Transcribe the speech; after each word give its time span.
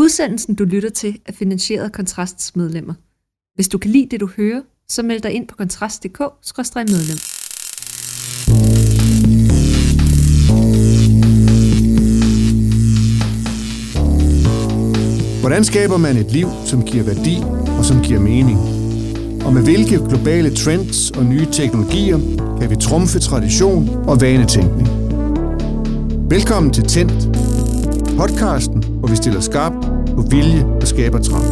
Udsendelsen, 0.00 0.54
du 0.54 0.64
lytter 0.64 0.88
til, 0.90 1.18
er 1.26 1.32
finansieret 1.32 1.84
af 1.84 1.92
Kontrasts 1.92 2.56
medlemmer. 2.56 2.94
Hvis 3.54 3.68
du 3.68 3.78
kan 3.78 3.90
lide 3.90 4.08
det, 4.10 4.20
du 4.20 4.26
hører, 4.36 4.62
så 4.88 5.02
meld 5.02 5.20
dig 5.20 5.32
ind 5.32 5.48
på 5.48 5.56
kontrast.dk-medlem. 5.56 7.18
Hvordan 15.40 15.64
skaber 15.64 15.96
man 15.96 16.16
et 16.16 16.32
liv, 16.32 16.48
som 16.66 16.84
giver 16.84 17.04
værdi 17.04 17.36
og 17.78 17.84
som 17.84 18.02
giver 18.02 18.20
mening? 18.20 18.58
Og 19.44 19.52
med 19.52 19.62
hvilke 19.62 19.98
globale 20.08 20.54
trends 20.54 21.10
og 21.10 21.24
nye 21.24 21.46
teknologier 21.52 22.18
kan 22.60 22.70
vi 22.70 22.76
trumfe 22.76 23.18
tradition 23.18 23.88
og 24.08 24.20
vanetænkning? 24.20 24.88
Velkommen 26.30 26.72
til 26.72 26.84
Tændt, 26.84 27.49
podcasten, 28.20 28.82
hvor 28.82 29.08
vi 29.08 29.16
stiller 29.16 29.40
skarp 29.40 29.72
på 30.16 30.22
vilje 30.30 30.64
og 30.64 30.86
skaber 30.86 31.18
trang. 31.18 31.44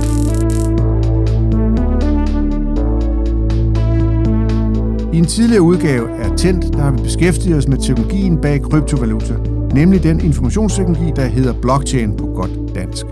I 5.14 5.18
en 5.18 5.24
tidligere 5.24 5.62
udgave 5.62 6.10
af 6.10 6.36
Tændt, 6.36 6.72
der 6.72 6.82
har 6.82 6.90
vi 6.90 7.02
beskæftiget 7.02 7.58
os 7.58 7.68
med 7.68 7.78
teknologien 7.78 8.40
bag 8.40 8.62
kryptovaluta, 8.62 9.34
nemlig 9.74 10.02
den 10.02 10.20
informationsteknologi, 10.20 11.12
der 11.16 11.26
hedder 11.26 11.52
blockchain 11.60 12.16
på 12.16 12.26
godt 12.26 12.74
dansk. 12.74 13.06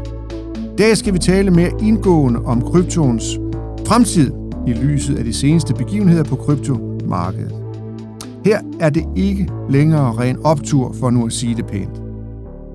I 0.54 0.76
dag 0.78 0.96
skal 0.96 1.14
vi 1.14 1.18
tale 1.18 1.50
mere 1.50 1.70
indgående 1.82 2.40
om 2.44 2.62
kryptoens 2.62 3.38
fremtid 3.86 4.32
i 4.66 4.72
lyset 4.72 5.18
af 5.18 5.24
de 5.24 5.32
seneste 5.32 5.74
begivenheder 5.74 6.24
på 6.24 6.36
kryptomarkedet. 6.36 7.54
Her 8.44 8.60
er 8.80 8.90
det 8.90 9.04
ikke 9.16 9.48
længere 9.70 10.12
ren 10.12 10.38
optur, 10.44 10.94
for 11.00 11.10
nu 11.10 11.26
at 11.26 11.32
sige 11.32 11.54
det 11.54 11.66
pænt. 11.66 12.05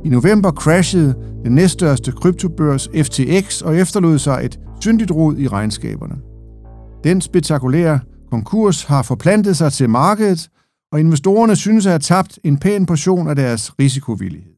I 0.06 0.10
november 0.10 0.52
crashede 0.52 1.16
den 1.44 1.56
næststørste 1.56 2.12
kryptobørs 2.12 2.90
FTX 3.04 3.62
og 3.62 3.78
efterlod 3.78 4.20
sig 4.20 4.42
et 4.46 4.60
syndigt 4.80 5.12
rod 5.12 5.38
i 5.38 5.48
regnskaberne. 5.48 6.16
Den 7.04 7.22
spektakulære 7.22 8.00
konkurs 8.32 8.84
har 8.84 9.02
forplantet 9.02 9.58
sig 9.58 9.74
til 9.74 9.90
markedet, 9.90 10.50
og 10.92 11.00
investorerne 11.00 11.56
synes 11.56 11.86
at 11.86 11.92
have 11.92 12.00
tabt 12.00 12.40
en 12.44 12.58
pæn 12.58 12.86
portion 12.86 13.28
af 13.28 13.36
deres 13.36 13.80
risikovillighed. 13.80 14.54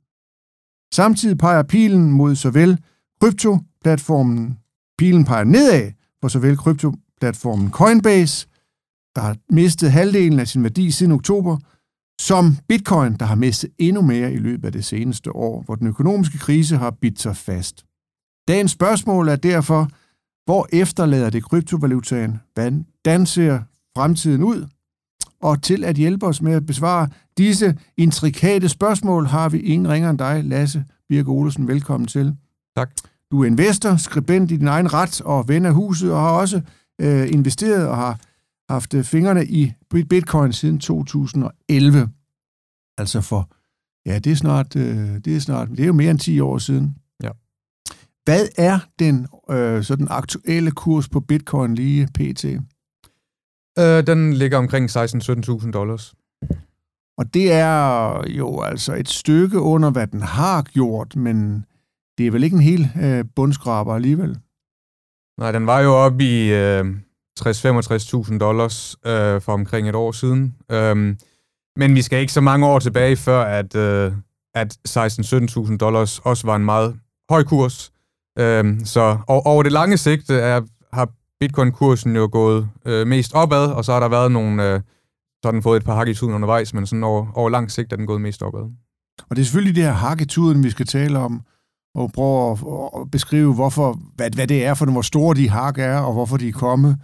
Samtidig 0.93 1.37
peger 1.37 1.63
pilen 1.63 2.11
mod 2.11 2.35
såvel 2.35 2.79
kryptoplatformen, 3.21 4.57
pilen 4.97 5.25
peger 5.25 5.43
nedad 5.43 5.91
for 6.21 6.27
såvel 6.27 6.57
kryptoplatformen 6.57 7.71
Coinbase, 7.71 8.47
der 9.15 9.21
har 9.21 9.35
mistet 9.49 9.91
halvdelen 9.91 10.39
af 10.39 10.47
sin 10.47 10.63
værdi 10.63 10.91
siden 10.91 11.11
oktober, 11.11 11.57
som 12.21 12.57
bitcoin, 12.67 13.13
der 13.13 13.25
har 13.25 13.35
mistet 13.35 13.69
endnu 13.77 14.01
mere 14.01 14.33
i 14.33 14.37
løbet 14.37 14.65
af 14.65 14.71
det 14.71 14.85
seneste 14.85 15.35
år, 15.35 15.61
hvor 15.61 15.75
den 15.75 15.87
økonomiske 15.87 16.37
krise 16.37 16.77
har 16.77 16.91
bidt 16.91 17.21
sig 17.21 17.35
fast. 17.35 17.85
Dagens 18.47 18.71
spørgsmål 18.71 19.27
er 19.27 19.35
derfor, 19.35 19.89
hvor 20.45 20.67
efterlader 20.73 21.29
det 21.29 21.43
kryptovalutaen? 21.43 22.39
Hvordan 22.53 23.25
ser 23.25 23.59
fremtiden 23.95 24.43
ud? 24.43 24.67
Og 25.41 25.61
til 25.61 25.83
at 25.83 25.95
hjælpe 25.95 26.25
os 26.25 26.41
med 26.41 26.53
at 26.53 26.65
besvare 26.65 27.09
disse 27.37 27.77
intrikate 27.97 28.69
spørgsmål, 28.69 29.25
har 29.25 29.49
vi 29.49 29.59
ingen 29.59 29.89
ringer 29.89 30.09
end 30.09 30.17
dig, 30.17 30.43
Lasse 30.43 30.85
Birke 31.09 31.29
Olesen. 31.29 31.67
Velkommen 31.67 32.07
til. 32.07 32.35
Tak. 32.77 32.91
Du 33.31 33.41
er 33.41 33.45
investor, 33.45 33.95
skribent 33.95 34.51
i 34.51 34.57
din 34.57 34.67
egen 34.67 34.93
ret 34.93 35.21
og 35.21 35.47
ven 35.47 35.65
af 35.65 35.73
huset, 35.73 36.11
og 36.11 36.19
har 36.19 36.31
også 36.31 36.61
øh, 37.01 37.31
investeret 37.31 37.87
og 37.87 37.97
har 37.97 38.19
haft 38.69 38.93
øh, 38.93 39.03
fingrene 39.03 39.45
i 39.45 39.73
bitcoin 40.09 40.53
siden 40.53 40.79
2011. 40.79 42.09
Altså 42.97 43.21
for, 43.21 43.49
ja, 44.05 44.19
det 44.19 44.31
er 44.31 44.35
snart, 44.35 44.75
øh, 44.75 45.15
det 45.25 45.35
er 45.35 45.39
snart, 45.39 45.69
det 45.69 45.79
er 45.79 45.87
jo 45.87 45.93
mere 45.93 46.11
end 46.11 46.19
10 46.19 46.39
år 46.39 46.57
siden. 46.57 46.97
Ja. 47.23 47.29
Hvad 48.23 48.47
er 48.57 48.79
den 48.99 49.27
øh, 49.49 49.83
sådan 49.83 50.07
aktuelle 50.09 50.71
kurs 50.71 51.09
på 51.09 51.19
bitcoin 51.19 51.75
lige 51.75 52.07
pt? 52.07 52.45
Øh, 53.79 54.07
den 54.07 54.33
ligger 54.33 54.57
omkring 54.57 54.89
16-17.000 54.89 55.71
dollars. 55.71 56.13
Og 57.17 57.33
det 57.33 57.51
er 57.51 58.23
jo 58.27 58.61
altså 58.61 58.93
et 58.93 59.09
stykke 59.09 59.59
under, 59.59 59.89
hvad 59.91 60.07
den 60.07 60.21
har 60.21 60.61
gjort, 60.61 61.15
men 61.15 61.65
det 62.17 62.27
er 62.27 62.31
vel 62.31 62.43
ikke 62.43 62.55
en 62.55 62.61
helt 62.61 62.87
øh, 63.01 63.25
bundskraber 63.35 63.95
alligevel? 63.95 64.39
Nej, 65.39 65.51
den 65.51 65.65
var 65.65 65.79
jo 65.79 65.93
oppe 65.93 66.23
i 66.23 66.53
øh, 66.53 66.85
60-65.000 67.39 68.37
dollars 68.37 68.95
øh, 69.05 69.41
for 69.41 69.53
omkring 69.53 69.89
et 69.89 69.95
år 69.95 70.11
siden. 70.11 70.55
Øhm, 70.71 71.17
men 71.75 71.95
vi 71.95 72.01
skal 72.01 72.19
ikke 72.19 72.33
så 72.33 72.41
mange 72.41 72.65
år 72.67 72.79
tilbage, 72.79 73.15
før 73.15 73.43
at, 73.43 73.75
øh, 73.75 74.11
at 74.55 74.77
16-17.000 74.89 75.77
dollars 75.77 76.19
også 76.19 76.47
var 76.47 76.55
en 76.55 76.65
meget 76.65 76.95
høj 77.29 77.43
kurs. 77.43 77.91
Øhm, 78.39 78.85
så 78.85 79.17
og, 79.27 79.45
over 79.45 79.63
det 79.63 79.71
lange 79.71 79.97
sigt 79.97 80.29
øh, 80.29 80.37
er, 80.37 80.61
har 80.93 81.09
bitcoin-kursen 81.39 82.15
jo 82.15 82.29
gået 82.31 82.69
øh, 82.85 83.07
mest 83.07 83.33
opad, 83.33 83.71
og 83.71 83.85
så 83.85 83.93
har 83.93 83.99
der 83.99 84.09
været 84.09 84.31
nogle, 84.31 84.73
øh, 84.73 84.79
så 85.41 85.41
har 85.43 85.51
den 85.51 85.63
fået 85.63 85.77
et 85.77 85.85
par 85.85 85.95
hak 85.95 86.07
i 86.07 86.13
tuden 86.13 86.33
undervejs, 86.35 86.73
men 86.73 86.85
sådan 86.85 87.03
over, 87.03 87.27
over 87.35 87.49
lang 87.49 87.71
sigt 87.71 87.93
er 87.93 87.97
den 87.97 88.07
gået 88.07 88.21
mest 88.21 88.41
opad. 88.41 88.61
Og 89.29 89.35
det 89.35 89.39
er 89.39 89.45
selvfølgelig 89.45 89.75
det 89.75 89.83
her 89.83 89.91
hak 89.91 90.21
i 90.21 90.25
tuden, 90.25 90.63
vi 90.63 90.69
skal 90.69 90.85
tale 90.85 91.19
om, 91.19 91.41
og 91.95 92.11
prøve 92.11 92.51
at, 92.51 92.57
at 93.01 93.11
beskrive, 93.11 93.53
hvorfor, 93.53 93.99
hvad, 94.15 94.31
hvad 94.35 94.47
det 94.47 94.65
er 94.65 94.73
for 94.73 94.85
hvor 94.85 95.01
store 95.01 95.35
de 95.35 95.49
hak 95.49 95.77
er, 95.77 95.97
og 95.97 96.13
hvorfor 96.13 96.37
de 96.37 96.47
er 96.47 96.51
kommet. 96.51 96.97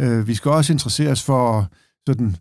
Øh, 0.00 0.28
vi 0.28 0.34
skal 0.34 0.50
også 0.50 0.72
interessere 0.72 1.10
os 1.10 1.22
for 1.22 1.70
sådan, 2.08 2.36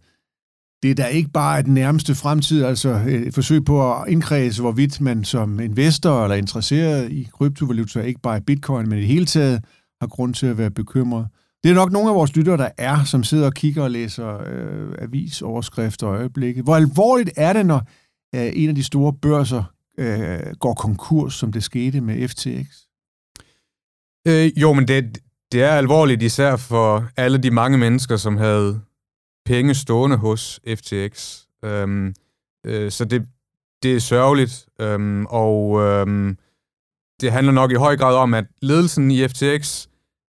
det 0.84 0.98
der 0.98 1.08
ikke 1.08 1.30
bare 1.30 1.58
er 1.58 1.62
den 1.62 1.74
nærmeste 1.74 2.16
fremtid, 2.16 2.64
altså 2.64 2.90
et 3.08 3.34
forsøg 3.34 3.66
på 3.66 3.94
at 3.94 4.10
indkredse, 4.10 4.62
hvorvidt 4.62 5.02
man 5.02 5.24
som 5.24 5.60
investor 5.60 6.24
eller 6.24 6.36
interesseret 6.36 7.12
i 7.12 7.28
kryptovaluta, 7.34 8.02
ikke 8.02 8.22
bare 8.22 8.38
i 8.38 8.42
bitcoin, 8.42 8.90
men 8.90 8.98
i 8.98 9.02
det 9.02 9.08
hele 9.08 9.26
taget, 9.26 9.64
har 10.02 10.08
grund 10.08 10.34
til 10.34 10.48
at 10.48 10.58
være 10.58 10.72
bekymret. 10.72 11.28
Det 11.64 11.72
er 11.72 11.76
nok 11.76 11.92
nogle 11.92 12.10
af 12.10 12.16
vores 12.16 12.36
lyttere, 12.36 12.58
der 12.58 12.70
er, 12.78 13.04
som 13.04 13.24
sidder 13.24 13.46
og 13.46 13.54
kigger 13.54 13.84
og 13.84 13.92
læser 13.92 14.42
øh, 14.46 14.96
avisoverskrifter 15.00 16.08
og 16.08 16.16
øjeblikke. 16.16 16.62
Hvor 16.62 16.76
alvorligt 16.76 17.30
er 17.38 17.54
det, 17.54 17.66
når 17.66 17.82
øh, 18.36 18.52
en 18.56 18.70
af 18.70 18.76
de 18.76 18.84
store 18.84 19.14
børser 19.14 19.64
øh, 19.98 20.56
går 20.60 20.74
konkurs, 20.74 21.34
som 21.34 21.52
det 21.52 21.64
skete 21.64 22.02
med 22.02 22.28
FTX? 22.28 22.66
Øh, 24.28 24.62
jo, 24.62 24.74
men 24.74 24.88
det, 24.88 25.18
det 25.52 25.64
er 25.64 25.72
alvorligt 25.72 26.22
især 26.22 26.56
for 26.56 27.10
alle 27.18 27.38
de 27.38 27.52
mange 27.52 27.78
mennesker, 27.78 28.18
som 28.18 28.38
havde 28.38 28.82
penge 29.46 29.76
stående 29.76 30.18
hos 30.18 30.60
FTX. 30.68 31.42
Øhm, 31.66 32.16
øh, 32.66 32.92
så 32.92 33.06
det, 33.06 33.28
det 33.84 33.96
er 33.96 34.00
sørgeligt, 34.00 34.66
øhm, 34.80 35.26
og 35.26 35.82
øhm, 35.82 36.38
det 37.22 37.32
handler 37.32 37.54
nok 37.54 37.72
i 37.72 37.76
høj 37.76 37.98
grad 37.98 38.16
om, 38.16 38.34
at 38.34 38.46
ledelsen 38.62 39.12
i 39.12 39.28
FTX 39.28 39.88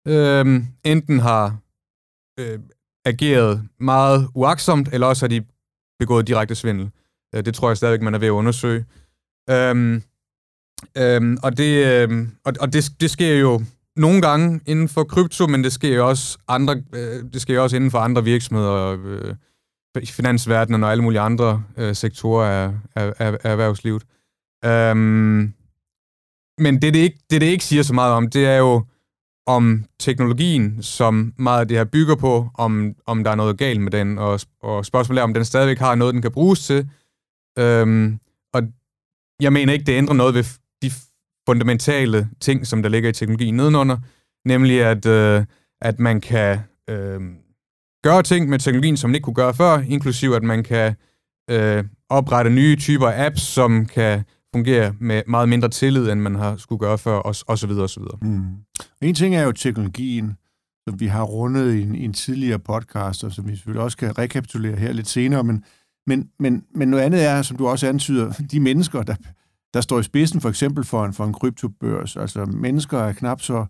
øhm, 0.08 0.68
enten 0.84 1.20
har 1.20 1.58
øh, 2.40 2.60
ageret 3.06 3.68
meget 3.80 4.30
uaksomt, 4.36 4.90
eller 4.94 5.08
også 5.08 5.26
har 5.26 5.30
de 5.30 5.46
begået 6.00 6.28
direkte 6.28 6.56
svindel. 6.56 6.92
Øh, 7.36 7.46
det 7.46 7.56
tror 7.56 7.70
jeg 7.70 7.78
stadigvæk, 7.78 8.02
man 8.02 8.14
er 8.14 8.20
ved 8.20 8.28
at 8.28 8.32
undersøge. 8.32 8.86
Øhm, 9.50 10.04
øhm, 10.98 11.38
og 11.44 11.58
det, 11.58 12.04
øhm, 12.04 12.32
og, 12.44 12.54
og 12.60 12.74
det, 12.74 12.92
det 13.00 13.12
sker 13.12 13.36
jo 13.38 13.62
nogle 14.02 14.22
gange 14.22 14.60
inden 14.66 14.90
for 14.90 15.04
krypto, 15.04 15.48
men 15.48 15.64
det 15.64 15.74
sker 15.74 15.96
jo 15.96 16.10
også, 16.10 16.38
andre, 16.48 16.84
øh, 16.94 17.24
det 17.34 17.42
sker 17.42 17.60
også 17.60 17.76
inden 17.76 17.92
for 17.92 18.00
andre 18.00 18.24
virksomheder, 18.24 18.98
øh, 19.06 19.36
finansverdenen 20.06 20.84
og 20.84 20.92
alle 20.92 21.04
mulige 21.04 21.20
andre 21.20 21.64
øh, 21.78 21.96
sektorer 21.96 22.46
af, 22.46 22.74
af, 22.96 23.14
af, 23.20 23.38
af 23.44 23.52
erhvervslivet. 23.52 24.04
Øhm, 24.66 25.54
men 26.58 26.82
det 26.82 26.94
det, 26.94 27.00
ikke, 27.00 27.20
det, 27.30 27.42
det 27.42 27.48
ikke 27.48 27.64
siger 27.64 27.84
så 27.84 27.94
meget 27.94 28.14
om, 28.14 28.30
det 28.30 28.46
er 28.46 28.58
jo 28.58 28.86
om 29.48 29.86
teknologien, 30.00 30.84
som 30.84 31.34
meget 31.38 31.60
af 31.60 31.68
det 31.68 31.78
her 31.78 31.84
bygger 31.84 32.16
på, 32.16 32.50
om, 32.54 32.94
om 33.06 33.24
der 33.24 33.32
er 33.32 33.36
noget 33.36 33.58
galt 33.58 33.82
med 33.82 33.92
den, 33.92 34.18
og, 34.18 34.40
og 34.62 34.86
spørgsmålet 34.86 35.20
er, 35.20 35.24
om 35.24 35.34
den 35.34 35.46
stadigvæk 35.46 35.80
har 35.80 35.96
noget, 35.96 36.14
den 36.14 36.22
kan 36.22 36.32
bruges 36.32 36.66
til. 36.66 36.90
Øhm, 37.60 38.20
og 38.54 38.62
jeg 39.42 39.54
mener 39.54 39.74
ikke, 39.74 39.86
det 39.86 39.98
ændrer 39.98 40.14
noget 40.16 40.34
ved 40.34 40.44
fundamentale 41.47 42.29
ting, 42.40 42.68
som 42.68 42.81
der 42.84 42.90
ligger 42.90 43.09
i 43.09 43.13
teknologien 43.13 43.55
nedenunder, 43.55 43.97
nemlig 44.46 44.84
at, 44.84 45.05
øh, 45.05 45.46
at 45.82 45.99
man 45.99 46.22
kan 46.22 46.59
øh, 46.90 47.22
gøre 48.03 48.23
ting 48.23 48.49
med 48.49 48.59
teknologien, 48.59 48.97
som 48.97 49.09
man 49.09 49.16
ikke 49.16 49.26
kunne 49.26 49.34
gøre 49.34 49.53
før, 49.53 49.79
inklusiv 49.79 50.32
at 50.32 50.43
man 50.43 50.64
kan 50.64 50.96
øh, 51.49 51.84
oprette 52.09 52.52
nye 52.52 52.76
typer 52.76 53.08
af 53.08 53.26
apps, 53.26 53.41
som 53.41 53.85
kan 53.85 54.23
fungere 54.55 54.93
med 54.99 55.23
meget 55.28 55.49
mindre 55.49 55.70
tillid, 55.70 56.09
end 56.09 56.22
man 56.22 56.35
har 56.35 56.58
skulle 56.58 56.79
gøre 56.79 56.97
før, 56.97 57.16
og, 57.16 57.35
og 57.47 57.58
så 57.58 57.67
videre, 57.67 57.84
og 57.84 57.90
så 57.90 57.99
videre. 57.99 58.17
Mm. 58.22 58.44
En 59.02 59.16
ting 59.16 59.35
er 59.35 59.44
jo 59.44 59.52
teknologien, 59.52 60.37
som 60.87 60.99
vi 60.99 61.08
har 61.08 61.23
rundet 61.23 61.73
i 61.73 61.82
en, 61.82 61.96
i 61.96 62.05
en 62.05 62.14
tidligere 62.14 62.59
podcast, 62.59 63.23
og 63.23 63.32
som 63.32 63.47
vi 63.47 63.55
selvfølgelig 63.55 63.84
også 63.84 63.97
kan 63.97 64.17
rekapitulere 64.17 64.76
her 64.76 64.91
lidt 64.91 65.08
senere, 65.08 65.44
men, 65.44 65.64
men, 66.08 66.29
men, 66.40 66.64
men 66.76 66.87
noget 66.87 67.03
andet 67.03 67.26
er, 67.26 67.41
som 67.41 67.58
du 67.58 67.67
også 67.67 67.87
antyder, 67.87 68.34
de 68.52 68.59
mennesker, 68.59 69.02
der, 69.02 69.16
der 69.73 69.82
står 69.82 70.00
i 70.00 70.03
spidsen 70.03 70.41
for 70.41 70.50
eksempel 70.50 70.84
for 70.84 71.06
en, 71.06 71.14
for 71.14 71.26
en 71.26 71.34
kryptobørs. 71.34 72.18
Altså 72.18 72.46
mennesker 72.46 73.00
er 73.00 73.14
knap 73.14 73.41
så, 73.41 73.66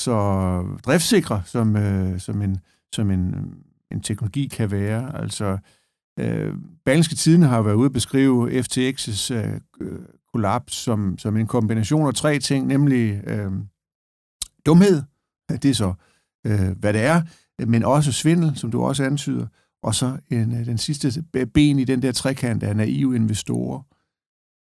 så 0.00 0.14
driftsikre, 0.86 1.42
som, 1.46 1.76
øh, 1.76 2.20
som, 2.20 2.42
en, 2.42 2.58
som 2.94 3.10
en, 3.10 3.34
en 3.92 4.00
teknologi 4.00 4.46
kan 4.46 4.70
være. 4.70 5.20
Altså, 5.22 5.58
øh, 6.18 6.54
Berlingske 6.84 7.14
Tiden 7.14 7.42
har 7.42 7.62
været 7.62 7.74
ude 7.74 7.86
at 7.86 7.92
beskrive 7.92 8.60
FTX's 8.60 9.34
øh, 9.34 9.60
øh, 9.80 9.98
kollaps 10.32 10.74
som, 10.74 11.18
som 11.18 11.36
en 11.36 11.46
kombination 11.46 12.06
af 12.06 12.14
tre 12.14 12.38
ting, 12.38 12.66
nemlig 12.66 13.22
øh, 13.26 13.52
dumhed, 14.66 15.02
det 15.48 15.64
er 15.64 15.74
så, 15.74 15.94
øh, 16.46 16.78
hvad 16.78 16.92
det 16.92 17.04
er, 17.04 17.22
men 17.66 17.84
også 17.84 18.12
svindel, 18.12 18.56
som 18.56 18.70
du 18.70 18.82
også 18.82 19.04
antyder, 19.04 19.46
og 19.82 19.94
så 19.94 20.18
en, 20.30 20.60
øh, 20.60 20.66
den 20.66 20.78
sidste 20.78 21.24
ben 21.54 21.78
i 21.78 21.84
den 21.84 22.02
der 22.02 22.12
trekant 22.12 22.62
af 22.62 22.76
naive 22.76 23.16
investorer. 23.16 23.82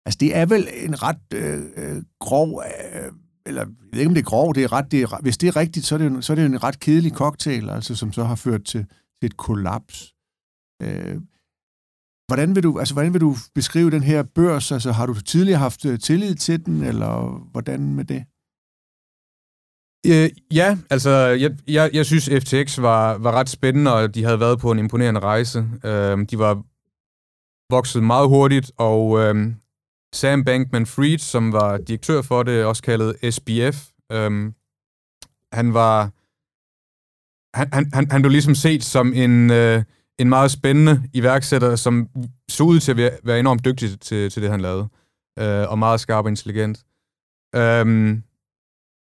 Altså, 0.07 0.19
det 0.21 0.37
er 0.37 0.47
vel 0.47 0.69
en 0.73 1.03
ret 1.03 1.35
øh, 1.35 1.63
øh 1.77 2.03
grov, 2.21 2.63
øh, 2.95 3.13
eller 3.47 3.61
jeg 3.61 3.69
ved 3.93 3.99
ikke, 3.99 4.09
om 4.09 4.15
det 4.15 4.23
er 4.23 4.31
grov, 4.31 4.55
det 4.55 4.65
er 4.65 4.73
ret, 4.73 4.93
det 4.93 5.03
er, 5.03 5.21
hvis 5.23 5.39
det 5.39 5.49
er 5.49 5.57
rigtigt, 5.57 5.87
så 5.87 5.95
er 5.95 5.99
det, 5.99 6.25
så 6.25 6.33
er 6.33 6.35
det 6.35 6.47
en 6.47 6.63
ret 6.63 6.81
kedelig 6.81 7.13
cocktail, 7.13 7.71
altså, 7.71 7.95
som 7.95 8.13
så 8.13 8.25
har 8.25 8.35
ført 8.35 8.65
til, 8.65 8.87
til 9.21 9.27
et 9.27 9.37
kollaps. 9.37 10.15
Øh, 10.83 11.21
hvordan, 12.27 12.55
vil 12.55 12.63
du, 12.63 12.79
altså, 12.79 12.95
hvordan 12.95 13.13
vil 13.13 13.21
du 13.21 13.37
beskrive 13.55 13.91
den 13.91 14.03
her 14.03 14.23
børs? 14.23 14.73
Altså, 14.73 14.93
har 14.93 15.07
du 15.07 15.15
tidligere 15.21 15.59
haft 15.59 15.85
øh, 15.85 15.99
tillid 15.99 16.35
til 16.35 16.67
den, 16.67 16.83
eller 16.85 17.39
hvordan 17.53 17.95
med 17.95 18.05
det? 18.05 18.25
Øh, 20.07 20.31
ja, 20.53 20.79
altså, 20.91 21.11
jeg, 21.11 21.51
jeg, 21.69 21.91
jeg 21.93 22.07
synes, 22.07 22.31
FTX 22.43 22.79
var, 22.79 23.19
var 23.19 23.33
ret 23.33 23.49
spændende, 23.49 23.95
og 23.95 24.15
de 24.15 24.25
havde 24.25 24.41
været 24.41 24.59
på 24.59 24.71
en 24.71 24.79
imponerende 24.79 25.21
rejse. 25.21 25.59
Øh, 25.85 26.19
de 26.31 26.39
var 26.39 26.63
vokset 27.75 28.03
meget 28.03 28.29
hurtigt, 28.29 28.73
og 28.77 29.19
øh, 29.19 29.53
Sam 30.13 30.45
Bankman-Fried, 30.45 31.19
som 31.19 31.53
var 31.53 31.79
direktør 31.79 32.23
for 32.23 32.43
det, 32.43 32.65
også 32.65 32.83
kaldet 32.83 33.35
SBF, 33.35 33.89
øhm, 34.13 34.55
han 35.53 35.75
var... 35.75 36.11
Han, 37.55 37.91
han, 37.93 38.11
han 38.11 38.23
blev 38.23 38.31
ligesom 38.31 38.55
set 38.55 38.85
som 38.85 39.13
en, 39.15 39.51
øh, 39.51 39.83
en 40.19 40.29
meget 40.29 40.51
spændende 40.51 41.03
iværksætter, 41.13 41.77
som 41.77 42.09
så 42.49 42.65
ud 42.65 42.81
til 42.81 42.91
at 42.91 42.97
være, 42.97 43.19
være 43.25 43.41
enormt 43.41 43.65
dygtig 43.65 44.01
til, 44.01 44.31
til 44.31 44.43
det, 44.43 44.51
han 44.51 44.61
lavede. 44.61 44.89
Øh, 45.39 45.71
og 45.71 45.79
meget 45.79 46.01
skarp 46.01 46.25
og 46.25 46.31
intelligent. 46.31 46.85
Øhm, 47.55 48.23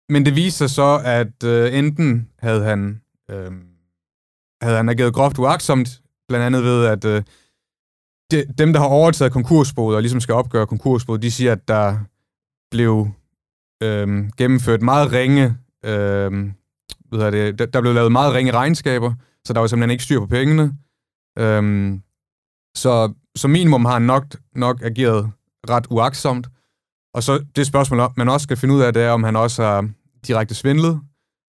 men 0.09 0.25
det 0.25 0.35
viste 0.35 0.57
sig 0.57 0.69
så, 0.69 1.01
at 1.05 1.43
øh, 1.43 1.77
enten 1.77 2.29
havde 2.39 2.63
han, 2.63 3.01
øh, 3.31 3.51
havde 4.61 4.77
han 4.77 4.89
ageret 4.89 5.13
groft 5.13 5.39
uagtsomt, 5.39 6.01
blandt 6.27 6.45
andet 6.45 6.63
ved, 6.63 6.85
at 6.85 7.05
øh, 7.05 7.23
de, 8.33 8.53
dem, 8.57 8.73
der 8.73 8.79
har 8.79 8.87
overtaget 8.87 9.33
konkursboet 9.33 9.95
og 9.95 10.01
ligesom 10.01 10.19
skal 10.19 10.35
opgøre 10.35 10.67
konkursboet, 10.67 11.21
de 11.21 11.31
siger, 11.31 11.51
at 11.51 11.67
der 11.67 11.97
blev 12.71 13.07
øh, 13.83 14.29
gennemført 14.37 14.81
meget 14.81 15.11
ringe, 15.11 15.57
øh, 15.85 16.51
hvad 17.09 17.31
det, 17.31 17.59
der, 17.59 17.65
der 17.65 17.81
blev 17.81 17.93
lavet 17.93 18.11
meget 18.11 18.33
ringe 18.33 18.51
regnskaber, 18.51 19.13
så 19.45 19.53
der 19.53 19.59
var 19.59 19.67
simpelthen 19.67 19.91
ikke 19.91 20.03
styr 20.03 20.19
på 20.19 20.27
pengene. 20.27 20.73
Øh, 21.39 21.93
så 22.75 23.13
så 23.35 23.47
minimum 23.47 23.85
har 23.85 23.93
han 23.93 24.01
nok, 24.01 24.25
nok 24.55 24.81
ageret 24.81 25.31
ret 25.69 25.87
uaksomt. 25.89 26.47
Og 27.13 27.23
så 27.23 27.45
det 27.55 27.67
spørgsmål, 27.67 28.01
man 28.17 28.29
også 28.29 28.43
skal 28.43 28.57
finde 28.57 28.75
ud 28.75 28.81
af, 28.81 28.93
det 28.93 29.03
er, 29.03 29.11
om 29.11 29.23
han 29.23 29.35
også 29.35 29.63
har 29.63 29.89
direkte 30.27 30.55
svindlet. 30.55 30.99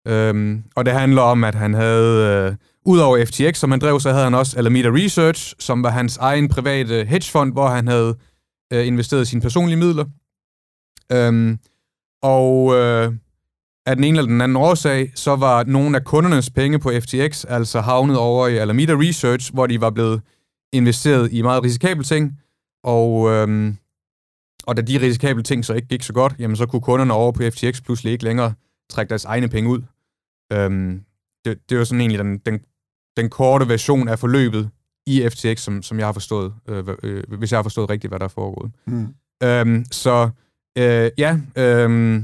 Øhm, 0.08 0.64
og 0.76 0.86
det 0.86 0.94
handler 0.94 1.22
om, 1.22 1.44
at 1.44 1.56
han 1.56 1.74
havde, 1.74 2.48
øh, 2.52 2.56
udover 2.86 3.26
FTX, 3.26 3.58
som 3.58 3.72
han 3.72 3.80
drev, 3.80 4.00
så 4.00 4.12
havde 4.12 4.24
han 4.24 4.34
også 4.34 4.58
Alameda 4.58 4.90
Research, 4.90 5.56
som 5.60 5.84
var 5.84 5.90
hans 5.90 6.18
egen 6.18 6.50
private 6.50 7.06
hedgefond, 7.06 7.54
hvor 7.54 7.68
han 7.68 7.88
havde 7.88 8.18
øh, 8.74 8.88
investeret 8.88 9.28
sine 9.28 9.42
personlige 9.42 9.78
midler. 9.78 10.06
Øhm, 11.12 11.60
og 12.22 12.76
øh, 12.76 13.14
af 13.86 13.96
den 13.96 14.04
ene 14.04 14.18
eller 14.18 14.32
den 14.32 14.42
anden 14.42 14.56
årsag, 14.56 15.12
så 15.16 15.36
var 15.36 15.64
nogle 15.64 15.98
af 15.98 16.04
kundernes 16.04 16.50
penge 16.50 16.80
på 16.80 16.92
FTX 17.02 17.46
altså 17.46 17.82
havnet 17.82 18.18
over 18.18 18.48
i 18.48 18.58
Alameda 18.58 18.94
Research, 18.94 19.54
hvor 19.54 19.68
de 19.68 19.82
var 19.82 19.90
blevet 19.90 20.22
investeret 20.74 21.34
i 21.34 21.42
meget 21.42 21.64
risikable 21.64 22.04
ting. 22.04 22.40
Og 22.84 23.30
øhm, 23.30 23.78
og 24.70 24.78
da 24.78 24.82
de 24.82 25.02
risikable 25.02 25.44
ting 25.44 25.66
så 25.66 25.74
ikke 25.74 25.88
gik 25.88 26.04
så 26.04 26.14
godt, 26.14 26.36
jamen 26.40 26.58
så 26.58 26.66
kunne 26.66 26.82
kunderne 26.82 27.14
over 27.14 27.32
på 27.32 27.44
FTX 27.50 27.82
pludselig 27.82 28.14
ikke 28.14 28.24
længere 28.24 28.54
trække 28.90 29.10
deres 29.10 29.26
egne 29.26 29.48
penge 29.48 29.70
ud. 29.70 29.82
Øhm, 30.54 31.04
det, 31.46 31.70
det 31.70 31.78
var 31.78 31.84
sådan 31.84 32.02
egentlig 32.02 32.20
den, 32.20 32.38
den, 32.38 32.60
den 33.18 33.30
korte 33.30 33.68
version 33.68 34.08
af 34.08 34.20
forløbet 34.20 34.70
i 35.08 35.30
FTX, 35.30 35.60
som, 35.60 35.84
som 35.84 36.00
jeg 36.00 36.08
har 36.08 36.14
forstået, 36.14 36.54
øh, 36.68 36.84
øh, 37.04 37.24
hvis 37.38 37.52
jeg 37.52 37.58
har 37.58 37.64
forstået 37.64 37.90
rigtigt, 37.90 38.12
hvad 38.12 38.20
der 38.20 38.26
er 38.26 38.30
foregået. 38.30 38.72
Mm. 38.88 39.08
Øhm, 39.44 39.86
så 39.92 40.30
øh, 40.78 41.12
ja, 41.18 41.40
øh, 41.58 42.22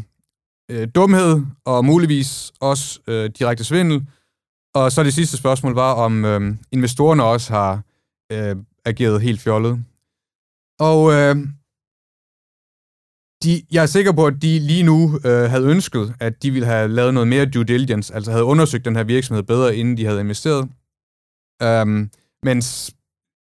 øh, 0.71 0.87
dumhed 0.95 1.41
og 1.65 1.85
muligvis 1.85 2.51
også 2.59 2.99
øh, 3.07 3.29
direkte 3.39 3.63
svindel. 3.63 4.05
Og 4.75 4.91
så 4.91 5.03
det 5.03 5.13
sidste 5.13 5.37
spørgsmål 5.37 5.73
var, 5.73 5.93
om 5.93 6.25
øh, 6.25 6.55
investorerne 6.71 7.23
også 7.23 7.53
har 7.53 7.81
øh, 8.31 8.55
ageret 8.85 9.21
helt 9.21 9.39
fjollet. 9.39 9.83
Og 10.79 11.13
øh, 11.13 11.35
de, 13.45 13.62
jeg 13.71 13.81
er 13.81 13.86
sikker 13.86 14.12
på, 14.12 14.25
at 14.25 14.42
de 14.42 14.59
lige 14.59 14.83
nu 14.83 15.19
øh, 15.25 15.50
havde 15.50 15.65
ønsket, 15.65 16.15
at 16.19 16.44
de 16.44 16.51
ville 16.51 16.65
have 16.65 16.88
lavet 16.88 17.13
noget 17.13 17.27
mere 17.27 17.45
due 17.45 17.63
diligence, 17.63 18.15
altså 18.15 18.31
havde 18.31 18.44
undersøgt 18.44 18.86
den 18.86 18.95
her 18.95 19.03
virksomhed 19.03 19.44
bedre, 19.44 19.75
inden 19.75 19.97
de 19.97 20.06
havde 20.06 20.19
investeret. 20.19 20.69
Um, 21.63 22.09
men 22.44 22.62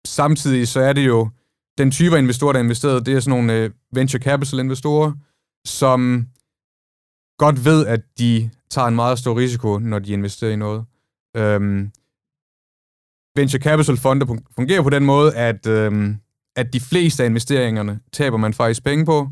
samtidig 0.08 0.68
så 0.68 0.80
er 0.80 0.94
det 0.94 1.08
jo, 1.08 1.30
den 1.78 1.92
type 1.92 2.16
af 2.16 2.20
investorer, 2.20 2.54
der 2.54 2.60
investerer, 2.60 3.00
det 3.00 3.14
er 3.14 3.20
sådan 3.20 3.30
nogle 3.30 3.54
øh, 3.54 3.70
venture 3.94 4.22
capital 4.22 4.60
investorer, 4.60 5.12
som 5.66 6.28
godt 7.38 7.66
ved, 7.66 7.86
at 7.86 8.02
de 8.20 8.50
tager 8.70 8.88
en 8.88 8.96
meget 8.96 9.20
stor 9.20 9.38
risiko, 9.38 9.78
når 9.78 10.00
de 10.00 10.12
investerer 10.12 10.52
i 10.52 10.56
noget. 10.56 10.86
Um, 11.40 11.92
venture 13.36 13.62
capital 13.62 13.98
fonde 13.98 14.26
fungerer 14.56 14.82
på 14.82 14.90
den 14.90 15.06
måde, 15.06 15.36
at, 15.36 15.68
um, 15.68 16.18
at 16.56 16.74
de 16.74 16.80
fleste 16.80 17.24
af 17.24 17.28
investeringerne 17.28 18.00
taber 18.12 18.38
man 18.38 18.54
faktisk 18.54 18.84
penge 18.84 19.06
på, 19.06 19.30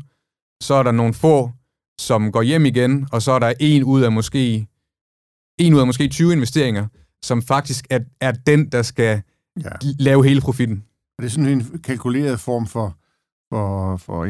så 0.62 0.74
er 0.74 0.82
der 0.82 0.92
nogle 0.92 1.14
få, 1.14 1.50
som 2.00 2.32
går 2.32 2.42
hjem 2.42 2.66
igen, 2.66 3.08
og 3.12 3.22
så 3.22 3.32
er 3.32 3.38
der 3.38 3.52
en 3.60 3.84
ud 3.84 4.02
af 4.02 4.12
måske 4.12 4.66
en 5.58 5.74
ud 5.74 5.80
af 5.80 5.86
måske 5.86 6.08
20 6.08 6.32
investeringer, 6.32 6.86
som 7.24 7.42
faktisk 7.42 7.86
er, 7.90 7.98
er 8.20 8.32
den, 8.32 8.68
der 8.68 8.82
skal 8.82 9.22
ja. 9.64 9.70
lave 9.98 10.24
hele 10.24 10.40
profitten. 10.40 10.84
Og 11.18 11.22
det 11.22 11.26
er 11.26 11.30
sådan 11.30 11.48
en 11.48 11.80
kalkuleret 11.84 12.40
form 12.40 12.66
for, 12.66 12.96
for, 13.54 13.96
for 13.96 14.24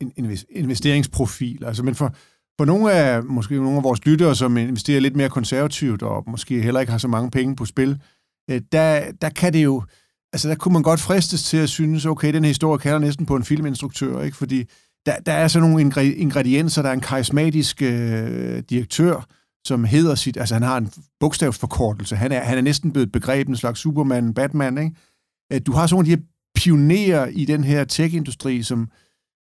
en 0.00 0.42
investeringsprofil. 0.50 1.64
Altså, 1.64 1.82
men 1.82 1.94
for, 1.94 2.14
for 2.58 2.64
nogle 2.64 2.92
af, 2.92 3.24
måske 3.24 3.54
nogle 3.54 3.76
af 3.76 3.84
vores 3.84 4.04
lyttere, 4.06 4.36
som 4.36 4.56
investerer 4.56 5.00
lidt 5.00 5.16
mere 5.16 5.28
konservativt, 5.28 6.02
og 6.02 6.24
måske 6.26 6.62
heller 6.62 6.80
ikke 6.80 6.90
har 6.90 6.98
så 6.98 7.08
mange 7.08 7.30
penge 7.30 7.56
på 7.56 7.64
spil, 7.64 8.02
øh, 8.50 8.60
der, 8.72 9.12
der 9.20 9.28
kan 9.28 9.52
det 9.52 9.64
jo, 9.64 9.82
altså 10.32 10.48
der 10.48 10.54
kunne 10.54 10.72
man 10.72 10.82
godt 10.82 11.00
fristes 11.00 11.44
til 11.44 11.56
at 11.56 11.68
synes, 11.68 12.06
okay, 12.06 12.32
den 12.32 12.44
her 12.44 12.48
historie 12.48 12.78
kalder 12.78 12.98
næsten 12.98 13.26
på 13.26 13.36
en 13.36 13.44
filminstruktør, 13.44 14.20
ikke? 14.20 14.36
fordi 14.36 14.64
der, 15.06 15.16
der 15.26 15.32
er 15.32 15.48
sådan 15.48 15.68
nogle 15.68 16.14
ingredienser. 16.16 16.82
Der 16.82 16.88
er 16.88 16.92
en 16.92 17.00
karismatisk 17.00 17.82
øh, 17.82 18.62
direktør, 18.70 19.26
som 19.66 19.84
hedder 19.84 20.14
sit... 20.14 20.36
Altså, 20.36 20.54
han 20.54 20.62
har 20.62 20.76
en 20.76 20.90
bogstavsforkortelse. 21.20 22.16
Han 22.16 22.32
er, 22.32 22.40
han 22.40 22.58
er 22.58 22.62
næsten 22.62 22.92
blevet 22.92 23.12
begrebet 23.12 23.48
en 23.48 23.56
slags 23.56 23.80
Superman, 23.80 24.34
Batman, 24.34 24.78
ikke? 24.78 25.60
Du 25.60 25.72
har 25.72 25.86
sådan 25.86 25.94
nogle 25.94 26.12
af 26.12 26.16
de 26.16 26.22
her 26.22 26.28
pionerer 26.54 27.26
i 27.26 27.44
den 27.44 27.64
her 27.64 27.84
tech-industri, 27.84 28.62
som... 28.62 28.88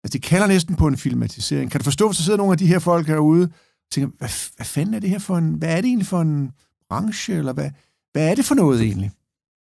Altså, 0.04 0.18
det 0.18 0.22
kalder 0.22 0.46
næsten 0.46 0.76
på 0.76 0.86
en 0.86 0.96
filmatisering. 0.96 1.70
Kan 1.70 1.80
du 1.80 1.84
forstå, 1.84 2.08
hvis 2.08 2.16
der 2.16 2.22
sidder 2.22 2.38
nogle 2.38 2.52
af 2.52 2.58
de 2.58 2.66
her 2.66 2.78
folk 2.78 3.06
herude, 3.06 3.44
og 3.44 3.90
tænker, 3.92 4.10
hvad, 4.18 4.28
hvad 4.56 4.66
fanden 4.66 4.94
er 4.94 4.98
det 4.98 5.10
her 5.10 5.18
for 5.18 5.36
en... 5.36 5.54
Hvad 5.54 5.68
er 5.68 5.76
det 5.76 5.84
egentlig 5.84 6.06
for 6.06 6.20
en 6.20 6.50
branche, 6.88 7.34
eller 7.34 7.52
hvad, 7.52 7.70
hvad 8.12 8.30
er 8.30 8.34
det 8.34 8.44
for 8.44 8.54
noget 8.54 8.82
egentlig? 8.82 9.10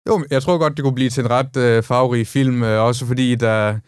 Jo, 0.07 0.25
jeg 0.31 0.41
tror 0.41 0.57
godt, 0.57 0.77
det 0.77 0.83
kunne 0.83 0.95
blive 0.95 1.09
til 1.09 1.23
en 1.23 1.29
ret 1.29 1.57
øh, 1.57 1.83
farverig 1.83 2.27
film, 2.27 2.63
øh, 2.63 2.83
også 2.83 3.05
fordi 3.05 3.35
der 3.35 3.79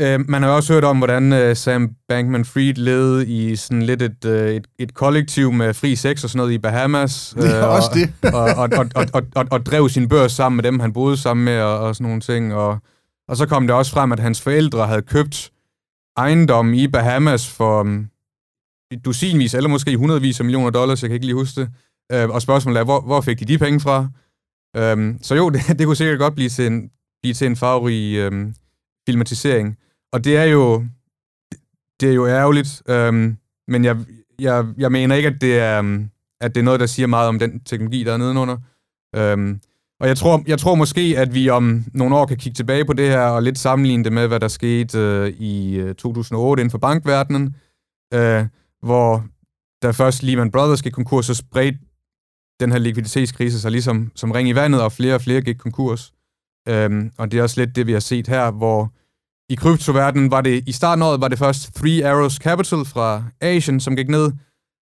Øh, 0.00 0.30
man 0.30 0.42
har 0.42 0.50
også 0.50 0.72
hørt 0.72 0.84
om, 0.84 0.98
hvordan 0.98 1.32
øh, 1.32 1.56
Sam 1.56 1.90
Bankman-Fried 2.12 2.74
levede 2.76 3.26
i 3.26 3.56
sådan 3.56 3.82
lidt 3.82 4.02
et, 4.02 4.24
øh, 4.24 4.54
et, 4.54 4.66
et 4.78 4.94
kollektiv 4.94 5.52
med 5.52 5.74
fri 5.74 5.96
sex 5.96 6.24
og 6.24 6.30
sådan 6.30 6.38
noget 6.38 6.52
i 6.52 6.58
Bahamas. 6.58 7.34
Øh, 7.36 7.68
også 7.68 7.90
og, 7.90 7.94
det. 7.94 8.34
og, 8.34 8.42
og, 8.42 8.68
og, 8.78 8.86
og, 8.94 9.06
og, 9.14 9.22
og, 9.34 9.46
og 9.50 9.66
drev 9.66 9.88
sin 9.88 10.08
børs 10.08 10.32
sammen 10.32 10.56
med 10.56 10.64
dem, 10.64 10.80
han 10.80 10.92
boede 10.92 11.16
sammen 11.16 11.44
med 11.44 11.60
og, 11.60 11.78
og 11.78 11.94
sådan 11.94 12.04
nogle 12.04 12.20
ting. 12.20 12.54
Og, 12.54 12.78
og 13.28 13.36
så 13.36 13.46
kom 13.46 13.66
det 13.66 13.76
også 13.76 13.92
frem, 13.92 14.12
at 14.12 14.20
hans 14.20 14.40
forældre 14.40 14.86
havde 14.86 15.02
købt 15.02 15.50
ejendom 16.16 16.74
i 16.74 16.88
Bahamas 16.88 17.48
for 17.48 17.80
um, 17.80 18.08
dusinvis, 19.04 19.54
eller 19.54 19.68
måske 19.68 19.96
hundredvis 19.96 20.40
af 20.40 20.44
millioner 20.44 20.70
dollars, 20.70 21.02
jeg 21.02 21.08
kan 21.08 21.14
ikke 21.14 21.26
lige 21.26 21.36
huske 21.36 21.60
det. 21.60 21.70
Øh, 22.12 22.28
og 22.28 22.42
spørgsmålet 22.42 22.80
er, 22.80 22.84
hvor, 22.84 23.00
hvor 23.00 23.20
fik 23.20 23.38
de 23.38 23.44
de 23.44 23.58
penge 23.58 23.80
fra? 23.80 24.08
Øh, 24.76 25.14
så 25.22 25.34
jo, 25.34 25.50
det, 25.54 25.78
det 25.78 25.86
kunne 25.86 25.96
sikkert 25.96 26.18
godt 26.18 26.34
blive 26.34 26.48
til 26.48 26.66
en, 26.66 26.90
blive 27.22 27.34
til 27.34 27.46
en 27.46 27.56
farverig 27.56 28.14
øh, 28.16 28.52
filmatisering. 29.08 29.76
Og 30.12 30.24
det 30.24 30.36
er 30.36 30.44
jo, 30.44 30.84
det 32.00 32.10
er 32.10 32.14
jo 32.14 32.26
ærgerligt, 32.26 32.82
øhm, 32.88 33.36
men 33.68 33.84
jeg, 33.84 33.96
jeg, 34.38 34.66
jeg 34.78 34.92
mener 34.92 35.14
ikke, 35.14 35.28
at 35.28 35.40
det, 35.40 35.58
er, 35.58 35.78
øhm, 35.78 36.10
at 36.40 36.54
det 36.54 36.60
er 36.60 36.64
noget, 36.64 36.80
der 36.80 36.86
siger 36.86 37.06
meget 37.06 37.28
om 37.28 37.38
den 37.38 37.60
teknologi, 37.60 38.04
der 38.04 38.12
er 38.12 38.16
nedenunder. 38.16 38.56
Øhm, 39.16 39.60
og 40.00 40.08
jeg 40.08 40.16
tror, 40.16 40.42
jeg 40.46 40.58
tror 40.58 40.74
måske, 40.74 41.14
at 41.16 41.34
vi 41.34 41.48
om 41.48 41.84
nogle 41.94 42.16
år 42.16 42.26
kan 42.26 42.36
kigge 42.36 42.56
tilbage 42.56 42.84
på 42.84 42.92
det 42.92 43.08
her 43.08 43.20
og 43.20 43.42
lidt 43.42 43.58
sammenligne 43.58 44.04
det 44.04 44.12
med, 44.12 44.28
hvad 44.28 44.40
der 44.40 44.48
skete 44.48 44.98
øh, 44.98 45.28
i 45.28 45.76
øh, 45.76 45.94
2008 45.94 46.60
inden 46.60 46.70
for 46.70 46.78
bankverdenen, 46.78 47.56
øh, 48.14 48.44
hvor 48.82 49.24
da 49.82 49.90
først 49.90 50.22
Lehman 50.22 50.50
Brothers 50.50 50.82
gik 50.82 50.92
konkurs, 50.92 51.26
så 51.26 51.34
spredte 51.34 51.78
den 52.60 52.72
her 52.72 52.78
likviditetskrise 52.78 53.60
sig 53.60 53.70
ligesom 53.70 54.12
som 54.14 54.30
ring 54.30 54.48
i 54.48 54.54
vandet, 54.54 54.82
og 54.82 54.92
flere 54.92 55.14
og 55.14 55.20
flere 55.20 55.40
gik 55.40 55.56
konkurs. 55.56 56.12
Øhm, 56.68 57.12
og 57.18 57.32
det 57.32 57.38
er 57.38 57.42
også 57.42 57.60
lidt 57.60 57.76
det, 57.76 57.86
vi 57.86 57.92
har 57.92 58.00
set 58.00 58.28
her, 58.28 58.50
hvor 58.50 58.92
i 59.48 59.54
kryptoverdenen 59.54 60.30
var 60.30 60.40
det, 60.40 60.68
i 60.68 60.72
starten 60.72 61.02
af 61.02 61.06
året 61.06 61.20
var 61.20 61.28
det 61.28 61.38
først 61.38 61.74
Three 61.74 62.06
Arrows 62.08 62.34
Capital 62.34 62.84
fra 62.84 63.24
Asien, 63.40 63.80
som 63.80 63.96
gik 63.96 64.08
ned, 64.08 64.32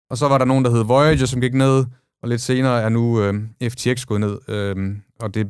og 0.09 0.17
så 0.17 0.27
var 0.27 0.37
der 0.37 0.45
nogen, 0.45 0.65
der 0.65 0.71
hed 0.71 0.83
Voyager, 0.83 1.25
som 1.25 1.41
gik 1.41 1.53
ned, 1.53 1.85
og 2.21 2.29
lidt 2.29 2.41
senere 2.41 2.81
er 2.81 2.89
nu 2.89 3.21
øh, 3.21 3.33
FTX 3.71 4.05
gået 4.05 4.19
ned, 4.19 4.39
øh, 4.47 4.97
og 5.19 5.33
det 5.33 5.47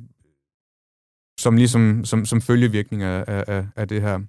som 1.39 1.57
ligesom 1.57 2.05
som, 2.05 2.25
som 2.25 2.41
følgevirkning 2.41 3.03
af, 3.03 3.23
af, 3.27 3.65
af 3.75 3.87
det 3.87 4.01
her. 4.01 4.19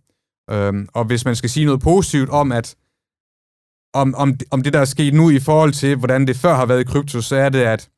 Øh, 0.50 0.86
og 0.94 1.04
hvis 1.04 1.24
man 1.24 1.36
skal 1.36 1.50
sige 1.50 1.66
noget 1.66 1.80
positivt 1.80 2.30
om, 2.30 2.52
at 2.52 2.76
om, 3.94 4.14
om, 4.14 4.34
om 4.50 4.62
det, 4.62 4.72
der 4.72 4.80
er 4.80 4.84
sket 4.84 5.14
nu 5.14 5.30
i 5.30 5.40
forhold 5.40 5.72
til, 5.72 5.96
hvordan 5.96 6.26
det 6.26 6.36
før 6.36 6.54
har 6.54 6.66
været 6.66 6.80
i 6.80 6.84
krypto, 6.84 7.20
så 7.20 7.36
er 7.36 7.48
det, 7.48 7.60
at 7.60 7.90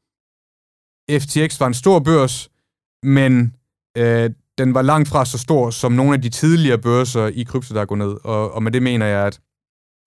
FTX 1.10 1.60
var 1.60 1.66
en 1.66 1.74
stor 1.74 1.98
børs, 2.00 2.50
men 3.02 3.54
øh, 3.96 4.30
den 4.58 4.74
var 4.74 4.82
langt 4.82 5.08
fra 5.08 5.24
så 5.24 5.38
stor 5.38 5.70
som 5.70 5.92
nogle 5.92 6.14
af 6.14 6.22
de 6.22 6.28
tidligere 6.28 6.78
børser 6.78 7.26
i 7.26 7.42
krypto, 7.42 7.74
der 7.74 7.80
er 7.80 7.84
gået 7.84 7.98
ned. 7.98 8.16
Og, 8.24 8.54
og 8.54 8.62
med 8.62 8.72
det 8.72 8.82
mener 8.82 9.06
jeg, 9.06 9.26
at 9.26 9.40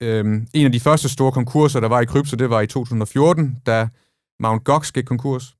øhm, 0.03 0.47
en 0.53 0.65
af 0.65 0.71
de 0.71 0.79
første 0.79 1.09
store 1.09 1.31
konkurser, 1.31 1.79
der 1.79 1.87
var 1.87 2.01
i 2.01 2.05
krypto, 2.05 2.35
det 2.35 2.49
var 2.49 2.61
i 2.61 2.67
2014, 2.67 3.57
da 3.65 3.87
Mount 4.39 4.63
Gox 4.63 4.91
gik 4.91 5.05
konkurs. 5.05 5.55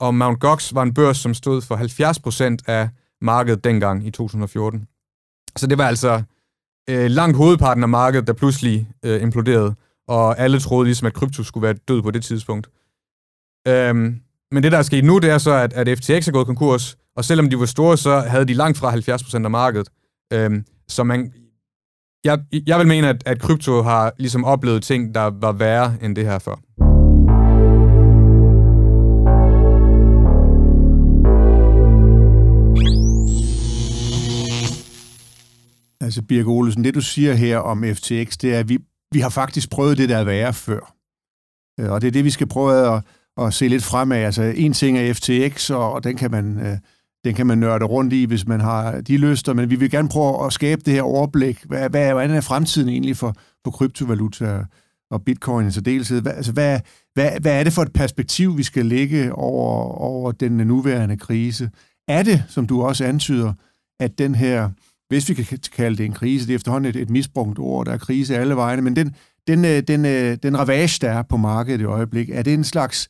Og 0.00 0.14
Mount 0.14 0.40
Gox 0.40 0.74
var 0.74 0.82
en 0.82 0.94
børs, 0.94 1.18
som 1.18 1.34
stod 1.34 1.62
for 1.62 1.76
70% 1.76 2.56
af 2.66 2.88
markedet 3.20 3.64
dengang 3.64 4.06
i 4.06 4.10
2014. 4.10 4.88
Så 5.56 5.66
det 5.66 5.78
var 5.78 5.86
altså 5.86 6.22
øh, 6.90 7.10
langt 7.10 7.36
hovedparten 7.36 7.82
af 7.82 7.88
markedet, 7.88 8.26
der 8.26 8.32
pludselig 8.32 8.88
øh, 9.04 9.22
imploderede, 9.22 9.74
og 10.08 10.38
alle 10.38 10.60
troede 10.60 10.84
ligesom, 10.84 11.06
at 11.06 11.14
krypto 11.14 11.42
skulle 11.42 11.62
være 11.62 11.74
død 11.74 12.02
på 12.02 12.10
det 12.10 12.24
tidspunkt. 12.24 12.70
Øhm, 13.68 14.20
men 14.50 14.62
det, 14.62 14.72
der 14.72 14.78
er 14.78 14.82
sket 14.82 15.04
nu, 15.04 15.18
det 15.18 15.30
er 15.30 15.38
så, 15.38 15.52
at, 15.52 15.72
at 15.72 15.98
FTX 15.98 16.28
er 16.28 16.32
gået 16.32 16.46
konkurs, 16.46 16.96
og 17.16 17.24
selvom 17.24 17.50
de 17.50 17.58
var 17.58 17.66
store, 17.66 17.96
så 17.96 18.18
havde 18.18 18.44
de 18.44 18.54
langt 18.54 18.78
fra 18.78 18.94
70% 18.94 19.44
af 19.44 19.50
markedet. 19.50 19.88
Øhm, 20.32 20.64
så 20.88 21.04
man, 21.04 21.32
jeg, 22.24 22.38
jeg 22.66 22.78
vil 22.78 22.86
mene, 22.86 23.08
at, 23.08 23.22
at 23.26 23.40
krypto 23.40 23.82
har 23.82 24.12
ligesom 24.18 24.44
oplevet 24.44 24.82
ting, 24.82 25.14
der 25.14 25.22
var 25.40 25.52
værre 25.52 25.94
end 26.02 26.16
det 26.16 26.24
her 26.24 26.38
før. 26.38 26.54
Altså, 36.00 36.22
Birke 36.22 36.48
Olesen, 36.48 36.84
det 36.84 36.94
du 36.94 37.00
siger 37.00 37.34
her 37.34 37.58
om 37.58 37.84
FTX, 37.94 38.36
det 38.36 38.54
er, 38.54 38.58
at 38.58 38.68
vi, 38.68 38.78
vi 39.12 39.20
har 39.20 39.28
faktisk 39.28 39.70
prøvet 39.70 39.98
det, 39.98 40.08
der 40.08 40.16
er 40.16 40.24
værre 40.24 40.54
før. 40.54 40.94
Øh, 41.80 41.92
og 41.92 42.00
det 42.00 42.06
er 42.06 42.12
det, 42.12 42.24
vi 42.24 42.30
skal 42.30 42.46
prøve 42.46 42.96
at, 42.96 43.02
at 43.46 43.54
se 43.54 43.68
lidt 43.68 43.84
fremad. 43.84 44.18
Altså, 44.18 44.42
en 44.42 44.72
ting 44.72 44.98
er 44.98 45.12
FTX, 45.12 45.70
og 45.70 46.04
den 46.04 46.16
kan 46.16 46.30
man... 46.30 46.60
Øh, 46.66 46.78
den 47.26 47.34
kan 47.34 47.46
man 47.46 47.58
nørde 47.58 47.84
rundt 47.84 48.12
i, 48.12 48.24
hvis 48.24 48.46
man 48.46 48.60
har 48.60 49.00
de 49.00 49.16
lyster, 49.16 49.54
men 49.54 49.70
vi 49.70 49.76
vil 49.76 49.90
gerne 49.90 50.08
prøve 50.08 50.46
at 50.46 50.52
skabe 50.52 50.82
det 50.84 50.94
her 50.94 51.02
overblik. 51.02 51.64
Hvad, 51.64 51.90
hvad, 51.90 52.12
hvordan 52.12 52.30
er 52.30 52.40
fremtiden 52.40 52.88
egentlig 52.88 53.16
for, 53.16 53.34
for 53.64 53.70
kryptovaluta 53.70 54.64
og 55.10 55.22
bitcoin 55.22 55.66
i 55.66 55.70
særdeleshed? 55.70 56.22
Hvad, 56.22 56.32
altså, 56.32 56.52
hvad, 56.52 56.80
hvad, 57.14 57.30
hvad 57.40 57.60
er 57.60 57.64
det 57.64 57.72
for 57.72 57.82
et 57.82 57.92
perspektiv, 57.92 58.58
vi 58.58 58.62
skal 58.62 58.86
lægge 58.86 59.32
over, 59.32 59.94
over 60.00 60.32
den 60.32 60.52
nuværende 60.52 61.16
krise? 61.16 61.70
Er 62.08 62.22
det, 62.22 62.44
som 62.48 62.66
du 62.66 62.82
også 62.82 63.04
antyder, 63.04 63.52
at 64.00 64.18
den 64.18 64.34
her 64.34 64.70
hvis 65.08 65.28
vi 65.28 65.34
kan 65.34 65.58
kalde 65.76 65.96
det 65.96 66.06
en 66.06 66.12
krise, 66.12 66.46
det 66.46 66.52
er 66.52 66.56
efterhånden 66.56 66.90
et, 66.90 66.96
et 66.96 67.10
misbrugt 67.10 67.58
ord, 67.58 67.86
der 67.86 67.92
er 67.92 67.98
krise 67.98 68.36
alle 68.36 68.56
vegne, 68.56 68.82
men 68.82 68.96
den, 68.96 69.14
den, 69.46 69.64
øh, 69.64 69.82
den, 69.88 70.04
den, 70.04 70.38
den 70.42 70.58
ravage, 70.58 70.98
der 71.00 71.10
er 71.10 71.22
på 71.22 71.36
markedet 71.36 71.80
i 71.80 71.84
øjeblik, 71.84 72.30
er 72.30 72.42
det 72.42 72.54
en 72.54 72.64
slags 72.64 73.08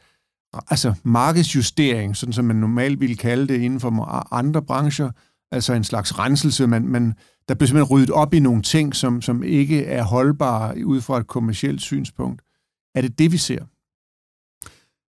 altså 0.70 0.94
markedsjustering, 1.04 2.16
sådan 2.16 2.32
som 2.32 2.44
man 2.44 2.56
normalt 2.56 3.00
ville 3.00 3.16
kalde 3.16 3.48
det 3.48 3.60
inden 3.60 3.80
for 3.80 3.90
andre 4.34 4.62
brancher, 4.62 5.10
altså 5.52 5.72
en 5.72 5.84
slags 5.84 6.18
renselse, 6.18 6.66
man, 6.66 6.88
man, 6.88 7.14
der 7.48 7.54
bliver 7.54 7.66
simpelthen 7.66 7.96
ryddet 7.96 8.10
op 8.10 8.34
i 8.34 8.40
nogle 8.40 8.62
ting, 8.62 8.94
som, 8.94 9.22
som 9.22 9.42
ikke 9.42 9.84
er 9.84 10.02
holdbare 10.02 10.86
ud 10.86 11.00
fra 11.00 11.18
et 11.18 11.26
kommersielt 11.26 11.82
synspunkt. 11.82 12.42
Er 12.94 13.00
det 13.00 13.18
det, 13.18 13.32
vi 13.32 13.36
ser? 13.36 13.64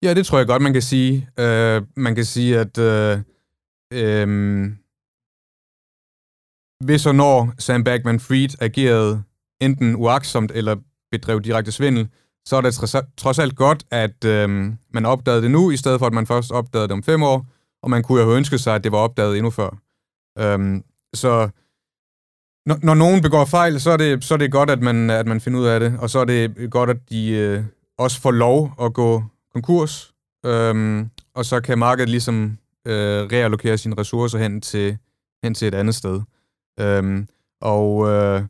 Ja, 0.05 0.13
det 0.13 0.25
tror 0.25 0.37
jeg 0.37 0.47
godt, 0.47 0.61
man 0.61 0.73
kan 0.73 0.81
sige. 0.81 1.29
Øh, 1.39 1.81
man 1.95 2.15
kan 2.15 2.25
sige, 2.25 2.59
at 2.59 2.77
øh, 2.77 3.19
øh, 3.93 4.27
hvis 6.85 7.05
og 7.05 7.15
når 7.15 7.53
Sam 7.59 7.83
Bankman-Fried 7.83 8.55
agerede 8.59 9.23
enten 9.61 9.95
uaksomt 9.95 10.51
eller 10.55 10.75
bedrev 11.11 11.41
direkte 11.41 11.71
svindel, 11.71 12.09
så 12.47 12.55
er 12.55 12.61
det 12.61 13.05
trods 13.17 13.39
alt 13.39 13.55
godt, 13.55 13.83
at 13.91 14.25
øh, 14.25 14.49
man 14.93 15.05
opdagede 15.05 15.41
det 15.41 15.51
nu, 15.51 15.71
i 15.71 15.77
stedet 15.77 15.99
for 15.99 16.07
at 16.07 16.13
man 16.13 16.27
først 16.27 16.51
opdagede 16.51 16.87
det 16.87 16.93
om 16.93 17.03
fem 17.03 17.23
år, 17.23 17.45
og 17.83 17.89
man 17.89 18.03
kunne 18.03 18.19
jo 18.19 18.25
have 18.25 18.37
ønsket 18.37 18.59
sig, 18.59 18.75
at 18.75 18.83
det 18.83 18.91
var 18.91 18.97
opdaget 18.97 19.37
endnu 19.37 19.49
før. 19.49 19.69
Øhm, 20.39 20.83
så 21.13 21.49
når, 22.65 22.79
når 22.83 22.93
nogen 22.93 23.21
begår 23.21 23.45
fejl, 23.45 23.79
så 23.79 23.91
er 23.91 23.97
det, 23.97 24.23
så 24.23 24.33
er 24.33 24.37
det 24.37 24.51
godt, 24.51 24.69
at 24.69 24.81
man, 24.81 25.09
at 25.09 25.27
man 25.27 25.41
finder 25.41 25.59
ud 25.59 25.65
af 25.65 25.79
det, 25.79 25.99
og 25.99 26.09
så 26.09 26.19
er 26.19 26.25
det 26.25 26.71
godt, 26.71 26.89
at 26.89 27.09
de 27.09 27.29
øh, 27.29 27.63
også 27.97 28.21
får 28.21 28.31
lov 28.31 28.71
at 28.81 28.93
gå 28.93 29.23
konkurs, 29.53 30.13
øhm, 30.45 31.09
og 31.35 31.45
så 31.45 31.61
kan 31.61 31.77
markedet 31.77 32.09
ligesom 32.09 32.57
øh, 32.87 33.23
reallokere 33.31 33.77
sine 33.77 33.95
ressourcer 33.97 34.39
hen 34.39 34.61
til, 34.61 34.97
hen 35.43 35.53
til 35.53 35.67
et 35.67 35.75
andet 35.75 35.95
sted. 35.95 36.21
Øhm, 36.79 37.27
og 37.61 38.09
øh, 38.09 38.41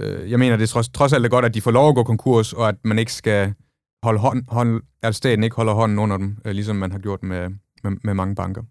øh, 0.00 0.30
jeg 0.30 0.38
mener, 0.38 0.56
det 0.56 0.62
er 0.62 0.68
trods, 0.68 0.88
trods 0.88 1.12
alt 1.12 1.24
er 1.24 1.28
godt, 1.28 1.44
at 1.44 1.54
de 1.54 1.60
får 1.60 1.70
lov 1.70 1.88
at 1.88 1.94
gå 1.94 2.02
konkurs, 2.02 2.52
og 2.52 2.68
at 2.68 2.76
man 2.84 2.98
ikke 2.98 3.12
skal 3.12 3.54
holde 4.02 4.20
hånd, 4.20 4.44
hånd 4.48 4.82
at 5.02 5.14
staten 5.14 5.44
ikke 5.44 5.56
holder 5.56 5.72
hånden 5.72 5.98
under 5.98 6.16
dem, 6.16 6.36
øh, 6.44 6.52
ligesom 6.52 6.76
man 6.76 6.92
har 6.92 6.98
gjort 6.98 7.22
med, 7.22 7.50
med, 7.84 7.92
med 8.04 8.14
mange 8.14 8.34
banker. 8.34 8.62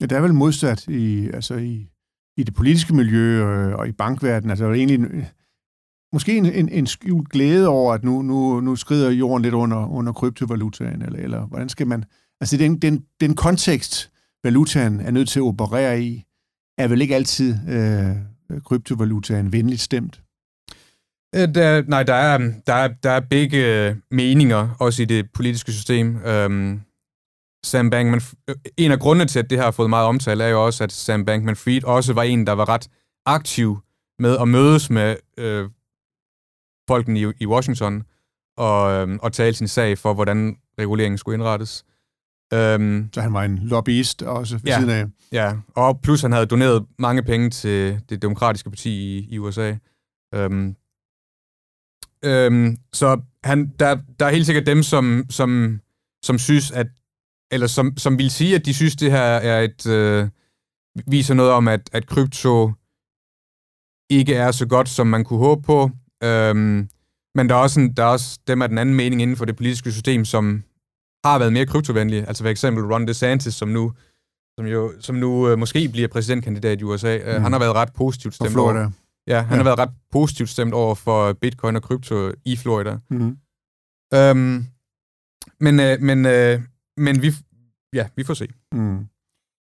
Ja, 0.00 0.06
det 0.06 0.16
er 0.16 0.20
vel 0.20 0.34
modsat 0.34 0.88
i, 0.88 1.30
altså 1.30 1.54
i, 1.54 1.88
i 2.36 2.42
det 2.42 2.54
politiske 2.54 2.94
miljø 2.94 3.44
øh, 3.44 3.74
og 3.74 3.88
i 3.88 3.92
bankverdenen. 3.92 4.50
Altså 4.50 4.72
egentlig 4.72 5.00
øh, 5.00 5.24
måske 6.12 6.36
en, 6.36 6.46
en, 6.46 6.68
en 6.68 6.86
skjult 6.86 7.28
glæde 7.28 7.68
over, 7.68 7.94
at 7.94 8.04
nu, 8.04 8.22
nu, 8.22 8.60
nu 8.60 8.76
skrider 8.76 9.10
jorden 9.10 9.42
lidt 9.42 9.54
under, 9.54 9.86
under 9.86 10.12
kryptovalutaen, 10.12 11.02
eller, 11.02 11.18
eller 11.18 11.46
hvordan 11.46 11.68
skal 11.68 11.86
man... 11.86 12.04
Altså 12.40 12.56
den, 12.56 12.78
den, 12.78 13.04
den 13.20 13.34
kontekst, 13.34 14.10
valutaen 14.44 15.00
er 15.00 15.10
nødt 15.10 15.28
til 15.28 15.40
at 15.40 15.44
operere 15.44 16.02
i, 16.02 16.24
er 16.78 16.88
vel 16.88 17.02
ikke 17.02 17.14
altid 17.14 17.54
øh, 17.68 18.16
kryptovalutaen 18.64 19.52
venligt 19.52 19.80
stemt? 19.80 20.22
Øh, 21.34 21.54
der, 21.54 21.82
nej, 21.82 22.02
der 22.02 22.14
er, 22.14 22.38
der, 22.66 22.74
er, 22.74 22.88
der 22.88 23.10
er 23.10 23.20
begge 23.20 23.86
øh, 23.88 23.96
meninger, 24.10 24.68
også 24.78 25.02
i 25.02 25.04
det 25.04 25.32
politiske 25.32 25.72
system. 25.72 26.24
Um, 26.24 26.80
Sam 27.64 27.90
Bankman, 27.90 28.20
en 28.76 28.92
af 28.92 28.98
grundene 28.98 29.26
til, 29.26 29.38
at 29.38 29.50
det 29.50 29.58
her 29.58 29.64
har 29.64 29.70
fået 29.70 29.90
meget 29.90 30.06
omtale, 30.06 30.44
er 30.44 30.48
jo 30.48 30.64
også, 30.66 30.84
at 30.84 30.92
Sam 30.92 31.28
Bankman-Fried 31.28 31.84
også 31.84 32.12
var 32.12 32.22
en, 32.22 32.46
der 32.46 32.52
var 32.52 32.68
ret 32.68 32.88
aktiv 33.26 33.78
med 34.18 34.36
at 34.38 34.48
mødes 34.48 34.90
med 34.90 35.16
øh, 35.38 35.70
folkene 36.88 37.20
i, 37.20 37.26
i 37.40 37.46
Washington 37.46 38.02
og, 38.56 38.92
øh, 38.92 39.18
og 39.22 39.32
tale 39.32 39.54
sin 39.54 39.68
sag 39.68 39.98
for, 39.98 40.14
hvordan 40.14 40.56
reguleringen 40.78 41.18
skulle 41.18 41.34
indrettes. 41.34 41.84
Øhm, 42.52 43.08
så 43.14 43.20
han 43.20 43.32
var 43.32 43.42
en 43.42 43.58
lobbyist 43.58 44.22
også 44.22 44.54
ved 44.58 44.62
ja, 44.66 44.78
siden 44.78 44.90
af? 44.90 45.06
Ja, 45.32 45.52
og 45.74 46.00
plus 46.00 46.22
han 46.22 46.32
havde 46.32 46.46
doneret 46.46 46.86
mange 46.98 47.22
penge 47.22 47.50
til 47.50 48.00
det 48.08 48.22
demokratiske 48.22 48.70
parti 48.70 48.90
i, 48.90 49.28
i 49.30 49.38
USA. 49.38 49.74
Øhm, 50.34 50.76
øhm, 52.24 52.76
så 52.92 53.20
han, 53.44 53.72
der, 53.78 53.98
der 54.20 54.26
er 54.26 54.30
helt 54.30 54.46
sikkert 54.46 54.66
dem, 54.66 54.82
som, 54.82 55.24
som, 55.30 55.80
som 56.22 56.38
synes, 56.38 56.70
at 56.70 56.86
eller 57.52 57.66
som, 57.66 57.96
som 57.96 58.18
vil 58.18 58.30
sige, 58.30 58.54
at 58.54 58.66
de 58.66 58.74
synes, 58.74 58.96
det 58.96 59.10
her 59.10 59.18
er 59.20 59.60
et 59.60 59.86
øh, 59.86 60.28
viser 61.06 61.34
noget 61.34 61.52
om, 61.52 61.68
at, 61.68 61.90
at 61.92 62.06
krypto 62.06 62.72
ikke 64.10 64.34
er 64.34 64.50
så 64.50 64.66
godt, 64.66 64.88
som 64.88 65.06
man 65.06 65.24
kunne 65.24 65.38
håbe 65.38 65.62
på. 65.62 65.90
Øhm, 66.22 66.88
men 67.34 67.48
der 67.48 67.54
er, 67.54 67.58
også 67.58 67.80
en, 67.80 67.92
der 67.92 68.02
er 68.02 68.06
også 68.06 68.38
dem 68.46 68.62
af 68.62 68.68
den 68.68 68.78
anden 68.78 68.94
mening 68.94 69.22
inden 69.22 69.36
for 69.36 69.44
det 69.44 69.56
politiske 69.56 69.92
system, 69.92 70.24
som 70.24 70.64
har 71.24 71.38
været 71.38 71.52
mere 71.52 71.66
kryptovenlige. 71.66 72.26
Altså 72.28 72.44
for 72.44 72.50
eksempel 72.50 72.84
Ron 72.84 73.08
DeSantis, 73.08 73.54
som 73.54 73.68
nu, 73.68 73.92
som 74.58 74.66
jo, 74.66 74.92
som 75.00 75.16
nu 75.16 75.48
øh, 75.48 75.58
måske 75.58 75.88
bliver 75.88 76.08
præsidentkandidat 76.08 76.80
i 76.80 76.84
USA. 76.84 77.16
Øh, 77.16 77.36
mm. 77.36 77.42
Han 77.42 77.52
har 77.52 77.58
været 77.58 77.74
ret 77.74 77.92
positivt 77.92 78.34
stemt 78.34 78.56
over. 78.56 78.90
Ja, 79.26 79.40
han 79.40 79.50
ja. 79.50 79.56
har 79.56 79.64
været 79.64 79.78
ret 79.78 79.90
positivt 80.10 80.48
stemt 80.48 80.74
over 80.74 80.94
for 80.94 81.32
bitcoin 81.32 81.76
og 81.76 81.82
krypto 81.82 82.30
i 82.44 82.56
Florida. 82.56 82.98
Mm. 83.10 83.36
Øhm, 84.14 84.66
men, 85.60 85.80
øh, 85.80 86.00
men, 86.00 86.26
øh, 86.26 86.60
men 86.96 87.22
vi, 87.22 87.32
ja, 87.92 88.08
vi 88.16 88.24
får 88.24 88.34
se. 88.34 88.48
Mm. 88.72 89.06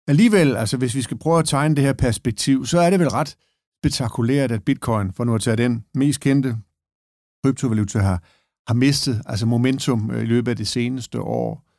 Alligevel, 0.08 0.56
altså 0.56 0.78
hvis 0.78 0.96
vi 0.96 1.02
skal 1.02 1.18
prøve 1.18 1.40
at 1.40 1.46
tegne 1.46 1.76
det 1.76 1.84
her 1.84 1.94
perspektiv, 1.94 2.66
så 2.66 2.80
er 2.80 2.90
det 2.90 3.00
vel 3.00 3.10
ret 3.10 3.38
spektakulært, 3.80 4.52
at 4.52 4.64
bitcoin, 4.64 5.14
for 5.14 5.24
nu 5.24 5.36
at 5.36 5.42
tage 5.42 5.58
den 5.58 5.86
mest 5.94 6.20
kendte 6.20 6.58
kryptovaluta, 7.44 8.00
har, 8.00 8.24
har 8.68 8.74
mistet 8.74 9.22
altså 9.26 9.46
momentum 9.46 10.12
øh, 10.12 10.22
i 10.22 10.26
løbet 10.26 10.52
af 10.52 10.58
det 10.58 10.68
seneste 10.68 11.20
år. 11.20 11.70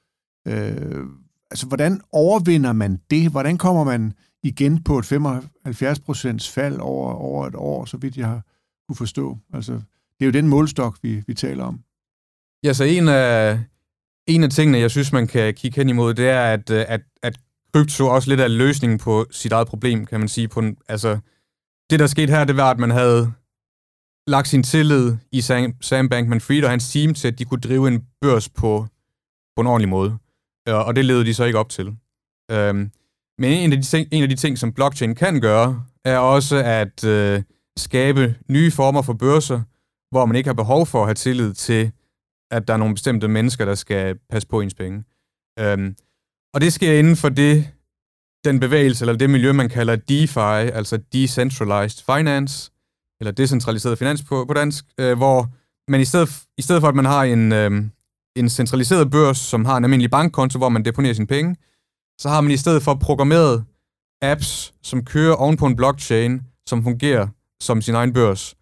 Øh, 0.49 1.07
altså, 1.51 1.67
hvordan 1.67 2.01
overvinder 2.13 2.73
man 2.73 3.01
det? 3.11 3.31
Hvordan 3.31 3.59
kommer 3.59 3.85
man 3.85 4.13
igen 4.45 4.83
på 4.83 4.99
et 4.99 5.05
75 5.05 6.01
procents 6.01 6.51
fald 6.51 6.79
over, 6.81 7.13
over 7.13 7.47
et 7.47 7.55
år, 7.55 7.85
så 7.85 7.97
vidt 7.97 8.17
jeg 8.17 8.27
har 8.27 8.43
kunne 8.89 8.97
forstå? 8.97 9.39
Altså, 9.55 9.73
det 9.73 10.21
er 10.21 10.27
jo 10.27 10.31
den 10.31 10.49
målstok, 10.49 10.99
vi, 11.03 11.23
vi 11.27 11.35
taler 11.35 11.65
om. 11.65 11.81
Ja, 12.65 12.73
så 12.73 12.85
en 12.85 13.09
af, 13.09 13.61
en 14.27 14.45
af 14.45 14.51
tingene, 14.51 14.79
jeg 14.79 14.91
synes, 14.91 15.13
man 15.13 15.27
kan 15.27 15.55
kigge 15.55 15.77
hen 15.77 15.89
imod, 15.89 16.15
det 16.15 16.29
er, 16.29 16.41
at, 16.41 16.71
at, 16.71 17.03
at 17.23 17.41
krypto 17.75 18.07
også 18.07 18.29
lidt 18.29 18.41
er 18.41 18.49
løsningen 18.49 18.99
på 18.99 19.27
sit 19.31 19.53
eget 19.53 19.69
problem, 19.69 20.07
kan 20.07 20.21
man 20.21 20.29
sige. 20.29 20.49
På 20.49 20.61
en, 20.61 20.77
altså, 20.89 21.19
det, 21.91 21.99
der 21.99 22.07
skete 22.07 22.31
her, 22.31 22.45
det 22.45 22.57
var, 22.57 22.71
at 22.71 22.79
man 22.79 22.91
havde 22.91 23.33
lagt 24.27 24.49
sin 24.49 24.63
tillid 24.63 25.17
i 25.33 25.41
Sam, 25.41 25.75
Sam 25.81 26.09
Bankman-Fried 26.09 26.65
og 26.65 26.71
hans 26.71 26.93
team 26.93 27.15
til, 27.15 27.29
at 27.29 27.39
de 27.39 27.45
kunne 27.45 27.61
drive 27.61 27.89
en 27.89 28.07
børs 28.21 28.49
på, 28.49 28.87
på 29.57 29.61
en 29.61 29.67
ordentlig 29.67 29.89
måde. 29.89 30.19
Øh, 30.69 30.87
og 30.87 30.97
det 30.97 31.05
levede 31.05 31.25
de 31.25 31.35
så 31.35 31.45
ikke 31.45 31.59
op 31.59 31.69
til. 31.69 31.97
Øhm, 32.51 32.91
men 33.39 33.53
en 33.53 33.73
af, 33.73 33.79
de 33.79 33.85
ting, 33.85 34.09
en 34.13 34.23
af 34.23 34.29
de 34.29 34.37
ting, 34.37 34.59
som 34.59 34.73
blockchain 34.73 35.15
kan 35.15 35.41
gøre, 35.41 35.85
er 36.05 36.19
også 36.19 36.57
at 36.57 37.05
øh, 37.05 37.43
skabe 37.77 38.35
nye 38.49 38.71
former 38.71 39.03
for 39.03 39.13
børser, 39.13 39.61
hvor 40.11 40.27
man 40.27 40.37
ikke 40.37 40.49
har 40.49 40.55
behov 40.55 40.87
for 40.87 41.01
at 41.01 41.07
have 41.07 41.15
tillid 41.15 41.55
til, 41.55 41.93
at 42.51 42.69
der 42.69 42.75
er 42.75 42.79
nogle 42.79 42.95
bestemte 42.95 43.29
mennesker, 43.29 43.65
der 43.65 43.75
skal 43.75 44.19
passe 44.31 44.49
på 44.49 44.61
ens 44.61 44.75
penge. 44.75 45.05
Øhm, 45.59 45.97
og 46.55 46.61
det 46.61 46.73
sker 46.73 46.99
inden 46.99 47.17
for 47.17 47.29
det, 47.29 47.69
den 48.45 48.61
bevægelse, 48.61 49.05
eller 49.05 49.17
det 49.17 49.31
miljø, 49.31 49.53
man 49.53 49.69
kalder 49.69 49.97
DeFi, 49.97 50.71
altså 50.79 50.97
Decentralized 51.13 52.05
Finance, 52.05 52.71
eller 53.21 53.33
decentraliseret 53.33 53.99
finans 53.99 54.23
på, 54.23 54.45
på 54.45 54.55
dansk, 54.55 54.85
øh, 54.99 55.17
hvor 55.17 55.49
man 55.91 56.01
i 56.01 56.05
stedet, 56.05 56.43
i 56.59 56.63
stedet 56.63 56.81
for, 56.81 56.89
at 56.89 56.95
man 56.95 57.05
har 57.05 57.25
en, 57.25 57.53
øh, 57.53 57.71
en 58.37 58.49
centraliseret 58.49 59.11
børs, 59.11 59.39
som 59.39 59.65
har 59.65 59.77
en 59.77 59.85
almindelig 59.85 60.11
bankkonto, 60.11 60.59
hvor 60.59 60.69
man 60.69 60.85
deponerer 60.85 61.15
sine 61.15 61.27
penge, 61.27 61.57
så 62.19 62.29
har 62.29 62.41
man 62.41 62.51
i 62.53 62.57
stedet 62.57 62.83
for 62.83 62.95
programmeret 62.95 63.65
apps, 64.23 64.75
som 64.83 65.05
kører 65.05 65.35
oven 65.35 65.57
på 65.57 65.67
en 65.67 65.77
blockchain, 65.77 66.43
som 66.67 66.83
fungerer 66.83 67.29
som 67.61 67.83
sin 67.83 67.95
egen 67.95 68.13
børs. 68.13 68.55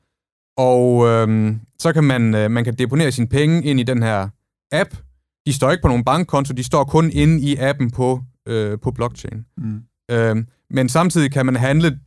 Og 0.56 1.06
øh, 1.08 1.56
så 1.78 1.92
kan 1.92 2.04
man, 2.04 2.34
øh, 2.34 2.50
man 2.50 2.64
kan 2.64 2.74
deponere 2.74 3.12
sine 3.12 3.28
penge 3.28 3.64
ind 3.64 3.80
i 3.80 3.82
den 3.82 4.02
her 4.02 4.28
app. 4.72 4.90
De 5.46 5.52
står 5.52 5.70
ikke 5.70 5.82
på 5.82 5.88
nogen 5.88 6.04
bankkonto, 6.04 6.54
de 6.54 6.64
står 6.64 6.84
kun 6.84 7.10
inde 7.10 7.40
i 7.40 7.56
appen 7.56 7.90
på, 7.90 8.20
øh, 8.48 8.78
på 8.80 8.90
blockchain. 8.90 9.46
Mm. 9.56 9.82
Øh, 10.10 10.44
men 10.70 10.88
samtidig 10.88 11.32
kan 11.32 11.46
man 11.46 11.56
handle 11.56 12.00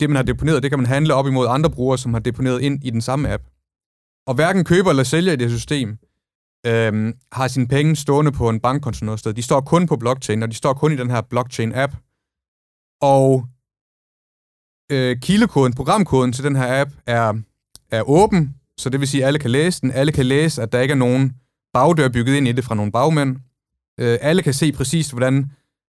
det, 0.00 0.10
man 0.10 0.16
har 0.16 0.22
deponeret, 0.22 0.62
det 0.62 0.70
kan 0.70 0.78
man 0.78 0.86
handle 0.86 1.14
op 1.14 1.26
imod 1.26 1.46
andre 1.48 1.70
brugere, 1.70 1.98
som 1.98 2.12
har 2.12 2.20
deponeret 2.20 2.62
ind 2.62 2.84
i 2.84 2.90
den 2.90 3.00
samme 3.00 3.32
app. 3.32 3.42
Og 4.26 4.34
hverken 4.34 4.64
køber 4.64 4.90
eller 4.90 5.02
sælger 5.02 5.32
i 5.32 5.36
det 5.36 5.50
system 5.50 5.98
øh, 6.66 7.14
har 7.32 7.48
sine 7.48 7.68
penge 7.68 7.96
stående 7.96 8.32
på 8.32 8.48
en 8.48 8.60
bankkonto 8.60 9.04
noget 9.04 9.20
sted. 9.20 9.34
De 9.34 9.42
står 9.42 9.60
kun 9.60 9.86
på 9.86 9.96
blockchain, 9.96 10.42
og 10.42 10.48
de 10.48 10.54
står 10.54 10.72
kun 10.72 10.92
i 10.92 10.96
den 10.96 11.10
her 11.10 11.22
blockchain-app. 11.22 11.96
Og 13.00 13.46
øh, 14.92 15.16
kildekoden, 15.20 15.74
programkoden 15.74 16.32
til 16.32 16.44
den 16.44 16.56
her 16.56 16.80
app 16.80 16.90
er, 17.06 17.34
er 17.90 18.02
åben, 18.08 18.54
så 18.76 18.90
det 18.90 19.00
vil 19.00 19.08
sige, 19.08 19.22
at 19.22 19.26
alle 19.26 19.38
kan 19.38 19.50
læse 19.50 19.80
den. 19.80 19.90
Alle 19.90 20.12
kan 20.12 20.26
læse, 20.26 20.62
at 20.62 20.72
der 20.72 20.80
ikke 20.80 20.92
er 20.92 20.96
nogen 20.96 21.32
bagdør 21.72 22.08
bygget 22.08 22.36
ind 22.36 22.48
i 22.48 22.52
det 22.52 22.64
fra 22.64 22.74
nogle 22.74 22.92
bagmænd. 22.92 23.36
Øh, 24.00 24.18
alle 24.20 24.42
kan 24.42 24.54
se 24.54 24.72
præcis, 24.72 25.10
hvordan 25.10 25.50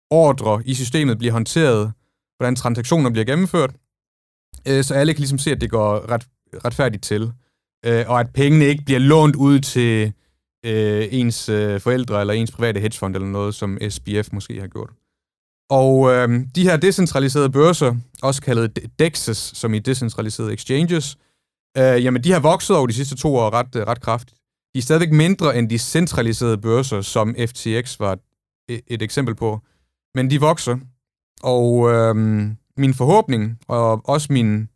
ordre 0.09 0.61
i 0.65 0.73
systemet 0.73 1.17
bliver 1.17 1.33
håndteret, 1.33 1.93
hvordan 2.37 2.55
transaktioner 2.55 3.09
bliver 3.09 3.25
gennemført, 3.25 3.75
øh, 4.67 4.83
så 4.83 4.93
alle 4.93 5.13
kan 5.13 5.19
ligesom 5.19 5.37
se, 5.37 5.51
at 5.51 5.61
det 5.61 5.69
går 5.69 6.11
ret, 6.11 6.27
retfærdigt 6.65 7.03
til. 7.03 7.31
Øh, 7.85 8.05
og 8.07 8.19
at 8.19 8.33
pengene 8.33 8.65
ikke 8.65 8.83
bliver 8.85 8.99
lånt 8.99 9.35
ud 9.35 9.59
til 9.59 10.13
øh, 10.67 11.07
ens 11.11 11.49
øh, 11.49 11.79
forældre 11.79 12.21
eller 12.21 12.33
ens 12.33 12.51
private 12.51 12.79
hedgefond 12.79 13.15
eller 13.15 13.27
noget, 13.27 13.55
som 13.55 13.77
SBF 13.89 14.29
måske 14.31 14.59
har 14.59 14.67
gjort. 14.67 14.89
Og 15.69 16.11
øh, 16.13 16.29
de 16.55 16.63
her 16.63 16.77
decentraliserede 16.77 17.49
børser, 17.49 17.95
også 18.21 18.41
kaldet 18.41 18.79
DEXs, 18.99 19.57
som 19.57 19.73
i 19.73 19.79
decentraliserede 19.79 20.53
exchanges, 20.53 21.17
øh, 21.77 22.03
jamen 22.03 22.23
de 22.23 22.31
har 22.31 22.39
vokset 22.39 22.75
over 22.75 22.87
de 22.87 22.93
sidste 22.93 23.15
to 23.15 23.35
år 23.35 23.49
ret, 23.53 23.75
øh, 23.75 23.87
ret 23.87 24.01
kraftigt. 24.01 24.39
De 24.73 24.79
er 24.79 24.83
stadigvæk 24.83 25.11
mindre 25.11 25.57
end 25.57 25.69
de 25.69 25.77
centraliserede 25.77 26.57
børser, 26.57 27.01
som 27.01 27.35
FTX 27.47 27.99
var 27.99 28.17
et, 28.69 28.81
et 28.87 29.01
eksempel 29.01 29.35
på. 29.35 29.59
Men 30.15 30.29
de 30.29 30.39
vokser. 30.39 30.77
Og 31.43 31.89
øh, 31.89 32.15
min 32.77 32.93
forhåbning, 32.93 33.59
og 33.67 34.09
også 34.09 34.33
min, 34.33 34.69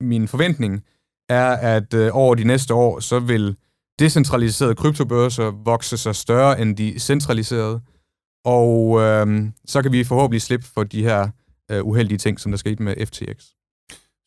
min 0.00 0.28
forventning, 0.28 0.84
er, 1.28 1.50
at 1.50 1.94
øh, 1.94 2.10
over 2.12 2.34
de 2.34 2.44
næste 2.44 2.74
år, 2.74 3.00
så 3.00 3.18
vil 3.18 3.56
decentraliserede 3.98 4.74
kryptobørser 4.74 5.50
vokse 5.50 5.96
sig 5.96 6.16
større 6.16 6.60
end 6.60 6.76
de 6.76 6.98
centraliserede, 6.98 7.80
og 8.44 9.00
øh, 9.00 9.50
så 9.66 9.82
kan 9.82 9.92
vi 9.92 10.04
forhåbentlig 10.04 10.42
slippe 10.42 10.66
for 10.66 10.84
de 10.84 11.02
her 11.02 11.28
øh, 11.70 11.84
uheldige 11.84 12.18
ting, 12.18 12.40
som 12.40 12.52
der 12.52 12.56
skete 12.56 12.82
med 12.82 13.06
FTX. 13.06 13.44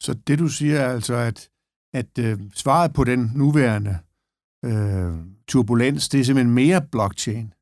Så 0.01 0.13
det 0.13 0.39
du 0.39 0.47
siger 0.47 0.79
er 0.79 0.93
altså, 0.93 1.15
at, 1.15 1.49
at 1.93 2.19
øh, 2.19 2.39
svaret 2.55 2.93
på 2.93 3.03
den 3.03 3.31
nuværende 3.35 3.97
øh, 4.65 5.13
turbulens, 5.47 6.09
det 6.09 6.19
er 6.19 6.23
simpelthen 6.23 6.55
mere 6.55 6.81
blockchain. 6.91 7.53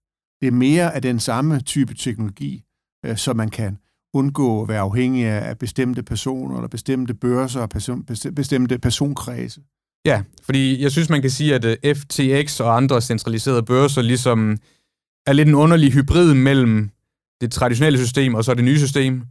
Det 0.41 0.47
er 0.47 0.51
mere 0.51 0.95
af 0.95 1.01
den 1.01 1.19
samme 1.19 1.59
type 1.59 1.93
teknologi, 1.93 2.63
øh, 3.05 3.17
så 3.17 3.33
man 3.33 3.49
kan 3.49 3.77
undgå 4.13 4.61
at 4.61 4.67
være 4.67 4.79
afhængig 4.79 5.25
af 5.25 5.57
bestemte 5.57 6.03
personer, 6.03 6.55
eller 6.55 6.67
bestemte 6.67 7.13
børser 7.13 7.61
og 7.61 7.69
person, 7.69 8.05
bestemte 8.35 8.79
personkredse. 8.79 9.61
Ja, 10.05 10.21
fordi 10.43 10.83
jeg 10.83 10.91
synes, 10.91 11.09
man 11.09 11.21
kan 11.21 11.29
sige, 11.29 11.55
at 11.55 11.65
øh, 11.65 11.95
FTX 11.95 12.59
og 12.59 12.77
andre 12.77 13.01
centraliserede 13.01 13.63
børser 13.63 14.01
ligesom 14.01 14.57
er 15.25 15.33
lidt 15.33 15.47
en 15.47 15.55
underlig 15.55 15.91
hybrid 15.91 16.33
mellem 16.33 16.89
det 17.41 17.51
traditionelle 17.51 17.99
system 17.99 18.35
og 18.35 18.43
så 18.43 18.53
det 18.53 18.63
nye 18.63 18.79
system. 18.79 19.23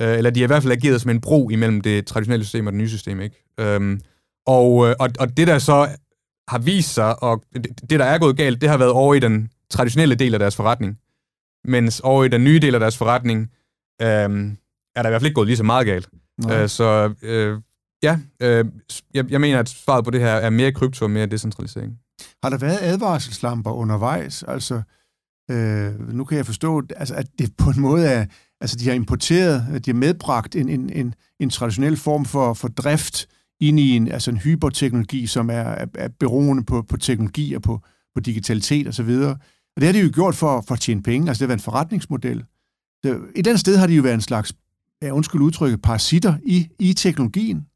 Øh, 0.00 0.16
eller 0.18 0.30
de 0.30 0.40
har 0.40 0.46
i 0.46 0.52
hvert 0.52 0.62
fald 0.62 0.72
ageret 0.72 1.00
som 1.00 1.10
en 1.10 1.20
bro 1.20 1.50
imellem 1.50 1.80
det 1.80 2.06
traditionelle 2.06 2.44
system 2.44 2.66
og 2.66 2.72
det 2.72 2.78
nye 2.78 2.88
system. 2.88 3.20
Ikke? 3.20 3.36
Øhm, 3.60 4.00
og, 4.46 4.88
øh, 4.88 4.94
og, 4.98 5.08
og 5.18 5.36
det, 5.36 5.46
der 5.46 5.58
så 5.58 5.88
har 6.48 6.58
vist 6.58 6.94
sig, 6.94 7.22
og 7.22 7.42
det, 7.90 7.98
der 8.00 8.04
er 8.04 8.18
gået 8.18 8.36
galt, 8.36 8.60
det 8.60 8.68
har 8.68 8.76
været 8.76 8.92
over 8.92 9.14
i 9.14 9.18
den 9.18 9.50
traditionelle 9.70 10.14
del 10.14 10.34
af 10.34 10.40
deres 10.40 10.56
forretning. 10.56 10.98
Mens 11.64 12.00
over 12.00 12.24
i 12.24 12.28
den 12.28 12.44
nye 12.44 12.58
del 12.58 12.74
af 12.74 12.80
deres 12.80 12.96
forretning, 12.96 13.50
øhm, 14.02 14.56
er 14.96 15.02
der 15.02 15.08
i 15.08 15.10
hvert 15.10 15.20
fald 15.20 15.26
ikke 15.26 15.34
gået 15.34 15.46
lige 15.46 15.56
så 15.56 15.64
meget 15.64 15.86
galt. 15.86 16.08
Øh, 16.50 16.68
så 16.68 17.14
øh, 17.22 17.58
ja, 18.04 18.18
øh, 18.40 18.64
jeg, 19.14 19.30
jeg 19.30 19.40
mener, 19.40 19.58
at 19.58 19.68
svaret 19.68 20.04
på 20.04 20.10
det 20.10 20.20
her 20.20 20.34
er 20.34 20.50
mere 20.50 20.72
krypto 20.72 21.04
og 21.04 21.10
mere 21.10 21.26
decentralisering. 21.26 21.98
Har 22.42 22.50
der 22.50 22.58
været 22.58 22.78
advarselslamper 22.80 23.70
undervejs? 23.70 24.42
Altså, 24.42 24.82
øh, 25.50 26.08
nu 26.12 26.24
kan 26.24 26.36
jeg 26.36 26.46
forstå, 26.46 26.82
altså, 26.96 27.14
at 27.14 27.26
det 27.38 27.56
på 27.56 27.70
en 27.70 27.80
måde 27.80 28.06
er, 28.06 28.26
altså 28.60 28.76
de 28.76 28.84
har 28.88 28.94
importeret, 28.94 29.84
de 29.84 29.90
har 29.90 29.98
medbragt 29.98 30.56
en, 30.56 30.68
en, 30.68 30.90
en, 30.90 31.14
en 31.40 31.50
traditionel 31.50 31.96
form 31.96 32.24
for, 32.24 32.54
for 32.54 32.68
drift 32.68 33.28
ind 33.60 33.80
i 33.80 33.96
en, 33.96 34.08
altså 34.08 34.30
en 34.30 34.36
hyperteknologi, 34.36 35.26
som 35.26 35.50
er, 35.50 35.54
er, 35.54 35.86
er 35.94 36.08
beroende 36.08 36.64
på, 36.64 36.82
på 36.82 36.96
teknologi 36.96 37.54
og 37.54 37.62
på, 37.62 37.80
på 38.14 38.20
digitalitet 38.20 38.88
osv. 38.88 39.08
Og, 39.08 39.30
og 39.76 39.80
det 39.80 39.84
har 39.84 39.92
de 39.92 40.00
jo 40.00 40.10
gjort 40.14 40.34
for, 40.34 40.64
for 40.68 40.74
at 40.74 40.80
tjene 40.80 41.02
penge, 41.02 41.28
altså 41.28 41.38
det 41.38 41.44
har 41.44 41.48
været 41.48 41.58
en 41.58 41.64
forretningsmodel. 41.64 42.44
Det, 43.02 43.10
et 43.10 43.16
eller 43.34 43.50
andet 43.50 43.60
sted 43.60 43.76
har 43.76 43.86
de 43.86 43.94
jo 43.94 44.02
været 44.02 44.14
en 44.14 44.20
slags, 44.20 44.52
ja, 45.02 45.10
undskyld 45.10 45.40
udtrykket, 45.40 45.82
parasitter 45.82 46.34
i, 46.42 46.68
i 46.78 46.92
teknologien. 46.92 47.66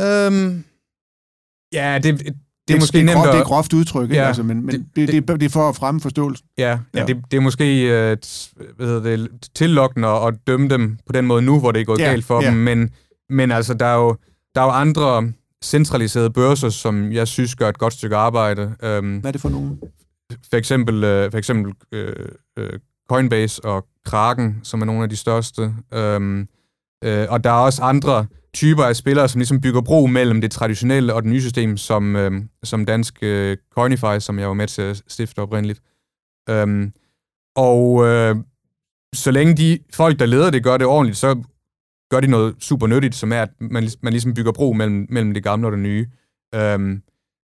Øhm, 0.00 0.64
ja, 1.72 1.98
det, 1.98 2.18
det, 2.18 2.34
det 2.68 2.74
er 2.74 2.80
måske 2.80 2.98
det 2.98 3.04
nemt 3.04 3.16
groft, 3.16 3.28
at... 3.28 3.34
Det 3.34 3.40
er 3.40 3.44
groft 3.44 3.72
udtryk, 3.72 4.10
ja, 4.10 4.26
altså, 4.26 4.42
men, 4.42 4.66
men 4.66 4.74
det, 4.96 5.08
det, 5.08 5.28
det, 5.28 5.40
det 5.40 5.46
er 5.46 5.50
for 5.50 5.68
at 5.68 5.76
fremme 5.76 6.00
forståelsen. 6.00 6.46
Ja, 6.58 6.70
ja, 6.70 6.78
ja. 6.94 7.06
Det, 7.06 7.16
det 7.30 7.36
er 7.36 7.40
måske 7.40 7.84
uh, 7.84 8.18
hvad 8.76 8.86
hedder 8.86 9.00
det, 9.00 9.48
tillokkende 9.54 10.08
at 10.08 10.34
dømme 10.46 10.68
dem 10.68 10.98
på 11.06 11.12
den 11.12 11.26
måde 11.26 11.42
nu, 11.42 11.60
hvor 11.60 11.72
det 11.72 11.80
er 11.80 11.84
gået 11.84 12.00
ja, 12.00 12.04
galt 12.04 12.24
for 12.24 12.42
ja. 12.42 12.50
dem, 12.50 12.56
men, 12.56 12.90
men 13.28 13.50
altså, 13.50 13.74
der 13.74 13.86
er, 13.86 13.96
jo, 13.96 14.16
der 14.54 14.60
er 14.60 14.64
jo 14.64 14.70
andre 14.70 15.32
centraliserede 15.64 16.30
børser, 16.30 16.68
som 16.68 17.12
jeg 17.12 17.28
synes 17.28 17.54
gør 17.54 17.68
et 17.68 17.78
godt 17.78 17.92
stykke 17.92 18.16
arbejde. 18.16 18.62
Um, 18.62 19.16
Hvad 19.18 19.30
er 19.30 19.32
det 19.32 19.40
for 19.40 19.48
nogen? 19.48 19.80
For 20.50 20.56
eksempel, 20.56 20.94
uh, 20.94 21.30
for 21.30 21.36
eksempel 21.36 21.72
uh, 21.92 22.62
uh, 22.64 22.68
Coinbase 23.08 23.64
og 23.64 23.86
Kraken, 24.04 24.60
som 24.62 24.80
er 24.80 24.84
nogle 24.84 25.02
af 25.02 25.08
de 25.08 25.16
største. 25.16 25.74
Um, 25.96 26.48
uh, 27.06 27.10
og 27.28 27.44
der 27.44 27.50
er 27.50 27.54
også 27.54 27.82
andre 27.82 28.26
typer 28.54 28.84
af 28.84 28.96
spillere, 28.96 29.28
som 29.28 29.38
ligesom 29.38 29.60
bygger 29.60 29.80
bro 29.80 30.06
mellem 30.06 30.40
det 30.40 30.50
traditionelle 30.50 31.14
og 31.14 31.22
det 31.22 31.30
nye 31.30 31.40
system, 31.40 31.76
som, 31.76 32.16
øh, 32.16 32.32
som 32.62 32.86
dansk 32.86 33.18
øh, 33.22 33.56
Coinify, 33.70 34.18
som 34.18 34.38
jeg 34.38 34.48
var 34.48 34.54
med 34.54 34.66
til 34.66 34.82
at 34.82 35.02
stifte 35.08 35.38
oprindeligt. 35.38 35.82
Øhm, 36.50 36.92
og 37.56 38.06
øh, 38.06 38.36
så 39.14 39.30
længe 39.30 39.54
de 39.54 39.78
folk, 39.94 40.18
der 40.18 40.26
leder 40.26 40.50
det, 40.50 40.64
gør 40.64 40.76
det 40.76 40.86
ordentligt, 40.86 41.18
så 41.18 41.42
gør 42.10 42.20
de 42.20 42.26
noget 42.26 42.54
super 42.60 42.86
nyttigt, 42.86 43.14
som 43.14 43.32
er, 43.32 43.42
at 43.42 43.50
man, 43.60 43.88
man 44.02 44.12
ligesom 44.12 44.34
bygger 44.34 44.52
bro 44.52 44.72
mellem, 44.72 45.06
mellem 45.10 45.34
det 45.34 45.42
gamle 45.42 45.66
og 45.66 45.72
det 45.72 45.80
nye. 45.80 46.06
Øhm, 46.54 47.02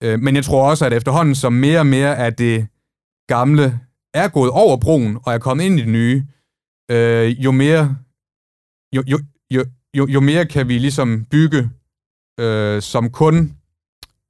øh, 0.03 0.19
men 0.19 0.35
jeg 0.35 0.43
tror 0.43 0.69
også, 0.69 0.85
at 0.85 0.93
efterhånden, 0.93 1.35
som 1.35 1.53
mere 1.53 1.79
og 1.79 1.87
mere 1.87 2.17
af 2.17 2.33
det 2.33 2.67
gamle 3.27 3.79
er 4.13 4.27
gået 4.27 4.51
over 4.51 4.77
broen 4.77 5.17
og 5.23 5.33
er 5.33 5.37
kommet 5.37 5.63
ind 5.63 5.79
i 5.79 5.81
det 5.81 5.89
nye, 5.89 6.25
øh, 6.91 7.43
jo 7.45 7.51
mere 7.51 7.95
jo, 8.95 9.03
jo, 9.07 9.19
jo, 9.51 9.65
jo, 9.97 10.07
jo 10.07 10.19
mere 10.19 10.45
kan 10.45 10.67
vi 10.67 10.77
ligesom 10.77 11.25
bygge, 11.25 11.69
øh, 12.39 12.81
som 12.81 13.09
kun 13.09 13.53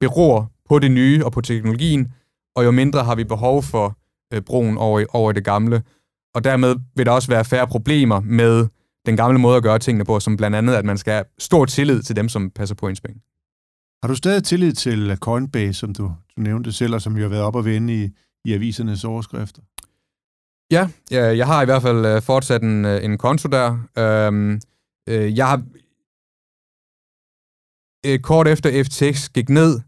beror 0.00 0.52
på 0.68 0.78
det 0.78 0.90
nye 0.90 1.24
og 1.24 1.32
på 1.32 1.40
teknologien, 1.40 2.12
og 2.56 2.64
jo 2.64 2.70
mindre 2.70 3.04
har 3.04 3.14
vi 3.14 3.24
behov 3.24 3.62
for 3.62 3.98
øh, 4.34 4.42
broen 4.42 4.78
over, 4.78 5.04
over 5.08 5.32
det 5.32 5.44
gamle. 5.44 5.82
Og 6.34 6.44
dermed 6.44 6.76
vil 6.96 7.06
der 7.06 7.12
også 7.12 7.28
være 7.28 7.44
færre 7.44 7.66
problemer 7.66 8.20
med 8.20 8.66
den 9.06 9.16
gamle 9.16 9.38
måde 9.38 9.56
at 9.56 9.62
gøre 9.62 9.78
tingene 9.78 10.04
på, 10.04 10.20
som 10.20 10.36
blandt 10.36 10.56
andet, 10.56 10.74
at 10.74 10.84
man 10.84 10.98
skal 10.98 11.12
have 11.12 11.24
stor 11.38 11.64
tillid 11.64 12.02
til 12.02 12.16
dem, 12.16 12.28
som 12.28 12.50
passer 12.50 12.74
på 12.74 12.88
ens 12.88 13.00
penge. 13.00 13.20
Har 14.02 14.08
du 14.08 14.14
stadig 14.14 14.44
tillid 14.44 14.72
til 14.72 15.16
Coinbase, 15.16 15.72
som 15.72 15.94
du, 15.94 16.12
du 16.36 16.42
nævnte 16.42 16.72
selv, 16.72 16.94
og 16.94 17.02
som 17.02 17.16
jo 17.16 17.22
har 17.22 17.28
været 17.28 17.42
op 17.42 17.56
og 17.56 17.64
vende 17.64 18.04
i, 18.04 18.08
i 18.44 18.52
avisernes 18.52 19.04
overskrifter? 19.04 19.62
Ja, 20.70 20.88
ja, 21.10 21.36
jeg 21.36 21.46
har 21.46 21.62
i 21.62 21.64
hvert 21.64 21.82
fald 21.82 22.06
øh, 22.06 22.22
fortsat 22.22 22.62
en, 22.62 22.84
øh, 22.84 23.04
en 23.04 23.18
konto 23.18 23.48
der. 23.48 23.78
Øhm, 23.98 24.60
Øh, 25.10 25.38
jeg 25.38 25.48
har, 25.48 25.62
øh, 28.06 28.18
kort 28.18 28.48
efter 28.48 28.84
FTX 28.84 29.28
gik 29.28 29.48
ned, 29.48 29.80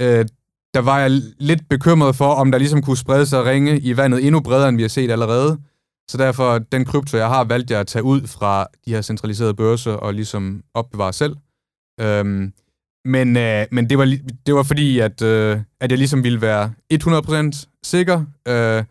øh, 0.00 0.24
der 0.74 0.80
var 0.80 0.98
jeg 0.98 1.10
lidt 1.38 1.68
bekymret 1.68 2.16
for, 2.16 2.32
om 2.34 2.50
der 2.50 2.58
ligesom 2.58 2.82
kunne 2.82 2.96
sprede 2.96 3.26
sig 3.26 3.44
ringe 3.44 3.80
i 3.80 3.96
vandet 3.96 4.26
endnu 4.26 4.40
bredere, 4.40 4.68
end 4.68 4.76
vi 4.76 4.82
har 4.82 4.88
set 4.88 5.10
allerede. 5.10 5.58
Så 6.10 6.16
derfor, 6.18 6.58
den 6.58 6.84
krypto, 6.84 7.16
jeg 7.16 7.28
har, 7.28 7.44
valgt 7.44 7.70
jeg 7.70 7.80
at 7.80 7.86
tage 7.86 8.02
ud 8.02 8.26
fra 8.26 8.66
de 8.86 8.90
her 8.94 9.02
centraliserede 9.02 9.54
børser 9.54 9.92
og 9.92 10.14
ligesom 10.14 10.64
opbevare 10.74 11.12
selv. 11.12 11.36
Øhm, 12.00 12.52
men 13.04 13.36
øh, 13.36 13.66
men 13.70 13.90
det, 13.90 13.98
var, 13.98 14.16
det 14.46 14.54
var 14.54 14.62
fordi, 14.62 14.98
at, 14.98 15.22
øh, 15.22 15.60
at 15.80 15.90
jeg 15.90 15.98
ligesom 15.98 16.24
ville 16.24 16.40
være 16.40 16.72
100% 16.92 17.66
sikker. 17.82 18.24
Øh, 18.48 18.84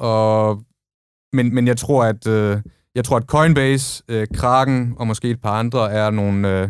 og, 0.00 0.62
men, 1.32 1.54
men 1.54 1.66
jeg 1.66 1.76
tror, 1.76 2.04
at 2.04 2.26
øh, 2.26 2.62
jeg 2.94 3.04
tror, 3.04 3.16
at 3.16 3.26
Coinbase, 3.26 4.02
øh, 4.08 4.26
Kraken 4.34 4.94
og 4.96 5.06
måske 5.06 5.30
et 5.30 5.40
par 5.40 5.58
andre 5.58 5.92
er 5.92 6.10
nogle 6.10 6.62
øh, 6.62 6.68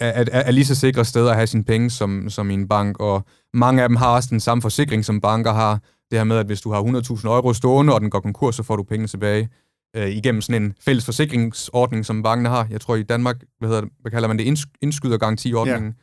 er, 0.00 0.24
er, 0.32 0.40
er 0.40 0.50
lige 0.50 0.64
så 0.64 0.74
sikre 0.74 1.04
steder 1.04 1.30
at 1.30 1.36
have 1.36 1.46
sine 1.46 1.64
penge 1.64 1.90
som, 1.90 2.30
som 2.30 2.50
i 2.50 2.54
en 2.54 2.68
bank. 2.68 3.00
Og 3.00 3.24
mange 3.54 3.82
af 3.82 3.88
dem 3.88 3.96
har 3.96 4.14
også 4.14 4.28
den 4.30 4.40
samme 4.40 4.62
forsikring, 4.62 5.04
som 5.04 5.20
banker 5.20 5.52
har. 5.52 5.80
Det 6.10 6.18
her 6.18 6.24
med, 6.24 6.36
at 6.36 6.46
hvis 6.46 6.60
du 6.60 6.72
har 6.72 6.82
100.000 6.82 7.28
euro 7.28 7.52
stående, 7.52 7.94
og 7.94 8.00
den 8.00 8.10
går 8.10 8.20
konkurs, 8.20 8.54
så 8.56 8.62
får 8.62 8.76
du 8.76 8.82
pengene 8.82 9.08
tilbage 9.08 9.48
øh, 9.96 10.08
igennem 10.08 10.40
sådan 10.40 10.62
en 10.62 10.74
fælles 10.80 11.04
forsikringsordning, 11.04 12.06
som 12.06 12.22
bankerne 12.22 12.48
har. 12.48 12.66
Jeg 12.70 12.80
tror 12.80 12.96
i 12.96 13.02
Danmark, 13.02 13.42
hvad, 13.58 13.68
hedder 13.68 13.82
det, 13.82 13.90
hvad 14.00 14.10
kalder 14.10 14.28
man 14.28 14.38
det, 14.38 14.66
indskydergarantiordningen. 14.80 15.94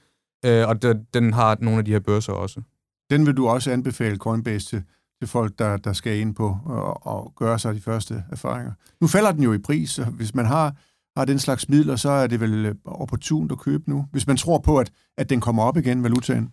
Ja. 0.43 0.61
Øh, 0.61 0.69
og 0.69 0.81
de, 0.81 1.05
den 1.13 1.33
har 1.33 1.57
nogle 1.61 1.79
af 1.79 1.85
de 1.85 1.91
her 1.91 1.99
børser 1.99 2.33
også. 2.33 2.61
Den 3.09 3.25
vil 3.25 3.37
du 3.37 3.47
også 3.47 3.71
anbefale 3.71 4.17
Coinbase 4.17 4.67
til, 4.67 4.83
til 5.21 5.27
folk, 5.27 5.59
der, 5.59 5.77
der 5.77 5.93
skal 5.93 6.19
ind 6.19 6.35
på 6.35 6.57
og, 6.65 7.07
og 7.07 7.33
gøre 7.35 7.59
sig 7.59 7.75
de 7.75 7.81
første 7.81 8.23
erfaringer. 8.31 8.71
Nu 9.01 9.07
falder 9.07 9.31
den 9.31 9.43
jo 9.43 9.53
i 9.53 9.57
pris, 9.57 9.89
så 9.89 10.03
hvis 10.03 10.35
man 10.35 10.45
har, 10.45 10.75
har 11.19 11.25
den 11.25 11.39
slags 11.39 11.69
midler, 11.69 11.95
så 11.95 12.09
er 12.09 12.27
det 12.27 12.39
vel 12.39 12.65
øh, 12.65 12.75
opportunt 12.85 13.51
at 13.51 13.59
købe 13.59 13.89
nu, 13.89 14.05
hvis 14.11 14.27
man 14.27 14.37
tror 14.37 14.57
på, 14.57 14.77
at, 14.77 14.91
at 15.17 15.29
den 15.29 15.41
kommer 15.41 15.63
op 15.63 15.77
igen, 15.77 16.03
valutaen. 16.03 16.49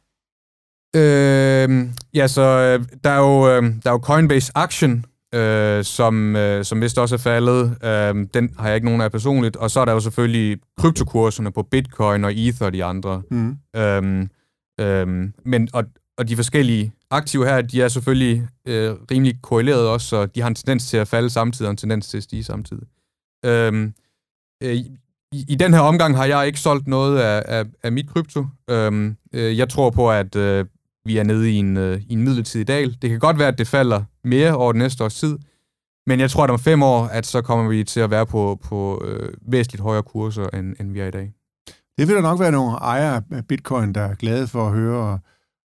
Øh, 0.96 1.88
ja, 2.14 2.26
så 2.26 2.42
øh, 2.42 2.86
der 3.04 3.10
er 3.10 3.18
jo, 3.18 3.48
øh, 3.48 3.62
der 3.62 3.90
er 3.90 3.92
jo 3.92 3.98
Coinbase 3.98 4.52
Action, 4.54 5.04
øh, 5.34 5.84
som, 5.84 6.36
øh, 6.36 6.64
som 6.64 6.80
vist 6.80 6.98
også 6.98 7.14
er 7.14 7.18
faldet. 7.18 7.76
Øh, 7.84 8.26
den 8.34 8.54
har 8.58 8.66
jeg 8.66 8.74
ikke 8.74 8.84
nogen 8.84 9.00
af 9.00 9.12
personligt. 9.12 9.56
Og 9.56 9.70
så 9.70 9.80
er 9.80 9.84
der 9.84 9.92
jo 9.92 10.00
selvfølgelig 10.00 10.58
kryptokurserne 10.78 11.52
på 11.52 11.62
Bitcoin 11.62 12.24
og 12.24 12.32
Ether 12.34 12.66
og 12.66 12.72
de 12.72 12.84
andre. 12.84 13.22
Mm. 13.30 13.56
Øh, 13.76 14.26
øh, 14.80 15.06
men, 15.44 15.68
og, 15.72 15.84
og 16.18 16.28
de 16.28 16.36
forskellige 16.36 16.92
aktive 17.16 17.46
her, 17.46 17.62
de 17.62 17.82
er 17.82 17.88
selvfølgelig 17.88 18.48
øh, 18.68 18.94
rimelig 19.10 19.42
korreleret 19.42 19.88
også, 19.88 20.06
så 20.06 20.26
de 20.26 20.40
har 20.40 20.48
en 20.48 20.54
tendens 20.54 20.86
til 20.86 20.96
at 20.96 21.08
falde 21.08 21.30
samtidig 21.30 21.68
og 21.68 21.70
en 21.70 21.76
tendens 21.76 22.08
til 22.08 22.16
at 22.16 22.22
stige 22.22 22.44
samtidig. 22.44 22.86
Øhm, 23.44 23.94
øh, 24.62 24.74
i, 25.32 25.44
I 25.48 25.54
den 25.54 25.74
her 25.74 25.80
omgang 25.80 26.16
har 26.16 26.24
jeg 26.24 26.46
ikke 26.46 26.60
solgt 26.60 26.86
noget 26.86 27.18
af, 27.18 27.42
af, 27.46 27.64
af 27.82 27.92
mit 27.92 28.08
krypto. 28.08 28.46
Øhm, 28.70 29.16
øh, 29.32 29.58
jeg 29.58 29.68
tror 29.68 29.90
på, 29.90 30.10
at 30.10 30.36
øh, 30.36 30.64
vi 31.04 31.18
er 31.18 31.22
nede 31.22 31.50
i 31.50 31.54
en, 31.54 31.76
øh, 31.76 32.00
i 32.08 32.12
en 32.12 32.22
midlertidig 32.22 32.68
dal. 32.68 32.96
Det 33.02 33.10
kan 33.10 33.18
godt 33.18 33.38
være, 33.38 33.48
at 33.48 33.58
det 33.58 33.68
falder 33.68 34.02
mere 34.24 34.56
over 34.56 34.72
den 34.72 34.78
næste 34.78 35.04
års 35.04 35.14
tid, 35.14 35.38
men 36.06 36.20
jeg 36.20 36.30
tror, 36.30 36.44
at 36.44 36.50
om 36.50 36.58
fem 36.58 36.82
år, 36.82 37.04
at 37.04 37.26
så 37.26 37.42
kommer 37.42 37.68
vi 37.68 37.84
til 37.84 38.00
at 38.00 38.10
være 38.10 38.26
på, 38.26 38.60
på 38.64 39.02
øh, 39.04 39.34
væsentligt 39.42 39.82
højere 39.82 40.02
kurser, 40.02 40.46
end, 40.46 40.76
end 40.80 40.92
vi 40.92 41.00
er 41.00 41.06
i 41.06 41.10
dag. 41.10 41.32
Det 41.98 42.08
vil 42.08 42.16
der 42.16 42.22
nok 42.22 42.40
være 42.40 42.52
nogle 42.52 42.76
ejere 42.76 43.22
af 43.30 43.46
bitcoin, 43.46 43.92
der 43.92 44.00
er 44.00 44.14
glade 44.14 44.46
for 44.46 44.66
at 44.66 44.72
høre. 44.72 45.18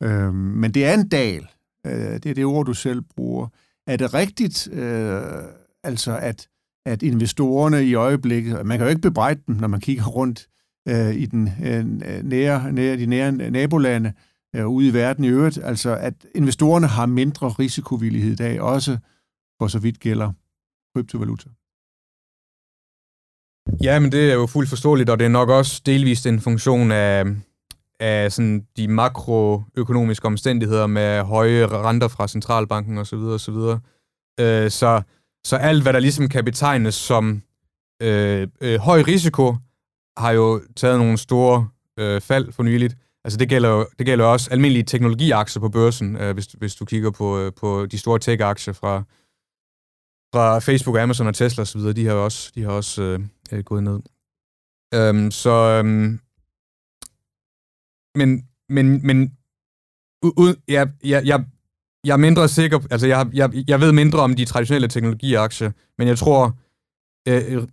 Øh, 0.03 0.33
men 0.33 0.71
det 0.71 0.85
er 0.85 0.93
en 0.93 1.07
dal. 1.07 1.47
Øh, 1.85 1.93
det 1.93 2.25
er 2.25 2.33
det 2.33 2.45
ord, 2.45 2.65
du 2.65 2.73
selv 2.73 3.01
bruger. 3.01 3.47
Er 3.87 3.97
det 3.97 4.13
rigtigt, 4.13 4.69
øh, 4.71 5.21
altså 5.83 6.17
at, 6.17 6.47
at 6.85 7.03
investorerne 7.03 7.85
i 7.85 7.93
øjeblikket, 7.93 8.65
man 8.65 8.77
kan 8.77 8.85
jo 8.85 8.89
ikke 8.89 9.01
bebrejde 9.01 9.41
dem, 9.47 9.55
når 9.55 9.67
man 9.67 9.79
kigger 9.79 10.05
rundt 10.05 10.47
øh, 10.87 11.15
i 11.15 11.25
den 11.25 11.49
øh, 11.63 11.85
nære, 12.23 12.71
nære, 12.71 12.97
de 12.97 13.05
nære 13.05 13.31
nabolande, 13.31 14.13
øh, 14.55 14.67
ude 14.67 14.87
i 14.87 14.93
verden 14.93 15.23
i 15.23 15.27
øvrigt, 15.27 15.59
altså 15.63 15.95
at 15.95 16.13
investorerne 16.35 16.87
har 16.87 17.05
mindre 17.05 17.49
risikovillighed 17.49 18.31
i 18.31 18.35
dag, 18.35 18.61
også 18.61 18.97
for 19.61 19.67
så 19.67 19.79
vidt 19.79 19.99
gælder 19.99 20.31
kryptovaluta. 20.95 21.49
Ja, 23.83 23.99
men 23.99 24.11
det 24.11 24.31
er 24.31 24.33
jo 24.33 24.45
fuldt 24.45 24.69
forståeligt, 24.69 25.09
og 25.09 25.19
det 25.19 25.25
er 25.25 25.29
nok 25.29 25.49
også 25.49 25.81
delvist 25.85 26.25
en 26.25 26.39
funktion 26.39 26.91
af, 26.91 27.25
af 28.01 28.31
sådan 28.31 28.65
de 28.77 28.87
makroøkonomiske 28.87 30.25
omstændigheder 30.25 30.87
med 30.87 31.21
høje 31.21 31.65
renter 31.67 32.07
fra 32.07 32.27
centralbanken 32.27 32.97
osv. 32.97 33.17
osv. 33.17 33.55
Øh, 34.39 34.71
så, 34.71 35.01
så 35.45 35.55
alt, 35.55 35.83
hvad 35.83 35.93
der 35.93 35.99
ligesom 35.99 36.29
kan 36.29 36.45
betegnes 36.45 36.95
som 36.95 37.41
øh, 38.01 38.47
øh, 38.61 38.79
høj 38.79 39.01
risiko, 39.07 39.55
har 40.17 40.31
jo 40.31 40.61
taget 40.75 40.99
nogle 40.99 41.17
store 41.17 41.67
øh, 41.99 42.21
fald 42.21 42.51
for 42.51 42.63
nyligt. 42.63 42.97
Altså 43.23 43.37
det 43.37 43.49
gælder 43.49 43.69
jo 43.69 43.85
det 43.99 44.05
gælder 44.05 44.25
også 44.25 44.51
almindelige 44.51 44.83
teknologiaktier 44.83 45.61
på 45.61 45.69
børsen, 45.69 46.15
øh, 46.15 46.33
hvis, 46.33 46.45
hvis 46.45 46.75
du 46.75 46.85
kigger 46.85 47.11
på, 47.11 47.39
øh, 47.39 47.51
på 47.53 47.85
de 47.85 47.97
store 47.97 48.19
tech-aktier 48.19 48.73
fra, 48.73 49.03
fra 50.33 50.59
Facebook, 50.59 50.97
Amazon 50.97 51.27
og 51.27 51.35
Tesla 51.35 51.61
osv., 51.61 51.81
de 51.81 52.05
har 52.05 52.13
også, 52.13 52.51
de 52.55 52.63
har 52.63 52.71
også 52.71 53.01
øh, 53.01 53.19
øh, 53.51 53.63
gået 53.63 53.83
ned. 53.83 53.99
Øhm, 54.93 55.31
så, 55.31 55.49
øhm, 55.49 56.19
men, 58.15 58.43
men, 58.69 59.07
men 59.07 59.31
u- 60.25 60.63
jeg, 60.67 60.89
jeg, 61.03 61.25
jeg, 61.25 61.45
jeg 62.03 62.13
er 62.13 62.17
mindre 62.17 62.47
sikker, 62.47 62.79
altså 62.91 63.07
jeg, 63.07 63.29
jeg, 63.33 63.63
jeg 63.67 63.79
ved 63.79 63.91
mindre 63.91 64.19
om 64.19 64.35
de 64.35 64.45
traditionelle 64.45 64.87
teknologiaktier, 64.87 65.71
men 65.97 66.07
jeg 66.07 66.17
tror, 66.17 66.57
øh, 67.27 67.53
øh, 67.53 67.63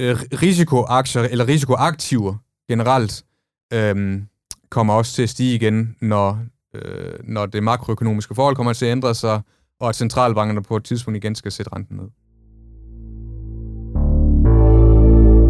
øh, 0.00 0.16
risikoaktier 0.42 1.22
eller 1.22 1.48
risikoaktiver 1.48 2.34
generelt 2.68 3.24
øh, 3.72 4.22
kommer 4.70 4.94
også 4.94 5.14
til 5.14 5.22
at 5.22 5.30
stige 5.30 5.54
igen, 5.54 5.96
når, 6.00 6.38
øh, 6.74 7.12
når 7.24 7.46
det 7.46 7.62
makroøkonomiske 7.62 8.34
forhold 8.34 8.56
kommer 8.56 8.72
til 8.72 8.86
at 8.86 8.92
ændre 8.92 9.14
sig, 9.14 9.40
og 9.80 9.88
at 9.88 9.96
centralbankerne 9.96 10.62
på 10.62 10.76
et 10.76 10.84
tidspunkt 10.84 11.16
igen 11.16 11.34
skal 11.34 11.52
sætte 11.52 11.70
renten 11.76 11.96
ned. 11.96 12.08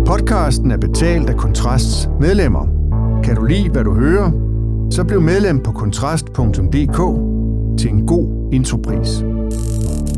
Podcasten 0.07 0.71
er 0.71 0.77
betalt 0.77 1.31
af 1.31 1.37
Kontrasts 1.37 2.09
medlemmer. 2.21 2.78
Kan 3.29 3.37
du 3.37 3.45
lide, 3.45 3.69
hvad 3.69 3.85
du 3.85 3.95
hører? 3.95 4.31
Så 4.91 5.05
bliv 5.05 5.21
medlem 5.21 5.63
på 5.63 5.73
kontrast.dk 5.73 7.01
til 7.79 7.91
en 7.91 8.07
god 8.07 8.51
intropris. 8.53 9.09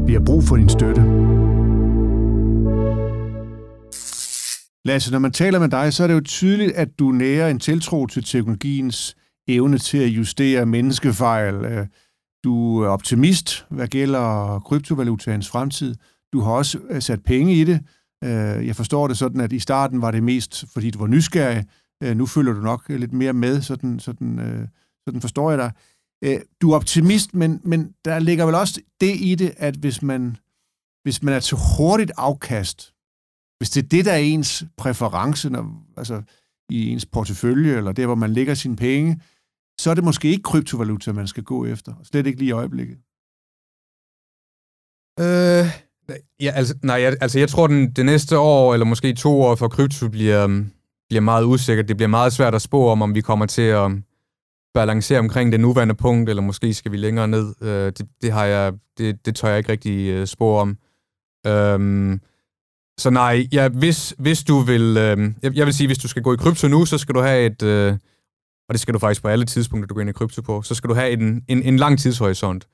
Vi 0.07 0.13
har 0.13 0.23
brug 0.27 0.45
for 0.45 0.57
din 0.57 0.69
støtte. 0.69 1.03
Lasse, 4.85 5.13
når 5.13 5.19
man 5.19 5.33
taler 5.33 5.59
med 5.59 5.69
dig, 5.69 5.93
så 5.93 6.03
er 6.03 6.07
det 6.07 6.15
jo 6.15 6.21
tydeligt, 6.21 6.73
at 6.73 6.89
du 6.99 7.11
nærer 7.11 7.49
en 7.49 7.59
tiltro 7.59 8.07
til 8.07 8.25
teknologiens 8.25 9.17
evne 9.49 9.79
til 9.79 9.99
at 9.99 10.09
justere 10.09 10.67
menneskefejl. 10.67 11.55
Øh, 11.55 11.87
du 12.45 12.83
er 12.83 12.89
optimist, 12.89 13.67
hvad 13.71 13.89
gælder 13.89 14.59
kryptovalutaens 14.67 15.49
fremtid. 15.49 15.95
Du 16.33 16.41
har 16.41 16.53
også 16.53 16.79
øh, 16.91 17.03
sat 17.03 17.21
penge 17.25 17.55
i 17.55 17.65
det. 17.65 17.81
Øh, 18.25 18.67
jeg 18.67 18.77
forstår 18.77 19.09
det 19.09 19.19
sådan, 19.19 19.41
at 19.41 19.53
i 19.53 19.59
starten 19.59 20.03
var 20.03 20.11
det 20.11 20.23
mest, 20.23 20.65
fordi 20.73 20.91
du 20.91 20.99
var 20.99 21.07
nysgerrig. 21.07 21.65
Øh, 22.03 22.17
nu 22.17 22.27
følger 22.27 22.53
du 22.53 22.61
nok 22.61 22.89
lidt 22.89 23.13
mere 23.13 23.33
med, 23.33 23.63
sådan, 23.63 24.01
sådan, 24.01 24.39
øh, 24.39 24.69
sådan 25.07 25.21
forstår 25.21 25.51
jeg 25.51 25.59
dig. 25.59 25.73
Øh, 26.25 26.41
du 26.61 26.71
er 26.71 26.77
optimist, 26.77 27.35
men, 27.35 27.61
men 27.65 27.95
der 28.05 28.19
ligger 28.19 28.45
vel 28.45 28.55
også 28.55 28.81
det 29.01 29.17
i 29.21 29.35
det, 29.35 29.55
at 29.57 29.77
hvis 29.77 30.03
man, 30.03 30.37
hvis 31.03 31.23
man 31.23 31.35
er 31.35 31.41
til 31.41 31.57
hurtigt 31.77 32.13
afkast, 32.17 32.95
hvis 33.59 33.71
det 33.71 33.85
er 33.85 33.89
det, 33.89 34.05
der 34.05 34.13
er 34.13 34.17
ens 34.19 34.65
præference, 34.77 35.51
når, 35.51 35.85
altså 35.97 36.23
i 36.71 36.89
ens 36.89 37.07
portefølje, 37.07 37.77
eller 37.77 37.93
der, 37.93 38.07
hvor 38.07 38.15
man 38.15 38.33
lægger 38.33 38.55
sine 38.55 38.77
penge, 38.77 39.21
så 39.81 39.91
er 39.91 39.95
det 39.95 40.05
måske 40.05 40.29
ikke 40.29 40.43
kryptovaluta, 40.43 41.13
man 41.13 41.27
skal 41.27 41.43
gå 41.43 41.67
efter. 41.67 41.95
Slet 42.03 42.27
ikke 42.27 42.39
lige 42.39 42.49
i 42.49 42.53
øjeblikket. 42.53 42.99
Øh, 45.21 45.67
ja, 46.41 46.51
altså, 46.51 46.79
nej, 46.83 47.17
altså 47.21 47.39
jeg 47.39 47.49
tror, 47.49 47.67
den, 47.67 47.93
det 47.93 48.07
næste 48.07 48.39
år, 48.39 48.73
eller 48.75 48.87
måske 48.87 49.15
to 49.15 49.43
år 49.43 49.55
for 49.55 49.69
krypto, 49.69 50.09
bliver, 50.09 50.65
bliver 51.11 51.21
meget 51.21 51.45
usikkert. 51.45 51.89
Det 51.89 51.97
bliver 51.97 52.09
meget 52.09 52.33
svært 52.33 52.55
at 52.55 52.63
spå 52.63 52.89
om, 52.89 53.03
om 53.03 53.15
vi 53.15 53.21
kommer 53.21 53.47
til 53.47 53.63
at 53.63 53.91
balancere 54.75 55.19
omkring 55.19 55.53
det 55.53 55.61
nuværende 55.61 55.95
punkt, 55.95 56.31
eller 56.31 56.43
måske 56.43 56.75
skal 56.75 56.93
vi 56.93 56.97
længere 56.97 57.29
ned. 57.29 57.55
Øh, 57.63 57.87
det, 57.87 58.07
det, 58.23 58.33
har 58.33 58.45
jeg, 58.45 58.73
det, 58.99 59.27
det 59.27 59.37
tør 59.37 59.49
jeg 59.49 59.59
ikke 59.59 59.73
rigtig 59.73 60.09
øh, 60.09 60.27
spå 60.27 60.57
om. 60.57 60.77
Øhm, 61.47 62.21
så 62.99 63.11
nej, 63.11 63.49
ja, 63.53 63.69
hvis, 63.69 64.15
hvis 64.19 64.45
du 64.45 64.59
vil... 64.59 64.97
Øh, 64.97 65.33
jeg, 65.43 65.57
jeg 65.57 65.67
vil 65.67 65.75
sige, 65.75 65.87
hvis 65.87 65.99
du 65.99 66.09
skal 66.09 66.23
gå 66.23 66.33
i 66.35 66.37
krypto 66.37 66.69
nu, 66.69 66.85
så 66.85 66.99
skal 66.99 67.15
du 67.15 67.21
have 67.21 67.47
et... 67.47 67.63
Øh, 67.63 67.93
og 68.69 68.75
det 68.75 68.81
skal 68.81 68.95
du 68.95 68.99
faktisk 68.99 69.23
på 69.23 69.29
alle 69.29 69.45
tidspunkter, 69.45 69.87
du 69.87 69.95
går 69.95 70.01
ind 70.01 70.11
i 70.11 70.13
krypto 70.13 70.43
på, 70.43 70.63
så 70.63 70.75
skal 70.75 70.91
du 70.91 70.95
have 70.95 71.11
en, 71.11 71.45
en, 71.49 71.63
en 71.63 71.77
lang 71.77 71.99
tidshorisont. 71.99 72.69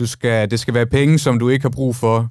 Du 0.00 0.06
skal, 0.06 0.50
det 0.50 0.60
skal 0.60 0.74
være 0.74 0.86
penge, 0.86 1.18
som 1.18 1.38
du 1.38 1.48
ikke 1.48 1.62
har 1.62 1.70
brug 1.70 1.96
for 1.96 2.28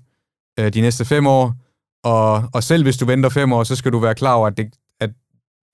øh, 0.59 0.73
de 0.73 0.81
næste 0.81 1.05
fem 1.05 1.27
år, 1.27 1.55
og, 2.03 2.49
og 2.53 2.63
selv 2.63 2.83
hvis 2.83 2.97
du 2.97 3.05
venter 3.05 3.29
fem 3.29 3.53
år, 3.53 3.63
så 3.63 3.75
skal 3.75 3.91
du 3.91 3.99
være 3.99 4.15
klar 4.15 4.33
over, 4.33 4.47
at 4.47 4.57
det, 4.57 4.73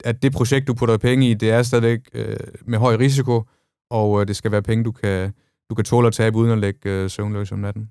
at, 0.06 0.22
det 0.22 0.32
projekt, 0.32 0.68
du 0.68 0.74
putter 0.74 0.98
penge 0.98 1.30
i, 1.30 1.34
det 1.34 1.52
er 1.52 1.64
stadigvæk 1.64 2.00
øh, 2.14 2.38
med 2.66 2.78
høj 2.78 2.96
risiko, 2.96 3.44
og 3.90 4.22
øh, 4.22 4.28
det 4.28 4.36
skal 4.36 4.52
være 4.52 4.62
penge, 4.62 4.84
du 4.84 4.92
kan, 4.92 5.34
du 5.70 5.76
kan 5.76 5.86
tåle 5.86 6.08
at 6.08 6.14
tabe 6.14 6.38
uden 6.38 6.52
at 6.52 6.58
lægge 6.58 6.90
øh, 6.90 7.10
søvnløs 7.10 7.52
om 7.52 7.60
natten. 7.60 7.90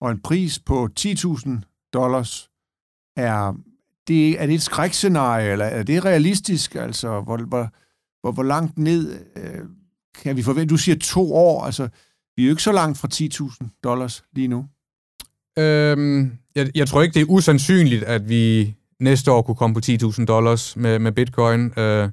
Og 0.00 0.10
en 0.10 0.20
pris 0.20 0.58
på 0.58 0.88
10.000 1.00 1.50
dollars 1.92 2.50
er 3.16 3.54
det, 4.08 4.42
er 4.42 4.46
det 4.46 4.54
et 4.54 4.62
skrækscenarie, 4.62 5.52
eller 5.52 5.64
er 5.64 5.82
det 5.82 6.04
realistisk? 6.04 6.74
Altså, 6.74 7.20
hvor, 7.20 7.36
hvor, 7.36 7.68
hvor, 8.20 8.32
hvor 8.32 8.42
langt 8.42 8.78
ned 8.78 9.20
øh, 9.36 9.60
kan 10.22 10.36
vi 10.36 10.42
forvente? 10.42 10.72
Du 10.72 10.76
siger 10.76 10.96
to 10.98 11.34
år, 11.34 11.64
altså 11.64 11.88
vi 12.36 12.42
er 12.42 12.46
jo 12.46 12.52
ikke 12.52 12.62
så 12.62 12.72
langt 12.72 12.98
fra 12.98 13.08
10.000 13.62 13.80
dollars 13.84 14.24
lige 14.32 14.48
nu. 14.48 14.66
Øhm, 15.58 16.38
jeg, 16.54 16.70
jeg 16.74 16.88
tror 16.88 17.02
ikke, 17.02 17.14
det 17.14 17.22
er 17.22 17.30
usandsynligt, 17.30 18.04
at 18.04 18.28
vi 18.28 18.74
næste 19.02 19.32
år 19.32 19.42
kunne 19.42 19.54
komme 19.54 19.74
på 19.74 19.80
10.000 19.84 20.24
dollars 20.24 20.76
med, 20.76 20.98
med 20.98 21.12
bitcoin. 21.12 21.78
Øh, 21.78 22.08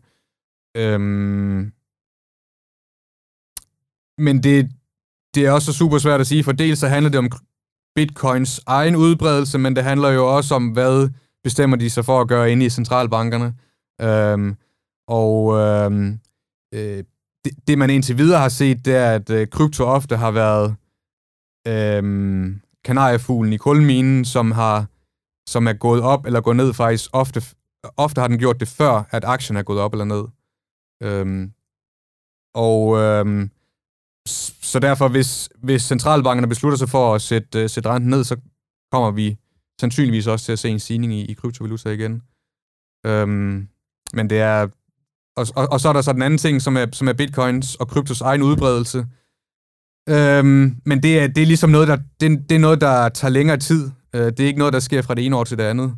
øh, 0.78 1.00
men 4.18 4.44
det, 4.44 4.70
det 5.36 5.46
er 5.46 5.52
også 5.52 5.74
super 5.74 5.98
svært 5.98 6.22
at 6.22 6.28
sige, 6.28 6.44
for 6.44 6.52
dels 6.52 6.80
så 6.80 6.88
handler 6.88 7.10
det 7.10 7.20
om 7.20 7.30
bitcoins 7.96 8.62
egen 8.66 8.96
udbredelse, 8.96 9.58
men 9.58 9.76
det 9.76 9.84
handler 9.84 10.10
jo 10.10 10.36
også 10.36 10.56
om, 10.56 10.68
hvad 10.68 11.10
bestemmer 11.44 11.78
de 11.78 11.90
sig 11.90 12.06
for 12.06 12.22
at 12.22 12.28
gøre 12.28 12.52
inde 12.52 12.66
i 12.66 12.70
centralbankerne. 12.70 13.54
Øhm, 14.02 14.56
og 15.08 15.58
øhm, 15.58 16.20
øh, 16.74 17.04
det, 17.46 17.68
det, 17.68 17.78
man 17.78 17.90
indtil 17.90 18.18
videre 18.18 18.40
har 18.40 18.50
set, 18.50 18.86
det 18.86 18.96
er, 18.96 19.12
at 19.12 19.30
øh, 19.30 19.48
krypto 19.48 19.84
ofte 19.84 20.18
har 20.18 20.32
været 20.32 20.76
øhm, 21.68 22.62
kanariefuglen 22.86 23.54
i 23.54 23.58
kulminen, 23.58 24.26
som 24.26 24.52
har 24.52 24.86
som 25.50 25.68
er 25.68 25.74
gået 25.74 26.02
op 26.02 26.26
eller 26.26 26.42
gået 26.42 26.56
ned 26.56 26.74
faktisk 26.74 27.10
ofte, 27.14 27.44
ofte 27.98 28.22
har 28.22 28.28
den 28.28 28.40
gjort 28.40 28.60
det 28.60 28.68
før, 28.68 29.04
at 29.12 29.24
aktien 29.26 29.58
er 29.58 29.64
gået 29.64 29.80
op 29.80 29.94
eller 29.94 30.06
ned. 30.06 30.24
Øhm, 31.04 31.52
og 32.54 32.98
øhm, 32.98 33.52
så 34.62 34.80
derfor, 34.80 35.08
hvis, 35.08 35.50
hvis 35.58 35.82
centralbankerne 35.82 36.48
beslutter 36.48 36.78
sig 36.78 36.90
for 36.90 37.16
at 37.16 37.22
sætte, 37.22 37.64
uh, 37.64 37.70
sætte 37.70 37.90
renten 37.90 38.10
ned, 38.10 38.24
så 38.24 38.38
kommer 38.92 39.12
vi 39.12 39.38
sandsynligvis 39.82 40.28
også 40.28 40.46
til 40.46 40.52
at 40.52 40.60
se 40.60 40.70
en 40.70 40.80
stigning 40.80 41.14
i, 41.14 41.26
i 41.26 41.34
kryptovaluta 41.34 41.90
igen. 41.90 42.24
Øhm, 43.06 43.68
men 44.14 44.30
det 44.30 44.40
er... 44.40 44.68
Og, 45.36 45.48
og, 45.56 45.68
og 45.72 45.80
så 45.80 45.90
er 45.90 45.94
der 45.94 46.02
så 46.02 46.14
den 46.14 46.22
anden 46.22 46.38
ting, 46.38 46.62
som 46.62 46.78
er, 46.78 46.86
som 46.94 47.08
er 47.08 47.14
bitcoins 47.14 47.76
og 47.76 47.88
kryptos 47.88 48.22
egen 48.22 48.42
udbredelse. 48.42 49.08
Øhm, 50.10 50.82
men 50.86 51.04
det 51.04 51.20
er, 51.20 51.28
det 51.28 51.42
er 51.42 51.46
ligesom 51.46 51.70
noget, 51.70 51.88
der, 51.88 51.98
det, 52.20 52.50
det 52.50 52.56
er 52.56 52.60
noget, 52.60 52.82
der 52.82 53.10
tager 53.10 53.32
længere 53.32 53.58
tid. 53.58 53.92
Øh, 54.16 54.26
det 54.26 54.40
er 54.40 54.48
ikke 54.48 54.60
noget, 54.60 54.74
der 54.74 54.80
sker 54.80 55.02
fra 55.02 55.16
det 55.16 55.26
ene 55.26 55.36
år 55.36 55.44
til 55.44 55.58
det 55.58 55.64
andet. 55.64 55.96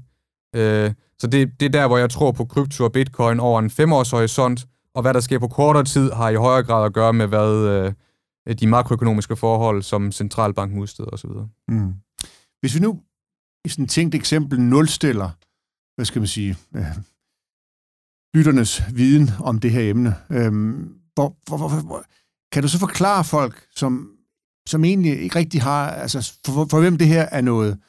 Øh, 0.55 0.93
så 1.19 1.27
det, 1.27 1.59
det 1.59 1.65
er 1.65 1.69
der, 1.69 1.87
hvor 1.87 1.97
jeg 1.97 2.09
tror 2.09 2.31
på 2.31 2.45
krypto 2.45 2.83
og 2.83 2.91
bitcoin 2.91 3.39
over 3.39 3.59
en 3.59 3.69
femårshorisont, 3.69 4.67
og 4.93 5.01
hvad 5.01 5.13
der 5.13 5.19
sker 5.19 5.39
på 5.39 5.47
kortere 5.47 5.83
tid, 5.83 6.11
har 6.11 6.29
i 6.29 6.35
højere 6.35 6.63
grad 6.63 6.85
at 6.85 6.93
gøre 6.93 7.13
med, 7.13 7.27
hvad 7.27 7.67
øh, 8.47 8.55
de 8.55 8.67
makroøkonomiske 8.67 9.35
forhold, 9.35 9.83
som 9.83 10.11
centralbanken 10.11 10.79
udsteder 10.79 11.09
osv. 11.09 11.29
Mm. 11.67 11.93
Hvis 12.59 12.75
vi 12.75 12.79
nu 12.79 13.01
i 13.65 13.69
sådan 13.69 13.85
et 13.85 13.89
tænkt 13.89 14.15
eksempel 14.15 14.61
nulstiller, 14.61 15.29
hvad 15.95 16.05
skal 16.05 16.19
man 16.19 16.27
sige, 16.27 16.57
øh, 16.75 16.97
lytternes 18.33 18.81
viden 18.93 19.29
om 19.39 19.59
det 19.59 19.71
her 19.71 19.89
emne, 19.89 20.15
øh, 20.29 20.51
hvor, 21.13 21.35
hvor, 21.47 21.57
hvor, 21.57 21.81
hvor, 21.85 22.03
kan 22.51 22.63
du 22.63 22.69
så 22.69 22.79
forklare 22.79 23.23
folk, 23.23 23.65
som, 23.75 24.11
som 24.67 24.83
egentlig 24.85 25.21
ikke 25.21 25.35
rigtig 25.35 25.61
har, 25.61 25.91
altså 25.91 26.33
for, 26.45 26.67
for 26.69 26.79
hvem 26.79 26.97
det 26.97 27.07
her 27.07 27.21
er 27.21 27.41
noget 27.41 27.79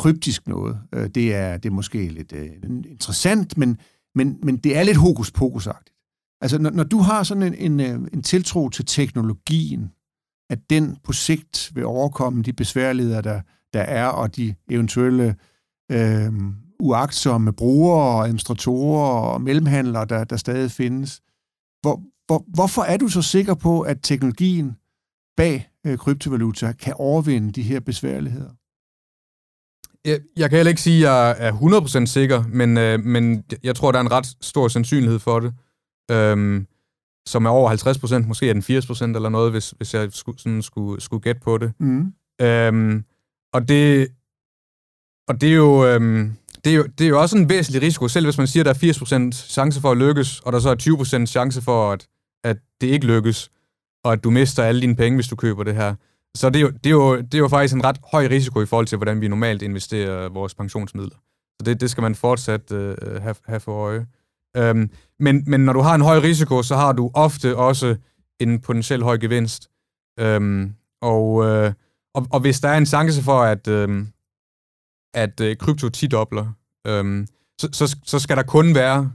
kryptisk 0.00 0.48
noget, 0.48 0.78
øh, 0.92 1.08
det, 1.08 1.34
er, 1.34 1.56
det 1.56 1.68
er 1.68 1.72
måske 1.72 2.08
lidt 2.08 2.32
øh, 2.32 2.48
interessant, 2.90 3.58
men, 3.58 3.78
men, 4.14 4.38
men 4.42 4.56
det 4.56 4.76
er 4.76 4.82
lidt 4.82 4.96
hokus 4.96 5.30
pokus 5.30 5.66
-agtigt. 5.66 6.38
Altså, 6.40 6.58
når, 6.58 6.70
når 6.70 6.84
du 6.84 6.98
har 6.98 7.22
sådan 7.22 7.42
en, 7.42 7.54
en, 7.54 7.80
øh, 7.80 8.08
en 8.12 8.22
tiltro 8.22 8.68
til 8.68 8.86
teknologien, 8.86 9.90
at 10.50 10.58
den 10.70 10.96
på 11.04 11.12
sigt 11.12 11.70
vil 11.74 11.84
overkomme 11.84 12.42
de 12.42 12.52
besværligheder, 12.52 13.20
der, 13.20 13.40
der 13.72 13.80
er, 13.80 14.06
og 14.06 14.36
de 14.36 14.54
eventuelle 14.70 15.36
øh, 15.92 16.32
uagtsomme 16.80 17.52
brugere 17.52 18.16
og 18.16 18.24
administratorer 18.24 19.20
og 19.20 19.42
mellemhandlere, 19.42 20.04
der, 20.04 20.24
der 20.24 20.36
stadig 20.36 20.70
findes. 20.70 21.20
Hvor, 21.80 22.02
hvor, 22.26 22.44
hvorfor 22.54 22.82
er 22.82 22.96
du 22.96 23.08
så 23.08 23.22
sikker 23.22 23.54
på, 23.54 23.80
at 23.80 23.98
teknologien 24.02 24.76
bag 25.36 25.70
øh, 25.86 25.98
kryptovaluta 25.98 26.72
kan 26.72 26.94
overvinde 26.96 27.52
de 27.52 27.62
her 27.62 27.80
besværligheder? 27.80 28.50
Jeg, 30.04 30.20
jeg 30.36 30.50
kan 30.50 30.56
heller 30.56 30.70
ikke 30.70 30.80
sige, 30.80 31.08
at 31.08 31.12
jeg 31.12 31.36
er 31.38 31.52
100% 32.02 32.06
sikker, 32.06 32.44
men, 32.48 32.78
øh, 32.78 33.04
men 33.04 33.44
jeg 33.62 33.76
tror, 33.76 33.92
der 33.92 33.98
er 33.98 34.02
en 34.02 34.12
ret 34.12 34.26
stor 34.40 34.68
sandsynlighed 34.68 35.18
for 35.18 35.40
det, 35.40 35.54
øhm, 36.10 36.66
som 37.26 37.44
er 37.44 37.50
over 37.50 37.70
50%, 38.22 38.26
måske 38.28 38.48
er 38.48 38.52
den 38.52 38.62
80% 38.62 39.16
eller 39.16 39.28
noget, 39.28 39.50
hvis, 39.50 39.70
hvis 39.70 39.94
jeg 39.94 40.08
skulle, 40.12 40.38
sådan 40.38 40.62
skulle, 40.62 41.00
skulle 41.00 41.22
gætte 41.22 41.40
på 41.40 41.58
det. 41.58 41.72
Mm. 41.80 42.12
Øhm, 42.40 43.04
og 43.52 43.68
det, 43.68 44.08
og 45.28 45.40
det 45.40 45.48
er 45.48 45.54
jo... 45.54 45.86
Øhm, 45.86 46.32
det 46.64 46.72
er, 46.72 46.76
jo, 46.76 46.82
det 46.98 47.04
er 47.04 47.08
jo 47.08 47.20
også 47.20 47.38
en 47.38 47.48
væsentlig 47.48 47.82
risiko, 47.82 48.08
selv 48.08 48.26
hvis 48.26 48.38
man 48.38 48.46
siger, 48.46 48.70
at 48.70 48.80
der 48.82 48.88
er 48.88 49.30
80% 49.30 49.32
chance 49.32 49.80
for 49.80 49.90
at 49.90 49.96
lykkes, 49.96 50.40
og 50.40 50.52
der 50.52 50.58
så 50.58 50.70
er 50.70 51.22
20% 51.22 51.26
chance 51.26 51.62
for, 51.62 51.92
at, 51.92 52.06
at 52.44 52.56
det 52.80 52.86
ikke 52.86 53.06
lykkes, 53.06 53.50
og 54.04 54.12
at 54.12 54.24
du 54.24 54.30
mister 54.30 54.62
alle 54.62 54.80
dine 54.80 54.96
penge, 54.96 55.16
hvis 55.16 55.28
du 55.28 55.36
køber 55.36 55.64
det 55.64 55.74
her. 55.74 55.94
Så 56.36 56.50
det 56.50 56.56
er, 56.56 56.60
jo, 56.60 56.70
det, 56.70 56.86
er 56.86 56.90
jo, 56.90 57.16
det 57.16 57.34
er 57.34 57.38
jo 57.38 57.48
faktisk 57.48 57.74
en 57.74 57.84
ret 57.84 58.00
høj 58.12 58.26
risiko 58.26 58.62
i 58.62 58.66
forhold 58.66 58.86
til, 58.86 58.98
hvordan 58.98 59.20
vi 59.20 59.28
normalt 59.28 59.62
investerer 59.62 60.28
vores 60.28 60.54
pensionsmidler. 60.54 61.16
Så 61.60 61.64
det, 61.64 61.80
det 61.80 61.90
skal 61.90 62.02
man 62.02 62.14
fortsat 62.14 62.72
øh, 62.72 63.22
have, 63.22 63.34
have 63.46 63.60
for 63.60 63.72
øje. 63.72 64.06
Øhm, 64.56 64.90
men, 65.18 65.44
men 65.46 65.60
når 65.60 65.72
du 65.72 65.80
har 65.80 65.94
en 65.94 66.00
høj 66.00 66.18
risiko, 66.18 66.62
så 66.62 66.76
har 66.76 66.92
du 66.92 67.10
ofte 67.14 67.56
også 67.56 67.96
en 68.40 68.60
potentiel 68.60 69.02
høj 69.02 69.18
gevinst. 69.18 69.70
Øhm, 70.20 70.74
og, 71.02 71.44
øh, 71.44 71.72
og, 72.14 72.26
og 72.30 72.40
hvis 72.40 72.60
der 72.60 72.68
er 72.68 72.78
en 72.78 72.86
chance 72.86 73.22
for, 73.22 73.42
at, 73.42 73.68
øh, 73.68 74.06
at 75.14 75.40
øh, 75.40 75.56
krypto 75.56 75.86
10-dobler, 75.96 76.52
øh, 76.86 77.26
så, 77.60 77.68
så, 77.72 77.96
så 78.04 78.18
skal 78.18 78.36
der 78.36 78.42
kun 78.42 78.74
være 78.74 79.12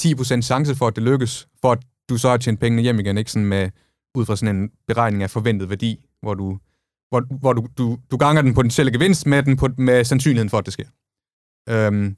10% 0.00 0.40
chance 0.40 0.74
for, 0.74 0.86
at 0.86 0.96
det 0.96 1.02
lykkes, 1.02 1.48
for 1.60 1.72
at 1.72 1.78
du 2.08 2.16
så 2.16 2.28
har 2.28 2.36
tjent 2.36 2.60
pengene 2.60 2.82
hjem 2.82 3.00
igen, 3.00 3.18
ikke 3.18 3.32
sådan 3.32 3.48
med, 3.48 3.70
ud 4.14 4.26
fra 4.26 4.36
sådan 4.36 4.56
en 4.56 4.70
beregning 4.86 5.22
af 5.22 5.30
forventet 5.30 5.70
værdi, 5.70 6.06
hvor 6.22 6.34
du, 6.34 6.58
hvor, 7.08 7.38
hvor 7.38 7.52
du, 7.52 7.66
du, 7.78 7.98
du 8.10 8.16
ganger 8.16 8.42
den 8.42 8.54
potentielle 8.54 8.92
gevinst 8.92 9.26
med, 9.26 9.42
den, 9.42 9.58
med 9.78 10.04
sandsynligheden 10.04 10.50
for, 10.50 10.58
at 10.58 10.66
det 10.66 10.72
sker. 10.72 10.86
Øhm, 11.68 12.16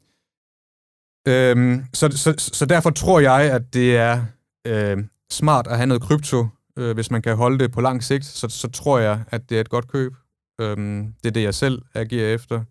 øhm, 1.29 1.85
så, 1.95 2.11
så, 2.11 2.35
så 2.38 2.67
derfor 2.67 2.91
tror 2.91 3.21
jeg, 3.21 3.53
at 3.53 3.75
det 3.75 3.97
er 3.97 4.25
øh, 4.67 5.05
smart 5.31 5.67
at 5.67 5.77
have 5.77 5.87
noget 5.87 6.03
krypto, 6.03 6.47
øh, 6.79 6.95
hvis 6.95 7.11
man 7.11 7.23
kan 7.23 7.37
holde 7.37 7.59
det 7.59 7.73
på 7.73 7.81
lang 7.81 8.05
sigt, 8.05 8.25
så, 8.25 8.49
så 8.49 8.69
tror 8.71 8.99
jeg, 8.99 9.25
at 9.29 9.51
det 9.51 9.57
er 9.57 9.61
et 9.61 9.71
godt 9.71 9.88
køb. 9.88 10.12
Øhm, 10.61 11.15
det 11.23 11.29
er 11.29 11.33
det, 11.33 11.43
jeg 11.43 11.55
selv 11.55 11.83
agerer 11.95 12.35
efter, 12.35 12.65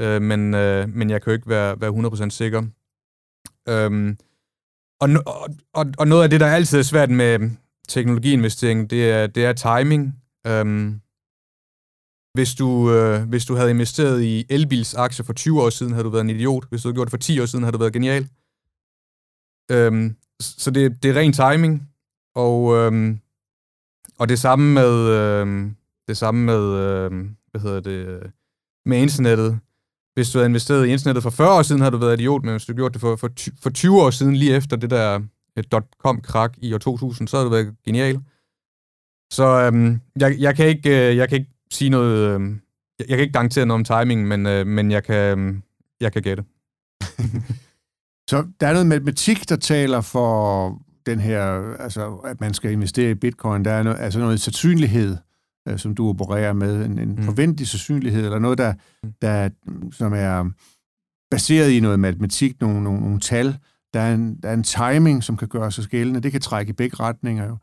øh, 0.00 0.22
men, 0.22 0.54
øh, 0.54 0.88
men 0.88 1.10
jeg 1.10 1.22
kan 1.22 1.30
jo 1.30 1.34
ikke 1.34 1.48
være, 1.48 1.80
være 1.80 2.26
100% 2.26 2.30
sikker. 2.30 2.62
Øhm, 3.68 4.18
og, 5.00 5.08
og, 5.26 5.48
og, 5.72 5.86
og 5.98 6.08
noget 6.08 6.22
af 6.22 6.30
det, 6.30 6.40
der 6.40 6.46
altid 6.46 6.78
er 6.78 6.82
svært 6.82 7.10
med 7.10 7.50
teknologiinvestering, 7.88 8.90
det 8.90 9.10
er, 9.10 9.26
det 9.26 9.44
er 9.44 9.52
timing. 9.52 10.17
Øhm, 10.46 11.00
hvis, 12.34 12.54
du, 12.54 12.90
øh, 12.92 13.28
hvis 13.28 13.44
du 13.44 13.54
havde 13.54 13.70
investeret 13.70 14.22
i 14.22 14.46
elbilsaktier 14.48 15.24
for 15.24 15.32
20 15.32 15.62
år 15.62 15.70
siden, 15.70 15.92
havde 15.92 16.04
du 16.04 16.10
været 16.10 16.24
en 16.24 16.30
idiot. 16.30 16.68
Hvis 16.68 16.82
du 16.82 16.88
havde 16.88 16.94
gjort 16.94 17.06
det 17.06 17.12
for 17.12 17.18
10 17.18 17.40
år 17.40 17.46
siden, 17.46 17.62
havde 17.62 17.72
du 17.72 17.78
været 17.78 17.92
genial. 17.92 18.28
Øhm, 19.70 20.16
så 20.40 20.70
det, 20.70 21.02
det 21.02 21.10
er 21.10 21.20
ren 21.20 21.32
timing. 21.32 21.88
Og, 22.34 22.76
øhm, 22.76 23.20
og 24.18 24.28
det 24.28 24.38
samme 24.38 24.74
med, 24.74 24.92
øhm, 25.08 25.76
det 26.08 26.16
samme 26.16 26.44
med, 26.44 26.62
øhm, 26.62 27.36
hvad 27.50 27.60
hedder 27.60 27.80
det, 27.80 28.06
øh, 28.06 28.22
med 28.86 28.98
internettet. 28.98 29.58
Hvis 30.14 30.30
du 30.30 30.38
havde 30.38 30.48
investeret 30.48 30.86
i 30.86 30.90
internettet 30.90 31.22
for 31.22 31.30
40 31.30 31.58
år 31.58 31.62
siden, 31.62 31.80
havde 31.80 31.92
du 31.92 31.98
været 31.98 32.20
idiot, 32.20 32.42
men 32.42 32.50
hvis 32.50 32.66
du 32.66 32.74
gjort 32.74 32.92
det 32.92 33.00
for, 33.00 33.16
for, 33.16 33.30
for 33.62 33.70
20 33.70 34.02
år 34.02 34.10
siden, 34.10 34.36
lige 34.36 34.56
efter 34.56 34.76
det 34.76 34.90
der 34.90 35.20
øh, 35.56 35.64
dot-com-krak 35.72 36.54
i 36.58 36.74
år 36.74 36.78
2000, 36.78 37.28
så 37.28 37.36
havde 37.36 37.44
du 37.44 37.50
været 37.50 37.74
genial. 37.84 38.20
Så 39.30 39.46
øhm, 39.46 40.00
jeg, 40.20 40.36
jeg, 40.38 40.56
kan 40.56 40.66
ikke, 40.66 41.10
øh, 41.10 41.16
jeg 41.16 41.28
kan 41.28 41.38
ikke 41.38 41.50
sige 41.70 41.90
noget... 41.90 42.40
Øh, 42.40 42.56
jeg 42.98 43.08
kan 43.08 43.18
ikke 43.18 43.32
garantere 43.32 43.66
noget 43.66 43.90
om 43.90 44.04
timing, 44.04 44.28
men, 44.28 44.46
øh, 44.46 44.66
men 44.66 44.90
jeg 44.90 45.04
kan, 45.04 45.38
øh, 45.38 45.54
jeg 46.00 46.12
kan 46.12 46.22
gætte. 46.22 46.44
så 48.30 48.46
der 48.60 48.66
er 48.66 48.72
noget 48.72 48.86
matematik, 48.86 49.48
der 49.48 49.56
taler 49.56 50.00
for 50.00 50.68
den 51.06 51.20
her, 51.20 51.42
altså 51.78 52.14
at 52.14 52.40
man 52.40 52.54
skal 52.54 52.72
investere 52.72 53.10
i 53.10 53.14
bitcoin. 53.14 53.64
Der 53.64 53.70
er 53.70 53.82
noget, 53.82 53.98
altså 54.00 54.18
noget 54.18 54.40
sandsynlighed, 54.40 55.16
øh, 55.68 55.78
som 55.78 55.94
du 55.94 56.08
opererer 56.08 56.52
med, 56.52 56.84
en, 56.84 56.98
en 56.98 57.14
mm. 57.14 57.22
forventelig 57.22 57.68
sandsynlighed, 57.68 58.24
eller 58.24 58.38
noget, 58.38 58.58
der, 58.58 58.74
mm. 59.02 59.12
der, 59.22 59.48
som 59.92 60.12
er 60.12 60.50
baseret 61.30 61.70
i 61.70 61.80
noget 61.80 62.00
matematik, 62.00 62.60
nogle, 62.60 62.82
nogle, 62.82 63.00
nogle 63.00 63.20
tal. 63.20 63.56
Der 63.94 64.00
er, 64.00 64.14
en, 64.14 64.40
der 64.42 64.48
er 64.48 64.54
en 64.54 64.62
timing, 64.62 65.24
som 65.24 65.36
kan 65.36 65.48
gøre 65.48 65.72
sig 65.72 65.84
gældende. 65.84 66.20
Det 66.20 66.32
kan 66.32 66.40
trække 66.40 66.70
i 66.70 66.72
begge 66.72 66.96
retninger 66.96 67.46
jo. 67.46 67.56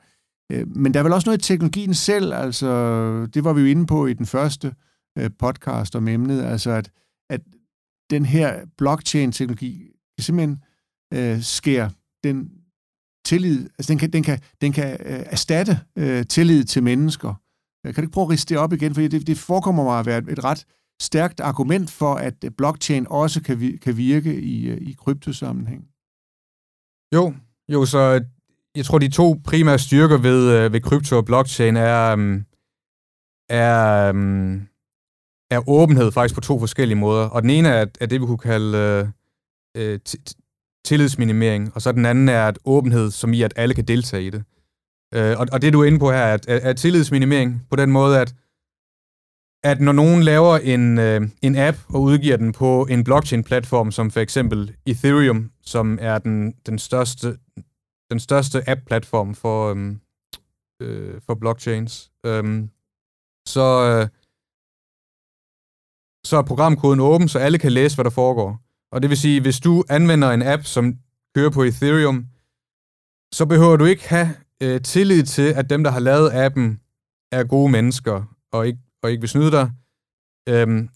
Øh, 0.51 0.67
men 0.67 0.93
der 0.93 0.99
er 0.99 1.03
vel 1.03 1.13
også 1.13 1.29
noget 1.29 1.39
i 1.39 1.47
teknologien 1.47 1.93
selv, 1.93 2.33
altså 2.33 2.69
det 3.33 3.43
var 3.43 3.53
vi 3.53 3.61
jo 3.61 3.67
inde 3.67 3.85
på 3.85 4.05
i 4.05 4.13
den 4.13 4.25
første 4.25 4.75
øh, 5.17 5.29
podcast 5.39 5.95
om 5.95 6.07
emnet, 6.07 6.43
altså 6.43 6.71
at, 6.71 6.91
at 7.29 7.41
den 8.09 8.25
her 8.25 8.65
blockchain-teknologi 8.77 9.91
kan 10.17 10.23
simpelthen 10.23 10.63
øh, 11.13 11.41
skære 11.41 11.91
den 12.23 12.51
tillid, 13.25 13.69
altså 13.79 13.91
den 13.91 13.97
kan, 13.97 14.13
den 14.13 14.23
kan, 14.23 14.39
den 14.61 14.71
kan 14.71 14.91
øh, 14.91 15.23
erstatte 15.25 15.79
øh, 15.95 16.25
tillid 16.25 16.63
til 16.63 16.83
mennesker. 16.83 17.33
Øh, 17.85 17.93
kan 17.93 18.01
du 18.01 18.07
ikke 18.07 18.13
prøve 18.13 18.25
at 18.25 18.29
riste 18.29 18.53
det 18.53 18.61
op 18.61 18.73
igen, 18.73 18.93
for 18.93 19.01
det, 19.01 19.27
det 19.27 19.37
forekommer 19.37 19.83
mig 19.83 19.99
at 19.99 20.05
være 20.05 20.17
et, 20.17 20.29
et 20.29 20.43
ret 20.43 20.65
stærkt 21.01 21.39
argument 21.39 21.91
for, 21.91 22.15
at 22.15 22.45
blockchain 22.57 23.07
også 23.09 23.41
kan, 23.43 23.59
vi, 23.59 23.77
kan 23.77 23.97
virke 23.97 24.41
i, 24.41 24.73
i 24.73 24.93
kryptosammenhæng. 24.93 25.87
Jo, 27.13 27.33
jo, 27.69 27.85
så 27.85 28.23
jeg 28.75 28.85
tror, 28.85 28.99
de 28.99 29.09
to 29.09 29.41
primære 29.43 29.79
styrker 29.79 30.17
ved, 30.17 30.51
øh, 30.51 30.73
ved 30.73 30.81
krypto 30.81 31.17
og 31.17 31.25
blockchain 31.25 31.75
er, 31.75 32.15
øh, 32.17 32.41
er, 33.49 34.13
øh, 34.15 34.61
er 35.51 35.69
åbenhed 35.69 36.11
faktisk 36.11 36.35
på 36.35 36.41
to 36.41 36.59
forskellige 36.59 36.97
måder. 36.97 37.25
Og 37.25 37.41
den 37.41 37.49
ene 37.49 37.69
er, 37.69 37.85
er 37.99 38.05
det, 38.05 38.21
vi 38.21 38.25
kunne 38.25 38.37
kalde 38.37 39.11
uh, 39.77 39.95
tillidsminimering, 40.85 41.71
og 41.75 41.81
så 41.81 41.91
den 41.91 42.05
anden 42.05 42.29
er 42.29 42.47
at 42.47 42.59
åbenhed, 42.65 43.11
som 43.11 43.33
i, 43.33 43.41
at 43.41 43.53
alle 43.55 43.75
kan 43.75 43.85
deltage 43.85 44.23
i 44.23 44.29
det. 44.29 44.43
Øh, 45.13 45.39
og, 45.39 45.47
og 45.51 45.61
det, 45.61 45.73
du 45.73 45.81
er 45.81 45.85
inde 45.85 45.99
på 45.99 46.11
her, 46.11 46.17
er, 46.17 46.37
er, 46.47 46.59
er 46.69 46.73
tillidsminimering 46.73 47.61
på 47.69 47.75
den 47.75 47.91
måde, 47.91 48.19
at 48.19 48.33
at 49.63 49.81
når 49.81 49.91
nogen 49.91 50.23
laver 50.23 50.57
en, 50.57 50.97
øh, 50.97 51.21
en 51.41 51.55
app 51.57 51.77
og 51.89 52.01
udgiver 52.01 52.37
den 52.37 52.51
på 52.51 52.87
en 52.89 53.03
blockchain-platform, 53.03 53.91
som 53.91 54.11
for 54.11 54.19
eksempel 54.19 54.75
Ethereum, 54.85 55.51
som 55.61 55.97
er 56.01 56.17
den, 56.17 56.53
den 56.65 56.79
største, 56.79 57.37
den 58.11 58.19
største 58.19 58.69
app-platform 58.69 59.35
for, 59.35 59.69
øhm, 59.71 60.01
øh, 60.81 61.21
for 61.21 61.35
blockchains, 61.35 62.11
øhm, 62.25 62.69
så, 63.47 63.67
øh, 63.89 64.07
så 66.25 66.37
er 66.37 66.41
programkoden 66.41 66.99
åben, 66.99 67.27
så 67.27 67.39
alle 67.39 67.57
kan 67.57 67.71
læse, 67.71 67.95
hvad 67.95 68.05
der 68.05 68.09
foregår. 68.09 68.59
Og 68.91 69.01
det 69.01 69.09
vil 69.09 69.17
sige, 69.17 69.41
hvis 69.41 69.59
du 69.59 69.83
anvender 69.89 70.31
en 70.31 70.41
app, 70.41 70.63
som 70.63 70.93
kører 71.35 71.49
på 71.49 71.63
Ethereum, 71.63 72.27
så 73.33 73.45
behøver 73.45 73.77
du 73.77 73.85
ikke 73.85 74.09
have 74.09 74.29
øh, 74.63 74.81
tillid 74.81 75.23
til, 75.23 75.53
at 75.53 75.69
dem, 75.69 75.83
der 75.83 75.91
har 75.91 75.99
lavet 75.99 76.31
appen, 76.33 76.81
er 77.31 77.43
gode 77.43 77.71
mennesker, 77.71 78.23
og 78.51 78.67
ikke 78.67 78.79
og 79.05 79.11
ikke 79.11 79.21
vil 79.21 79.29
snyde 79.29 79.51
dig. 79.51 79.71
Øhm, 80.49 80.89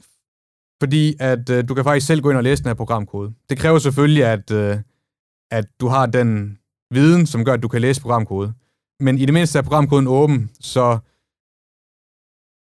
fordi 0.82 1.16
at 1.20 1.50
øh, 1.50 1.68
du 1.68 1.74
kan 1.74 1.84
faktisk 1.84 2.08
selv 2.08 2.22
gå 2.22 2.30
ind 2.30 2.38
og 2.38 2.44
læse 2.44 2.64
den 2.64 2.70
her 2.70 2.74
programkode. 2.74 3.34
Det 3.50 3.58
kræver 3.58 3.80
selvfølgelig, 3.80 4.26
at, 4.26 4.52
øh, 4.52 4.78
at 5.52 5.66
du 5.80 5.88
har 5.88 6.06
den 6.06 6.59
viden, 6.92 7.26
som 7.26 7.46
gør, 7.46 7.54
at 7.54 7.64
du 7.64 7.68
kan 7.68 7.82
læse 7.82 8.02
programkode. 8.02 8.54
Men 9.00 9.18
i 9.18 9.26
det 9.26 9.34
mindste 9.34 9.58
er 9.60 9.64
programkoden 9.64 10.08
åben, 10.08 10.50
så 10.60 11.00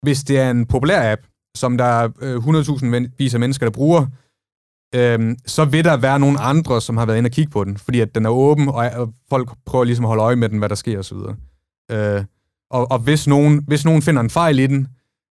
hvis 0.03 0.25
det 0.25 0.39
er 0.39 0.51
en 0.51 0.67
populær 0.67 1.13
app, 1.13 1.23
som 1.57 1.79
der 1.79 2.09
øh, 2.21 2.35
er 2.35 3.05
100.000 3.09 3.15
vis 3.19 3.35
af 3.35 3.41
mennesker, 3.41 3.67
der 3.67 3.71
bruger, 3.71 4.07
øhm, 4.95 5.37
så 5.47 5.65
vil 5.65 5.85
der 5.85 5.97
være 5.97 6.19
nogle 6.19 6.41
andre, 6.41 6.81
som 6.81 6.97
har 6.97 7.07
været 7.07 7.19
inde 7.19 7.29
og 7.29 7.33
kigge 7.33 7.51
på 7.51 7.65
den, 7.65 7.77
fordi 7.77 8.01
at 8.01 8.15
den 8.15 8.27
er 8.27 8.31
åben, 8.31 8.69
og, 8.69 8.75
og 8.75 9.15
folk 9.29 9.51
prøver 9.67 9.85
ligesom 9.85 10.05
at 10.05 10.09
holde 10.09 10.23
øje 10.23 10.37
med 10.37 10.49
den, 10.49 10.59
hvad 10.59 10.69
der 10.69 10.75
sker 10.75 10.99
osv. 10.99 11.17
Øh, 11.91 12.25
og, 12.71 12.91
og 12.91 12.99
hvis 12.99 13.27
nogen, 13.27 13.65
hvis 13.67 13.85
nogen 13.85 14.03
finder 14.03 14.23
en 14.23 14.31
fejl 14.31 14.59
i 14.59 14.67
den, 14.67 14.89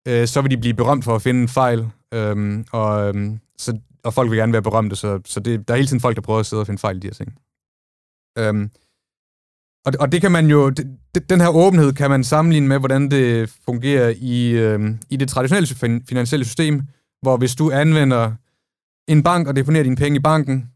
øh, 0.08 0.28
så 0.28 0.42
vil 0.42 0.52
de 0.52 0.58
blive 0.58 0.74
berømt 0.74 1.04
for 1.04 1.16
at 1.16 1.22
finde 1.22 1.42
en 1.42 1.50
fejl, 1.50 1.88
øhm, 2.14 2.66
og, 2.72 3.08
øhm, 3.08 3.40
så, 3.58 3.78
og 4.04 4.14
folk 4.14 4.30
vil 4.30 4.38
gerne 4.38 4.54
være 4.54 4.62
berømte, 4.62 4.96
så, 4.96 5.22
så 5.26 5.40
det, 5.40 5.68
der 5.68 5.74
er 5.74 5.78
hele 5.78 5.88
tiden 5.88 6.02
folk, 6.02 6.16
der 6.16 6.22
prøver 6.22 6.40
at 6.40 6.46
sidde 6.46 6.62
og 6.62 6.68
finde 6.68 6.80
fejl 6.80 6.98
i 6.98 7.00
de 7.00 7.08
her 7.08 7.14
ting. 7.14 7.34
Øhm, 8.38 8.70
og, 9.86 9.94
og 10.00 10.12
det 10.12 10.22
kan 10.22 10.32
man 10.32 10.48
jo, 10.48 10.70
det, 10.70 11.30
den 11.30 11.42
her 11.42 11.50
åbenhed 11.50 11.94
kan 11.94 12.10
man 12.10 12.24
sammenligne 12.24 12.68
med, 12.68 12.80
hvordan 12.80 13.12
det 13.12 13.50
fungerer 13.66 14.14
i, 14.18 14.52
øhm, 14.52 15.00
i 15.10 15.18
det 15.18 15.30
traditionelle 15.30 16.02
finansielle 16.10 16.46
system, 16.46 16.82
hvor 17.22 17.38
hvis 17.38 17.56
du 17.56 17.72
anvender 17.72 18.32
en 19.08 19.24
bank 19.24 19.48
og 19.48 19.56
deponerer 19.56 19.84
dine 19.84 19.96
penge 19.96 20.20
i 20.20 20.22
banken, 20.22 20.70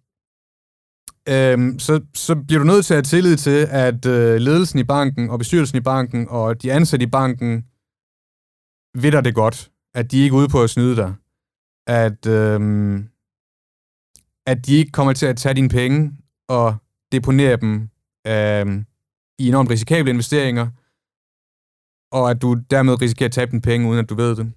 øhm, 1.29 1.79
så, 1.79 2.01
så 2.13 2.35
bliver 2.35 2.59
du 2.59 2.65
nødt 2.65 2.85
til 2.85 2.93
at 2.93 2.97
have 2.97 3.03
tillid 3.03 3.37
til, 3.37 3.67
at 3.69 4.05
øh, 4.05 4.35
ledelsen 4.35 4.79
i 4.79 4.83
banken 4.83 5.29
og 5.29 5.39
bestyrelsen 5.39 5.77
i 5.77 5.81
banken 5.81 6.27
og 6.29 6.61
de 6.61 6.73
ansatte 6.73 7.03
i 7.03 7.09
banken 7.09 7.65
ved 9.03 9.11
dig 9.11 9.25
det 9.25 9.35
godt, 9.35 9.71
at 9.93 10.11
de 10.11 10.19
ikke 10.19 10.33
er 10.33 10.37
ude 10.37 10.49
på 10.49 10.63
at 10.63 10.69
snyde 10.69 10.95
dig, 10.95 11.13
at, 11.87 12.25
øhm, 12.25 13.09
at 14.45 14.65
de 14.65 14.75
ikke 14.75 14.91
kommer 14.91 15.13
til 15.13 15.25
at 15.25 15.37
tage 15.37 15.55
dine 15.55 15.69
penge 15.69 16.13
og 16.49 16.75
deponere 17.11 17.57
dem 17.57 17.89
øh, 18.27 18.83
i 19.39 19.47
enormt 19.47 19.69
risikable 19.69 20.09
investeringer, 20.09 20.67
og 22.11 22.31
at 22.31 22.41
du 22.41 22.53
dermed 22.71 23.01
risikerer 23.01 23.27
at 23.27 23.33
tabe 23.33 23.51
dine 23.51 23.61
penge, 23.61 23.89
uden 23.89 23.99
at 23.99 24.09
du 24.09 24.15
ved 24.15 24.35
det. 24.35 24.51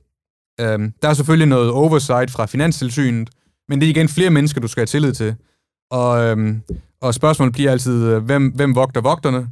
Øh, 0.61 0.93
der 1.03 1.09
er 1.09 1.15
selvfølgelig 1.15 1.49
noget 1.49 1.71
oversight 1.71 2.31
fra 2.31 2.47
Finanstilsynet, 2.47 3.31
men 3.69 3.81
det 3.81 3.87
er 3.87 3.91
igen 3.91 4.09
flere 4.09 4.31
mennesker, 4.31 4.61
du 4.61 4.69
skal 4.69 4.81
have 4.81 4.87
tillid 4.87 5.13
til. 5.13 5.37
Og, 5.91 6.25
øh, 6.25 6.59
og 7.01 7.15
spørgsmålet 7.15 7.53
bliver 7.53 7.71
altid, 7.71 8.07
øh, 8.07 8.25
hvem, 8.25 8.49
hvem 8.49 8.75
vogter 8.75 9.01
vogterne? 9.01 9.49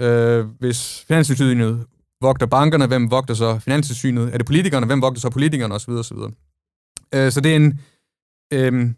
Øh, 0.00 0.46
hvis 0.58 1.04
Finanstilsynet 1.08 1.86
vogter 2.20 2.46
bankerne, 2.46 2.86
hvem 2.86 3.10
vogter 3.10 3.34
så 3.34 3.58
Finanstilsynet? 3.58 4.34
er 4.34 4.38
det 4.38 4.46
politikerne, 4.46 4.86
hvem 4.86 5.02
vogter 5.02 5.20
så 5.20 5.30
politikerne, 5.30 5.74
osv. 5.74 5.90
osv. 5.90 6.18
Øh, 7.14 7.32
så 7.32 7.40
det 7.40 7.52
er 7.52 7.56
en, 7.56 7.80
øh, 8.52 8.90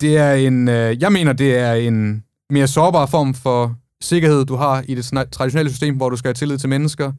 det 0.00 0.16
er 0.16 0.32
en, 0.32 0.68
øh, 0.68 1.02
jeg 1.02 1.12
mener, 1.12 1.32
det 1.32 1.58
er 1.58 1.72
en 1.72 2.24
mere 2.52 2.66
sårbar 2.66 3.06
form 3.06 3.34
for 3.34 3.76
sikkerhed, 4.00 4.44
du 4.44 4.56
har 4.56 4.84
i 4.88 4.94
det 4.94 5.32
traditionelle 5.32 5.70
system, 5.70 5.96
hvor 5.96 6.08
du 6.10 6.16
skal 6.16 6.28
have 6.28 6.34
tillid 6.34 6.58
til 6.58 6.68
mennesker. 6.68 7.12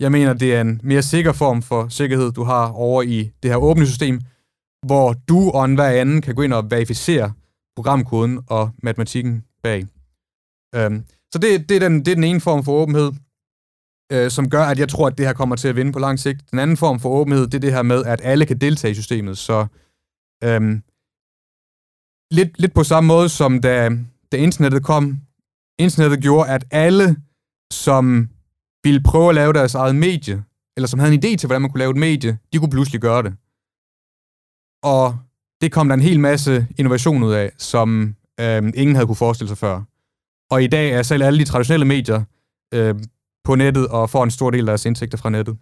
Jeg 0.00 0.12
mener, 0.12 0.32
det 0.32 0.54
er 0.54 0.60
en 0.60 0.80
mere 0.82 1.02
sikker 1.02 1.32
form 1.32 1.62
for 1.62 1.88
sikkerhed, 1.88 2.32
du 2.32 2.44
har 2.44 2.72
over 2.72 3.02
i 3.02 3.30
det 3.42 3.50
her 3.50 3.56
åbne 3.56 3.86
system, 3.86 4.20
hvor 4.86 5.14
du 5.28 5.50
og 5.50 5.64
enhver 5.64 6.00
anden 6.00 6.22
kan 6.22 6.34
gå 6.34 6.42
ind 6.42 6.52
og 6.52 6.70
verificere 6.70 7.32
programkoden 7.76 8.40
og 8.48 8.70
matematikken 8.82 9.44
bag. 9.62 9.86
Øhm, 10.74 11.04
så 11.32 11.38
det, 11.38 11.68
det, 11.68 11.74
er 11.74 11.88
den, 11.88 11.98
det 11.98 12.08
er 12.08 12.14
den 12.14 12.24
ene 12.24 12.40
form 12.40 12.64
for 12.64 12.72
åbenhed 12.72 13.12
øh, 14.12 14.30
som 14.30 14.50
gør, 14.50 14.62
at 14.62 14.78
jeg 14.78 14.88
tror, 14.88 15.06
at 15.06 15.18
det 15.18 15.26
her 15.26 15.32
kommer 15.32 15.56
til 15.56 15.68
at 15.68 15.76
vinde 15.76 15.92
på 15.92 15.98
lang 15.98 16.18
sigt. 16.18 16.50
Den 16.50 16.58
anden 16.58 16.76
form 16.76 17.00
for 17.00 17.08
åbenhed, 17.08 17.46
det 17.46 17.54
er 17.54 17.58
det 17.58 17.72
her 17.72 17.82
med, 17.82 18.04
at 18.04 18.20
alle 18.24 18.46
kan 18.46 18.58
deltage 18.58 18.92
i 18.92 18.94
systemet. 18.94 19.38
Så 19.38 19.66
øhm, 20.44 20.82
lidt, 22.30 22.60
lidt 22.60 22.74
på 22.74 22.84
samme 22.84 23.08
måde, 23.08 23.28
som 23.28 23.60
da, 23.60 23.90
da 24.32 24.36
internettet 24.36 24.84
kom. 24.84 25.20
Internettet 25.78 26.20
gjorde, 26.22 26.50
at 26.50 26.64
alle, 26.70 27.16
som 27.72 28.28
ville 28.84 29.02
prøve 29.02 29.28
at 29.28 29.34
lave 29.34 29.52
deres 29.52 29.74
eget 29.74 29.96
medie, 29.96 30.44
eller 30.76 30.88
som 30.88 31.00
havde 31.00 31.14
en 31.14 31.20
idé 31.24 31.36
til, 31.36 31.46
hvordan 31.46 31.62
man 31.62 31.70
kunne 31.70 31.78
lave 31.78 31.90
et 31.90 31.96
medie, 31.96 32.38
de 32.52 32.58
kunne 32.58 32.70
pludselig 32.70 33.00
gøre 33.00 33.22
det. 33.22 33.34
Og 34.82 35.18
det 35.60 35.72
kom 35.72 35.88
der 35.88 35.94
en 35.94 36.00
hel 36.00 36.20
masse 36.20 36.66
innovation 36.78 37.22
ud 37.22 37.32
af, 37.32 37.52
som 37.58 38.16
øh, 38.40 38.72
ingen 38.74 38.96
havde 38.96 39.06
kunne 39.06 39.16
forestille 39.16 39.48
sig 39.48 39.58
før. 39.58 39.82
Og 40.50 40.62
i 40.62 40.66
dag 40.66 40.90
er 40.90 41.02
selv 41.02 41.22
alle 41.22 41.38
de 41.38 41.44
traditionelle 41.44 41.86
medier 41.86 42.24
øh, 42.74 42.94
på 43.44 43.54
nettet 43.54 43.88
og 43.88 44.10
får 44.10 44.24
en 44.24 44.30
stor 44.30 44.50
del 44.50 44.60
af 44.60 44.66
deres 44.66 44.86
indtægter 44.86 45.18
fra 45.18 45.30
nettet. 45.30 45.56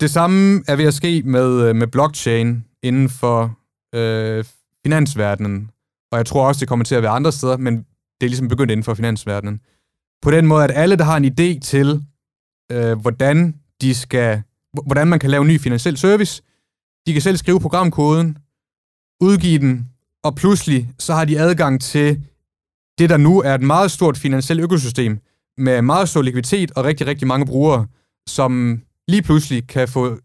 Det 0.00 0.10
samme 0.10 0.64
er 0.68 0.76
ved 0.76 0.84
at 0.84 0.94
ske 0.94 1.22
med, 1.24 1.68
øh, 1.68 1.76
med 1.76 1.86
blockchain 1.86 2.64
inden 2.82 3.08
for 3.08 3.58
øh, 3.94 4.44
finansverdenen, 4.84 5.70
og 6.12 6.18
jeg 6.18 6.26
tror 6.26 6.48
også, 6.48 6.60
det 6.60 6.68
kommer 6.68 6.84
til 6.84 6.94
at 6.94 7.02
være 7.02 7.12
andre 7.12 7.32
steder, 7.32 7.56
men 7.56 7.76
det 8.20 8.26
er 8.26 8.28
ligesom 8.28 8.48
begyndt 8.48 8.70
inden 8.70 8.84
for 8.84 8.94
finansverdenen. 8.94 9.60
På 10.22 10.30
den 10.30 10.46
måde, 10.46 10.64
at 10.64 10.70
alle, 10.74 10.96
der 10.96 11.04
har 11.04 11.16
en 11.16 11.24
idé 11.24 11.60
til, 11.60 12.02
øh, 12.72 12.98
hvordan 13.00 13.54
de 13.80 13.94
skal, 13.94 14.42
hvordan 14.86 15.06
man 15.08 15.18
kan 15.18 15.30
lave 15.30 15.40
en 15.40 15.48
ny 15.48 15.60
finansiel 15.60 15.96
service, 15.96 16.42
de 17.06 17.12
kan 17.12 17.22
selv 17.22 17.36
skrive 17.36 17.60
programkoden, 17.60 18.38
udgive 19.20 19.58
den, 19.58 19.88
og 20.24 20.34
pludselig 20.34 20.90
så 20.98 21.14
har 21.14 21.24
de 21.24 21.40
adgang 21.40 21.80
til 21.80 22.22
det, 22.98 23.10
der 23.10 23.16
nu 23.16 23.42
er 23.42 23.54
et 23.54 23.62
meget 23.62 23.90
stort 23.90 24.18
finansielt 24.18 24.60
økosystem, 24.60 25.18
med 25.58 25.82
meget 25.82 26.08
stor 26.08 26.22
likviditet 26.22 26.72
og 26.76 26.84
rigtig, 26.84 27.06
rigtig 27.06 27.26
mange 27.26 27.46
brugere, 27.46 27.86
som 28.28 28.82
lige 29.08 29.22
pludselig 29.22 29.66
kan 29.68 29.88
få 29.88 30.18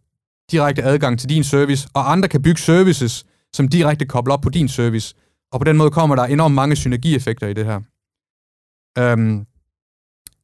direkte 0.51 0.83
adgang 0.83 1.19
til 1.19 1.29
din 1.29 1.43
service, 1.43 1.87
og 1.93 2.11
andre 2.11 2.29
kan 2.29 2.41
bygge 2.41 2.61
services, 2.61 3.25
som 3.53 3.67
direkte 3.67 4.05
kobler 4.05 4.33
op 4.33 4.41
på 4.41 4.49
din 4.49 4.67
service. 4.67 5.15
Og 5.51 5.59
på 5.59 5.63
den 5.63 5.77
måde 5.77 5.91
kommer 5.91 6.15
der 6.15 6.23
enormt 6.23 6.55
mange 6.55 6.75
synergieffekter 6.75 7.47
i 7.47 7.53
det 7.53 7.65
her. 7.65 7.79
Øhm, 9.01 9.45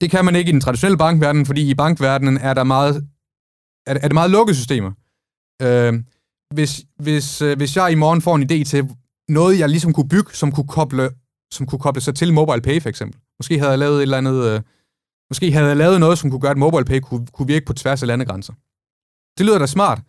det 0.02 0.12
kan 0.12 0.26
man 0.26 0.36
ikke 0.36 0.50
i 0.50 0.52
den 0.52 0.62
traditionelle 0.62 0.98
bankverden, 0.98 1.46
fordi 1.46 1.70
i 1.70 1.76
bankverdenen 1.76 2.38
er 2.38 2.54
der 2.54 2.64
meget, 2.64 2.96
er, 3.88 3.94
er 3.94 4.08
det 4.08 4.14
meget 4.14 4.32
lukkede 4.32 4.58
systemer. 4.58 4.92
Øhm, 5.62 6.06
hvis, 6.54 6.86
hvis, 7.00 7.42
øh, 7.42 7.58
hvis 7.58 7.76
jeg 7.76 7.92
i 7.92 7.96
morgen 7.96 8.22
får 8.22 8.36
en 8.36 8.44
idé 8.52 8.64
til 8.64 8.90
noget, 9.30 9.60
jeg 9.60 9.70
ligesom 9.70 9.94
kunne 9.94 10.10
bygge, 10.10 10.34
som 10.34 10.52
kunne 10.52 10.68
koble, 10.68 11.10
som 11.54 11.66
kunne 11.66 11.80
koble 11.80 12.02
sig 12.02 12.16
til 12.16 12.34
MobilePay 12.34 12.82
for 12.82 12.90
eksempel. 12.90 13.20
Måske 13.40 13.60
havde 13.60 13.72
jeg 13.72 13.80
lavet 13.80 13.98
et 13.98 14.02
eller 14.02 14.18
andet 14.18 14.46
øh, 14.46 14.62
Måske 15.30 15.52
havde 15.52 15.68
jeg 15.68 15.78
lavet 15.78 16.00
noget, 16.00 16.18
som 16.18 16.30
kunne 16.30 16.40
gøre, 16.40 16.52
at 16.52 16.58
MobilePay 16.58 17.00
kunne, 17.00 17.28
kunne 17.28 17.48
virke 17.48 17.66
på 17.66 17.74
tværs 17.74 18.02
af 18.02 18.08
landegrænser. 18.08 18.54
Det 19.38 19.46
lyder 19.46 19.60
da 19.60 19.66
smart. 19.66 20.00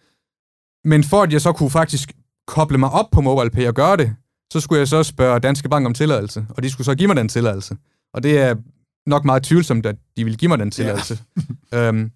Men 0.85 1.05
for 1.05 1.23
at 1.23 1.33
jeg 1.33 1.41
så 1.41 1.53
kunne 1.53 1.71
faktisk 1.71 2.13
koble 2.47 2.79
mig 2.79 2.91
op 2.91 3.11
på 3.13 3.21
MobilePay 3.21 3.67
og 3.67 3.75
gøre 3.75 3.97
det, 3.97 4.17
så 4.53 4.61
skulle 4.61 4.79
jeg 4.79 4.89
så 4.89 5.03
spørge 5.03 5.41
Danske 5.41 5.69
Bank 5.69 5.87
om 5.87 5.95
tilladelse, 5.95 6.47
og 6.51 6.63
de 6.63 6.71
skulle 6.71 6.85
så 6.85 6.95
give 6.95 7.07
mig 7.07 7.17
den 7.17 7.29
tilladelse. 7.29 7.77
Og 8.15 8.23
det 8.23 8.39
er 8.39 8.55
nok 9.07 9.25
meget 9.25 9.43
tvivlsomt, 9.43 9.87
at 9.87 9.97
de 10.17 10.25
vil 10.25 10.39
give 10.39 10.49
mig 10.49 10.59
den 10.59 10.71
tilladelse. 10.71 11.19
Ja. 11.73 11.89
øhm, 11.89 12.11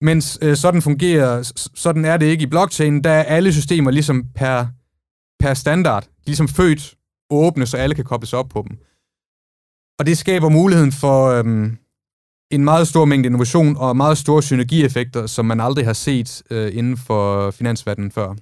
mens 0.00 0.38
øh, 0.42 0.56
sådan 0.56 0.82
fungerer, 0.82 1.52
sådan 1.74 2.04
er 2.04 2.16
det 2.16 2.26
ikke 2.26 2.42
i 2.42 2.46
blockchain, 2.46 3.04
der 3.04 3.10
er 3.10 3.22
alle 3.22 3.52
systemer 3.52 3.90
ligesom 3.90 4.24
per, 4.34 4.66
per 5.40 5.54
standard, 5.54 6.06
ligesom 6.26 6.48
født 6.48 6.94
åbne, 7.30 7.66
så 7.66 7.76
alle 7.76 7.94
kan 7.94 8.04
kobles 8.04 8.32
op 8.32 8.48
på 8.48 8.64
dem. 8.68 8.78
Og 9.98 10.06
det 10.06 10.18
skaber 10.18 10.48
muligheden 10.48 10.92
for, 10.92 11.26
øhm, 11.26 11.78
en 12.52 12.64
meget 12.64 12.88
stor 12.88 13.04
mængde 13.04 13.26
innovation 13.26 13.76
og 13.76 13.96
meget 13.96 14.18
store 14.18 14.42
synergieffekter, 14.42 15.26
som 15.26 15.44
man 15.46 15.60
aldrig 15.60 15.84
har 15.84 15.92
set 15.92 16.42
øh, 16.50 16.76
inden 16.76 16.96
for 16.96 17.50
finansverdenen 17.50 18.10
før. 18.10 18.34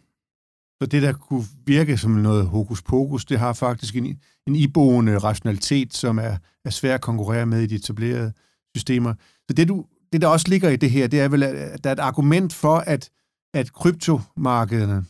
Så 0.82 0.86
det, 0.86 1.02
der 1.02 1.12
kunne 1.12 1.44
virke 1.66 1.98
som 1.98 2.10
noget 2.10 2.46
hokus 2.46 2.82
pokus, 2.82 3.24
det 3.24 3.38
har 3.38 3.52
faktisk 3.52 3.96
en, 3.96 4.20
en 4.46 4.56
iboende 4.56 5.18
rationalitet, 5.18 5.94
som 5.94 6.18
er, 6.18 6.36
er 6.64 6.70
svær 6.70 6.94
at 6.94 7.00
konkurrere 7.00 7.46
med 7.46 7.62
i 7.62 7.66
de 7.66 7.74
etablerede 7.74 8.32
systemer. 8.76 9.14
Så 9.48 9.54
det, 9.54 9.68
du, 9.68 9.86
det, 10.12 10.20
der 10.20 10.28
også 10.28 10.48
ligger 10.48 10.68
i 10.68 10.76
det 10.76 10.90
her, 10.90 11.06
det 11.06 11.20
er 11.20 11.28
vel, 11.28 11.42
at 11.42 11.84
der 11.84 11.90
er 11.90 11.94
et 11.94 12.00
argument 12.00 12.52
for, 12.52 12.76
at, 12.76 13.10
at 13.54 13.72
kryptomarkederne 13.72 15.04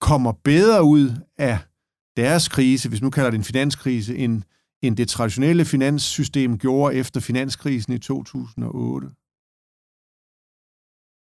kommer 0.00 0.32
bedre 0.32 0.84
ud 0.84 1.10
af 1.38 1.58
deres 2.16 2.48
krise, 2.48 2.88
hvis 2.88 3.02
nu 3.02 3.10
kalder 3.10 3.30
det 3.30 3.38
en 3.38 3.44
finanskrise, 3.44 4.16
end, 4.16 4.42
end 4.82 4.96
det 4.96 5.08
traditionelle 5.08 5.64
finanssystem 5.64 6.58
gjorde 6.58 6.94
efter 6.94 7.20
finanskrisen 7.20 7.92
i 7.92 7.98
2008. 7.98 9.08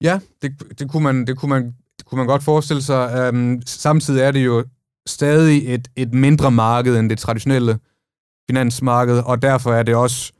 Ja, 0.03 0.21
det, 0.43 0.79
det, 0.79 0.91
kunne, 0.91 1.03
man, 1.03 1.27
det, 1.27 1.39
kunne, 1.39 1.49
man, 1.49 1.77
kunne 2.13 2.19
man 2.19 2.27
godt 2.27 2.43
forestille 2.43 2.83
sig. 2.83 3.29
Um, 3.29 3.63
samtidig 3.67 4.23
er 4.23 4.31
det 4.31 4.45
jo 4.45 4.65
stadig 5.07 5.75
et, 5.75 5.89
et 5.97 6.15
mindre 6.15 6.51
marked 6.51 6.97
end 6.99 7.11
det 7.11 7.19
traditionelle 7.19 7.79
finansmarked, 8.51 9.19
og 9.19 9.43
derfor 9.43 9.73
er 9.73 9.83
det 9.83 9.95
også 9.95 10.33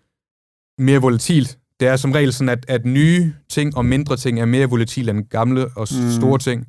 mere 0.79 1.01
volatilt. 1.01 1.59
Det 1.81 1.89
er 1.89 1.97
som 1.97 2.13
regel 2.13 2.33
sådan, 2.33 2.49
at, 2.49 2.65
at 2.69 2.87
nye 2.87 3.35
ting 3.49 3.77
og 3.77 3.85
mindre 3.85 4.17
ting 4.17 4.41
er 4.41 4.45
mere 4.45 4.71
volatile 4.71 5.11
end 5.11 5.25
gamle 5.25 5.67
og 5.77 5.89
mm. 5.91 6.11
store 6.11 6.39
ting. 6.39 6.67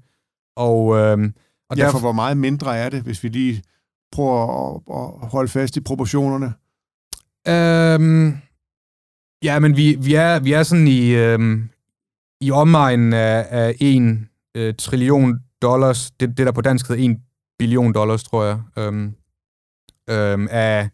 Og, 0.55 0.97
øhm, 0.97 1.33
og 1.69 1.77
ja, 1.77 1.83
derfor, 1.83 1.99
hvor 1.99 2.11
meget 2.11 2.37
mindre 2.37 2.77
er 2.77 2.89
det, 2.89 3.01
hvis 3.01 3.23
vi 3.23 3.29
lige 3.29 3.63
prøver 4.11 4.75
at, 4.75 4.81
at 5.23 5.29
holde 5.29 5.49
fast 5.49 5.77
i 5.77 5.81
proportionerne? 5.81 6.53
Øhm, 7.47 8.37
ja, 9.43 9.59
men 9.59 9.77
vi, 9.77 9.95
vi, 9.99 10.13
er, 10.13 10.39
vi 10.39 10.53
er 10.53 10.63
sådan 10.63 10.87
i, 10.87 11.09
øhm, 11.09 11.69
i 12.41 12.51
omegnen 12.51 13.13
af, 13.13 13.47
af 13.49 13.75
1 13.79 14.27
øh, 14.57 14.73
trillion 14.77 15.39
dollars, 15.61 16.11
det, 16.11 16.37
det 16.37 16.45
der 16.45 16.51
på 16.51 16.61
dansk 16.61 16.87
hedder 16.87 17.09
1 17.09 17.17
billion 17.59 17.93
dollars, 17.93 18.23
tror 18.23 18.43
jeg, 18.43 18.61
øhm, 18.77 19.15
øhm, 20.09 20.47
af, 20.51 20.89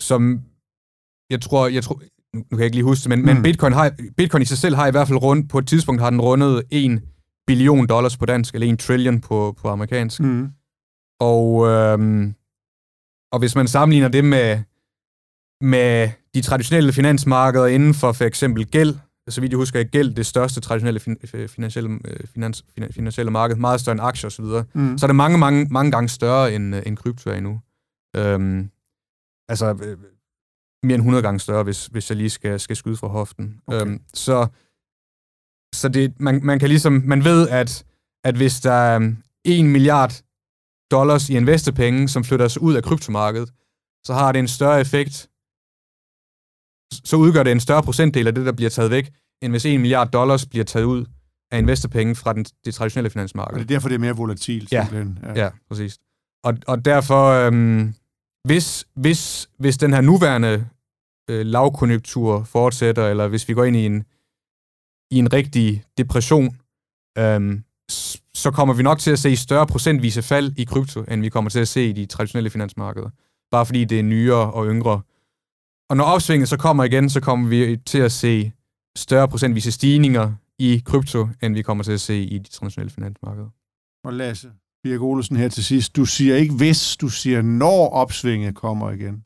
som 0.00 0.40
jeg 1.30 1.40
tror, 1.40 1.68
jeg 1.68 1.84
tror, 1.84 2.02
nu 2.34 2.42
kan 2.50 2.58
jeg 2.58 2.64
ikke 2.64 2.76
lige 2.76 2.84
huske 2.84 3.02
det, 3.02 3.08
men, 3.08 3.18
mm. 3.18 3.26
men 3.26 3.42
Bitcoin, 3.42 3.72
har, 3.72 3.92
Bitcoin 4.16 4.42
i 4.42 4.46
sig 4.46 4.58
selv 4.58 4.74
har 4.74 4.86
i 4.86 4.90
hvert 4.90 5.08
fald 5.08 5.22
rundt, 5.22 5.50
på 5.50 5.58
et 5.58 5.66
tidspunkt 5.66 6.00
har 6.02 6.10
den 6.10 6.20
rundet 6.20 6.62
1 6.70 7.02
billion 7.46 7.86
dollars 7.86 8.16
på 8.16 8.26
dansk, 8.26 8.54
eller 8.54 8.72
1 8.72 8.78
trillion 8.78 9.20
på, 9.20 9.56
på 9.60 9.68
amerikansk. 9.68 10.20
Mm. 10.20 10.48
Og, 11.20 11.66
øhm, 11.66 12.34
og 13.32 13.38
hvis 13.38 13.54
man 13.54 13.68
sammenligner 13.68 14.08
det 14.08 14.24
med, 14.24 14.62
med 15.60 16.10
de 16.34 16.42
traditionelle 16.42 16.92
finansmarkeder 16.92 17.66
inden 17.66 17.94
for 17.94 18.12
for 18.12 18.24
eksempel 18.24 18.66
gæld, 18.66 18.94
så 19.28 19.40
vidt 19.40 19.52
jeg 19.52 19.56
husker, 19.56 19.80
er 19.80 19.84
gæld 19.84 20.14
det 20.14 20.26
største 20.26 20.60
traditionelle 20.60 21.00
fin- 21.00 21.48
finansielle, 21.48 21.98
øh, 22.04 22.26
finans, 22.26 22.64
finansielle 22.90 23.30
marked, 23.30 23.56
meget 23.56 23.80
større 23.80 23.92
end 23.92 24.02
aktier 24.02 24.26
osv., 24.26 24.44
mm. 24.74 24.98
så 24.98 25.06
er 25.06 25.08
det 25.08 25.16
mange, 25.16 25.38
mange, 25.38 25.66
mange 25.70 25.90
gange 25.90 26.08
større 26.08 26.54
end, 26.54 26.74
øh, 26.74 26.82
end 26.86 26.96
krypto 26.96 27.30
er 27.30 27.34
endnu. 27.34 27.60
Øhm, 28.16 28.70
altså, 29.48 29.78
øh, 29.82 29.98
mere 30.82 30.94
end 30.94 31.02
100 31.02 31.22
gange 31.22 31.40
større, 31.40 31.62
hvis, 31.62 31.86
hvis 31.86 32.10
jeg 32.10 32.16
lige 32.16 32.30
skal, 32.30 32.60
skal 32.60 32.76
skyde 32.76 32.96
fra 32.96 33.08
hoften. 33.08 33.60
Okay. 33.66 33.80
Øhm, 33.80 34.00
så 34.14 34.48
så 35.74 35.88
det, 35.88 36.20
man, 36.20 36.40
man 36.42 36.58
kan 36.58 36.68
ligesom, 36.68 36.92
man 37.04 37.24
ved, 37.24 37.48
at, 37.48 37.84
at 38.24 38.36
hvis 38.36 38.60
der 38.60 38.72
er 38.72 39.12
1 39.44 39.60
um, 39.60 39.66
milliard 39.66 40.22
dollars 40.90 41.28
i 41.30 41.36
investepenge, 41.36 42.08
som 42.08 42.24
flytter 42.24 42.48
sig 42.48 42.62
ud 42.62 42.74
af 42.74 42.82
kryptomarkedet, 42.82 43.50
så 44.04 44.14
har 44.14 44.32
det 44.32 44.38
en 44.38 44.48
større 44.48 44.80
effekt, 44.80 45.28
så 47.04 47.16
udgør 47.16 47.42
det 47.42 47.52
en 47.52 47.60
større 47.60 47.82
procentdel 47.82 48.26
af 48.26 48.34
det, 48.34 48.46
der 48.46 48.52
bliver 48.52 48.70
taget 48.70 48.90
væk, 48.90 49.12
end 49.42 49.52
hvis 49.52 49.64
1 49.64 49.80
milliard 49.80 50.10
dollars 50.10 50.46
bliver 50.46 50.64
taget 50.64 50.84
ud 50.84 51.04
af 51.50 51.58
investepenge 51.58 52.14
fra 52.14 52.32
den, 52.32 52.44
det 52.64 52.74
traditionelle 52.74 53.10
finansmarked. 53.10 53.54
Og 53.54 53.58
det 53.58 53.64
er 53.64 53.74
derfor, 53.74 53.88
det 53.88 53.94
er 53.94 53.98
mere 53.98 54.16
volatilt. 54.16 54.72
Ja, 54.72 54.86
ja. 55.22 55.44
ja 55.44 55.50
præcis. 55.68 55.98
Og, 56.44 56.54
og 56.66 56.84
derfor, 56.84 57.28
øhm, 57.30 57.94
hvis, 58.44 58.86
hvis, 58.94 59.48
hvis 59.58 59.78
den 59.78 59.92
her 59.92 60.00
nuværende 60.00 60.66
øh, 61.30 61.46
lavkonjunktur 61.46 62.44
fortsætter, 62.44 63.08
eller 63.08 63.28
hvis 63.28 63.48
vi 63.48 63.54
går 63.54 63.64
ind 63.64 63.76
i 63.76 63.86
en, 63.86 64.04
i 65.10 65.18
en 65.18 65.32
rigtig 65.32 65.84
depression, 65.98 66.56
øhm, 67.18 67.64
så 68.34 68.50
kommer 68.50 68.74
vi 68.74 68.82
nok 68.82 68.98
til 68.98 69.10
at 69.10 69.18
se 69.18 69.36
større 69.36 69.66
procentvise 69.66 70.22
fald 70.22 70.52
i 70.56 70.64
krypto, 70.64 71.04
end 71.08 71.20
vi 71.20 71.28
kommer 71.28 71.50
til 71.50 71.60
at 71.60 71.68
se 71.68 71.88
i 71.88 71.92
de 71.92 72.06
traditionelle 72.06 72.50
finansmarkeder. 72.50 73.10
Bare 73.50 73.66
fordi 73.66 73.84
det 73.84 73.98
er 73.98 74.02
nyere 74.02 74.52
og 74.52 74.66
yngre. 74.66 75.00
Og 75.94 75.98
når 75.98 76.04
opsvinget 76.04 76.48
så 76.48 76.56
kommer 76.56 76.84
igen, 76.84 77.10
så 77.10 77.20
kommer 77.20 77.48
vi 77.48 77.76
til 77.86 77.98
at 77.98 78.12
se 78.12 78.52
større 78.96 79.28
procentvise 79.28 79.72
stigninger 79.72 80.32
i 80.58 80.82
krypto, 80.84 81.28
end 81.42 81.54
vi 81.54 81.62
kommer 81.62 81.84
til 81.84 81.92
at 81.92 82.00
se 82.00 82.22
i 82.22 82.38
de 82.38 82.48
traditionelle 82.48 82.90
finansmarkeder. 82.90 83.48
Og 84.04 84.12
Lasse 84.12 84.52
Birk 84.82 85.00
Olesen 85.00 85.36
her 85.36 85.48
til 85.48 85.64
sidst. 85.64 85.96
Du 85.96 86.04
siger 86.04 86.36
ikke 86.36 86.54
hvis, 86.54 86.96
du 86.96 87.08
siger 87.08 87.42
når 87.42 87.88
opsvinget 87.88 88.54
kommer 88.54 88.90
igen. 88.90 89.24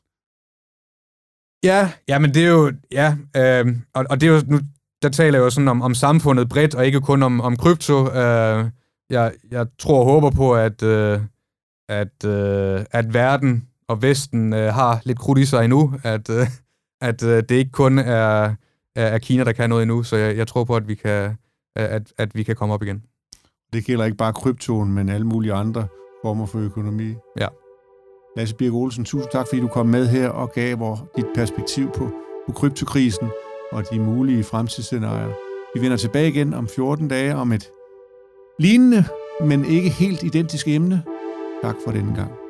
Ja, 1.63 1.91
ja, 2.07 2.19
men 2.19 2.33
det 2.33 2.43
er 2.43 2.49
jo, 2.49 2.73
ja, 2.91 3.17
øh, 3.37 3.75
og, 3.93 4.05
og 4.09 4.21
det 4.21 4.29
er 4.29 4.33
jo, 4.33 4.41
nu 4.47 4.59
der 5.01 5.09
taler 5.09 5.39
jeg 5.39 5.45
jo 5.45 5.49
sådan 5.49 5.67
om, 5.67 5.81
om 5.81 5.95
samfundet 5.95 6.49
bredt, 6.49 6.75
og 6.75 6.85
ikke 6.85 7.01
kun 7.01 7.23
om, 7.23 7.41
om 7.41 7.57
krypto. 7.57 8.11
Øh, 8.11 8.69
jeg, 9.09 9.33
jeg 9.51 9.67
tror 9.79 9.99
og 9.99 10.05
håber 10.05 10.29
på, 10.29 10.55
at, 10.55 10.83
øh, 10.83 11.21
at, 11.89 12.25
øh, 12.25 12.85
at 12.91 13.13
verden 13.13 13.68
og 13.89 14.01
Vesten 14.01 14.53
øh, 14.53 14.73
har 14.73 15.01
lidt 15.03 15.19
krudt 15.19 15.39
i 15.39 15.45
sig 15.45 15.63
endnu, 15.63 15.93
at, 16.03 16.29
øh, 16.29 16.47
at 17.01 17.23
øh, 17.23 17.43
det 17.49 17.51
ikke 17.51 17.71
kun 17.71 17.99
er, 17.99 18.55
er 18.95 19.17
Kina, 19.17 19.43
der 19.43 19.51
kan 19.51 19.69
noget 19.69 19.83
endnu, 19.83 20.03
så 20.03 20.15
jeg, 20.15 20.37
jeg 20.37 20.47
tror 20.47 20.63
på, 20.63 20.75
at 20.75 20.87
vi, 20.87 20.95
kan, 20.95 21.37
at, 21.75 22.13
at 22.17 22.35
vi 22.35 22.43
kan 22.43 22.55
komme 22.55 22.73
op 22.73 22.83
igen. 22.83 23.03
Det 23.73 23.85
gælder 23.85 24.05
ikke 24.05 24.17
bare 24.17 24.33
kryptoen, 24.33 24.91
men 24.91 25.09
alle 25.09 25.27
mulige 25.27 25.53
andre 25.53 25.87
former 26.23 26.45
for 26.45 26.59
økonomi. 26.59 27.13
Ja. 27.39 27.47
Lasse 28.37 28.55
Birk 28.55 28.73
Olsen, 28.73 29.05
tusind 29.05 29.31
tak, 29.31 29.47
fordi 29.49 29.61
du 29.61 29.67
kom 29.67 29.85
med 29.85 30.07
her 30.07 30.29
og 30.29 30.51
gav 30.51 30.97
dit 31.15 31.25
perspektiv 31.35 31.91
på, 31.91 32.09
på 32.47 32.51
kryptokrisen 32.51 33.27
og 33.71 33.83
de 33.91 33.99
mulige 33.99 34.43
fremtidsscenarier. 34.43 35.33
Vi 35.75 35.81
vender 35.81 35.97
tilbage 35.97 36.29
igen 36.29 36.53
om 36.53 36.67
14 36.67 37.07
dage 37.07 37.35
om 37.35 37.51
et 37.51 37.69
lignende, 38.59 39.03
men 39.41 39.65
ikke 39.65 39.89
helt 39.89 40.23
identisk 40.23 40.67
emne. 40.67 41.03
Tak 41.63 41.75
for 41.85 41.91
denne 41.91 42.15
gang. 42.15 42.48